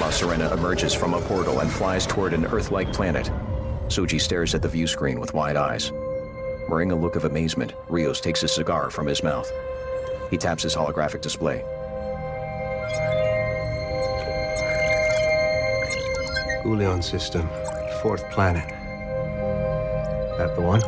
La 0.01 0.11
Serena 0.11 0.53
emerges 0.53 0.93
from 0.93 1.15
a 1.15 1.21
portal 1.23 1.61
and 1.61 1.71
flies 1.71 2.07
toward 2.07 2.35
an 2.35 2.45
Earth-like 2.47 2.93
planet. 2.93 3.31
Soji 3.87 4.21
stares 4.21 4.55
at 4.55 4.63
the 4.63 4.69
view 4.69 4.87
screen 4.87 5.21
with 5.21 5.33
wide 5.33 5.57
eyes. 5.57 5.93
Wearing 6.69 6.91
a 6.91 6.97
look 6.97 7.15
of 7.15 7.25
amazement, 7.25 7.75
Rios 7.89 8.21
takes 8.21 8.43
a 8.43 8.49
cigar 8.49 8.91
from 8.91 9.07
his 9.07 9.23
mouth. 9.23 9.51
He 10.29 10.37
taps 10.37 10.65
his 10.65 10.75
holographic 10.75 11.21
display. 11.21 11.65
Ulion 16.65 17.03
system, 17.03 17.49
fourth 18.07 18.31
planet. 18.31 18.69
That 20.39 20.55
the 20.55 20.63
one? 20.63 20.81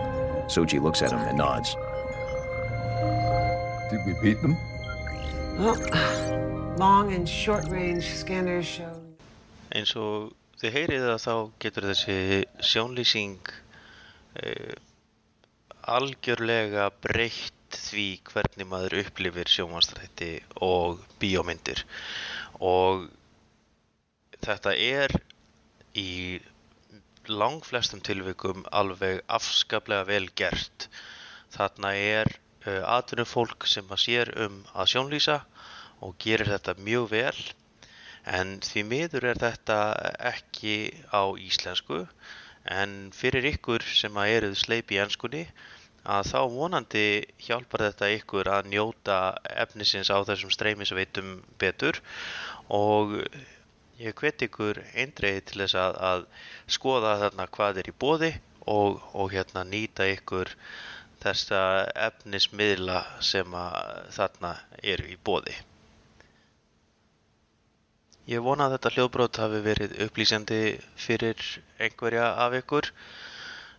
Soji 0.47 0.81
looks 0.81 1.03
at 1.03 1.11
him 1.11 1.19
and 1.19 1.37
nods. 1.37 1.75
Did 3.91 4.07
we 4.07 4.15
beat 4.23 4.41
them? 4.41 4.55
Well, 5.59 5.75
long 6.77 7.13
and 7.13 7.29
short 7.29 7.65
range 7.75 8.07
scanners 8.15 8.67
show. 8.67 8.95
Eins 9.75 9.97
og 9.99 10.31
þið 10.61 10.77
heyrið 10.77 11.07
að 11.15 11.19
þá 11.25 11.35
getur 11.65 11.87
þessi 11.89 12.19
sjónlýsing 12.71 13.51
uh, 13.51 14.77
algjörlega 15.97 16.87
breytt 17.03 17.81
því 17.89 18.07
hvernig 18.31 18.69
maður 18.71 18.95
upplifir 19.01 19.51
sjónvastrætti 19.51 20.31
og 20.69 21.03
bíómyndir 21.19 21.83
og 22.63 23.11
þetta 24.39 24.77
er 24.79 25.19
í 25.99 26.39
langflestum 27.29 28.03
tilvikum 28.05 28.65
alveg 28.73 29.23
afskaplega 29.39 30.07
vel 30.09 30.29
gert. 30.41 30.89
Þarna 31.55 31.95
er 31.97 32.33
uh, 32.67 32.83
atvinnufólk 32.99 33.67
sem 33.69 33.89
að 33.91 34.05
sér 34.05 34.33
um 34.47 34.61
að 34.75 34.93
sjónlýsa 34.95 35.39
og 36.05 36.19
gerir 36.23 36.51
þetta 36.53 36.77
mjög 36.79 37.09
vel 37.13 37.39
en 38.29 38.59
því 38.65 38.85
miður 38.91 39.31
er 39.31 39.41
þetta 39.41 39.79
ekki 40.31 40.77
á 41.11 41.23
íslensku 41.41 42.05
en 42.69 42.95
fyrir 43.17 43.49
ykkur 43.55 43.85
sem 43.87 44.17
að 44.21 44.35
eruð 44.37 44.57
sleip 44.61 44.93
í 44.93 45.01
ennskunni 45.03 45.45
að 46.09 46.31
þá 46.31 46.41
vonandi 46.53 47.07
hjálpar 47.45 47.87
þetta 47.89 48.11
ykkur 48.17 48.51
að 48.53 48.71
njóta 48.73 49.19
efnisins 49.65 50.11
á 50.13 50.19
þessum 50.29 50.53
streymisveitum 50.55 51.39
betur 51.61 52.01
og 52.69 53.17
ég 53.99 54.15
hvet 54.21 54.45
ykkur 54.47 54.79
eindreiði 54.95 55.41
til 55.49 55.63
þess 55.65 55.79
að, 55.83 55.97
að 56.11 56.27
skoða 56.77 57.17
þarna 57.23 57.49
hvað 57.57 57.81
er 57.83 57.91
í 57.91 57.97
bóði 58.05 58.31
og, 58.71 59.01
og 59.15 59.33
hérna 59.35 59.65
nýta 59.67 60.07
ykkur 60.13 60.53
þessa 61.23 61.63
efnismiðla 62.09 63.01
sem 63.31 63.57
að 63.59 64.13
þarna 64.15 64.53
eru 64.95 65.09
í 65.11 65.17
bóði. 65.29 65.57
Ég 68.29 68.45
vona 68.45 68.69
að 68.69 68.77
þetta 68.77 68.93
hljóðbrot 68.95 69.41
hafi 69.43 69.63
verið 69.65 69.97
upplýsjandi 70.05 70.61
fyrir 71.01 71.45
einhverja 71.81 72.27
af 72.45 72.59
ykkur. 72.59 72.91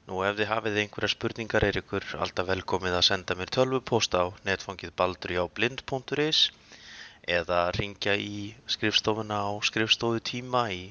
Nú 0.09 0.24
ef 0.26 0.39
þið 0.39 0.49
hafið 0.49 0.80
einhverja 0.84 1.13
spurningar 1.13 1.67
er 1.67 1.78
ykkur 1.84 2.07
alltaf 2.17 2.47
velkomið 2.49 2.97
að 2.97 3.05
senda 3.11 3.38
mér 3.38 3.53
tölvupóst 3.53 4.17
á 4.17 4.34
netfangið 4.49 4.95
baldurjáblind.is 4.97 6.47
eða 7.38 7.59
ringja 7.77 8.15
í 8.17 8.53
skrifstofuna 8.75 9.38
á 9.45 9.51
skrifstofu 9.69 10.21
tíma 10.32 10.63
í 10.73 10.84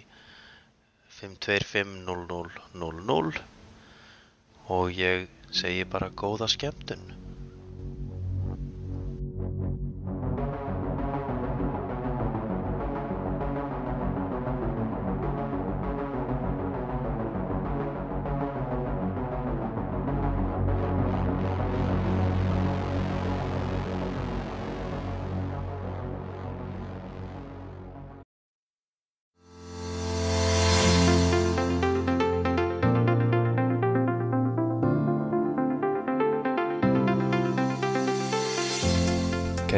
525 1.18 1.96
0000 2.06 3.40
og 4.78 5.00
ég 5.02 5.26
segi 5.62 5.84
bara 5.94 6.10
góða 6.22 6.46
skemmtun. 6.54 7.04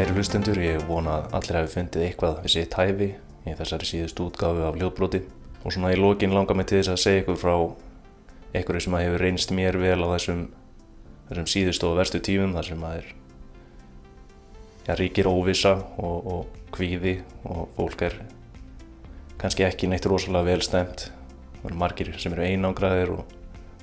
Kæri 0.01 0.15
hlustendur, 0.17 0.57
ég 0.65 0.81
vona 0.89 1.19
að 1.19 1.35
allir 1.37 1.57
hafi 1.59 1.69
fundið 1.75 2.03
eitthvað 2.07 2.37
við 2.41 2.53
sitt 2.55 2.73
hæfi 2.73 3.07
í 3.45 3.53
þessari 3.59 3.85
síðustu 3.85 4.25
útgáfu 4.31 4.63
af 4.65 4.79
hljóðbroti 4.79 5.19
og 5.61 5.75
svona 5.75 5.91
í 5.93 5.99
lokin 6.01 6.33
langar 6.33 6.57
mig 6.57 6.71
til 6.71 6.79
þess 6.79 6.93
að 6.95 7.01
segja 7.03 7.21
ykkur 7.21 7.37
frá 7.37 7.57
einhverju 8.55 8.81
sem 8.87 8.95
að 8.97 9.03
hefur 9.05 9.21
reynst 9.27 9.53
mér 9.53 9.77
vel 9.77 9.99
á 10.01 10.09
þessum, 10.15 10.41
þessum 11.29 11.51
síðustu 11.53 11.89
og 11.91 11.99
verstu 11.99 12.21
tímum 12.25 12.55
þar 12.57 12.69
sem 12.71 12.87
að 12.89 12.95
er 12.97 13.11
ja, 14.87 14.97
ríkir 15.03 15.29
óvissa 15.29 15.75
og, 16.01 16.31
og 16.33 16.73
kvíði 16.73 17.19
og 17.45 17.67
fólk 17.77 18.05
er 18.09 18.17
kannski 19.43 19.67
ekki 19.69 19.91
neitt 19.93 20.09
rosalega 20.09 20.49
vel 20.49 20.65
stemt 20.65 21.11
það 21.59 21.75
eru 21.75 21.83
margir 21.83 22.15
sem 22.17 22.39
eru 22.39 22.49
einangraðir 22.49 23.13
og 23.19 23.37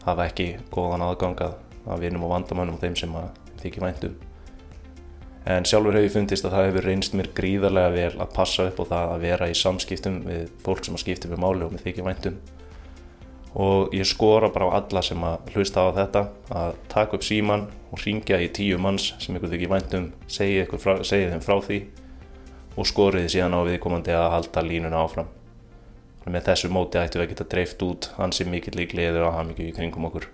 hafa 0.08 0.26
ekki 0.32 0.56
góðan 0.74 1.06
aðgangað 1.12 1.62
að 1.86 2.08
vinum 2.08 2.26
og 2.26 2.34
vandamannum 2.34 2.82
og 2.82 2.88
þeim 2.88 2.98
sem 3.06 3.22
að 3.22 3.30
þykir 3.62 3.86
væntum 3.86 4.27
en 5.48 5.66
sjálfur 5.68 5.96
hefur 5.96 6.08
ég 6.10 6.14
fundist 6.14 6.46
að 6.46 6.58
það 6.58 6.70
hefur 6.70 6.88
reynst 6.90 7.16
mér 7.16 7.32
gríðarlega 7.38 7.96
vel 7.96 8.14
að 8.20 8.36
passa 8.36 8.68
upp 8.68 8.82
á 8.84 8.86
það 8.92 9.16
að 9.16 9.26
vera 9.26 9.48
í 9.48 9.56
samskiptum 9.56 10.22
við 10.28 10.46
fólk 10.66 10.84
sem 10.84 10.98
að 10.98 11.04
skipta 11.06 11.32
með 11.32 11.44
máli 11.44 11.68
og 11.68 11.76
með 11.76 11.86
þykir 11.88 12.08
væntum 12.08 12.40
og 13.58 13.94
ég 13.96 14.06
skora 14.06 14.50
bara 14.54 14.68
á 14.70 14.78
alla 14.78 15.02
sem 15.02 15.24
að 15.24 15.54
hlusta 15.56 15.88
á 15.88 15.90
þetta 15.96 16.24
að 16.52 16.76
taka 16.92 17.18
upp 17.18 17.26
síman 17.26 17.66
og 17.92 18.04
ringja 18.04 18.38
í 18.44 18.52
tíu 18.54 18.78
manns 18.78 19.14
sem 19.24 19.38
ykkur 19.38 19.54
þykir 19.54 19.72
væntum 19.72 20.12
segja, 20.28 20.68
frá, 20.78 21.00
segja 21.08 21.32
þeim 21.32 21.46
frá 21.46 21.56
því 21.64 21.80
og 22.78 22.86
skoriði 22.86 23.32
síðan 23.34 23.58
á 23.58 23.62
viðkomandi 23.66 24.14
að 24.14 24.32
halda 24.36 24.62
línuna 24.62 25.02
áfram. 25.02 25.32
Og 26.22 26.30
með 26.30 26.52
þessu 26.52 26.70
móti 26.70 27.00
ættum 27.02 27.24
við 27.24 27.26
að 27.26 27.32
geta 27.32 27.48
dreift 27.56 27.86
út 27.88 28.10
hansi 28.20 28.46
mikill 28.46 28.78
í 28.78 28.90
gleður 28.92 29.32
og 29.32 29.38
hafmyggju 29.40 29.72
í 29.72 29.74
kringum 29.80 30.06
okkur 30.12 30.28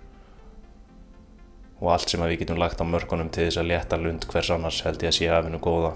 og 1.84 1.92
allt 1.92 2.10
sem 2.10 2.22
við 2.24 2.38
getum 2.42 2.60
lagt 2.60 2.80
á 2.80 2.84
mörgunum 2.88 3.28
til 3.28 3.46
þess 3.46 3.60
að 3.60 3.70
létta 3.70 4.00
lund 4.00 4.24
hvers 4.30 4.50
annars 4.54 4.80
held 4.86 5.04
ég 5.04 5.12
að 5.12 5.18
sé 5.18 5.28
afinu 5.28 5.60
góða. 5.60 5.92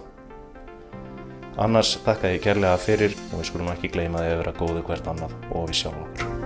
Annars 1.59 1.97
þakka 2.05 2.34
ég 2.36 2.45
kærlega 2.45 2.78
fyrir 2.82 3.16
og 3.32 3.39
við 3.41 3.49
skulum 3.51 3.72
ekki 3.72 3.95
gleyma 3.97 4.22
því 4.22 4.34
að 4.34 4.43
vera 4.45 4.59
góðu 4.61 4.84
hvert 4.91 5.14
annað 5.14 5.39
og 5.51 5.72
við 5.72 5.80
sjálf 5.80 6.05
okkur. 6.05 6.38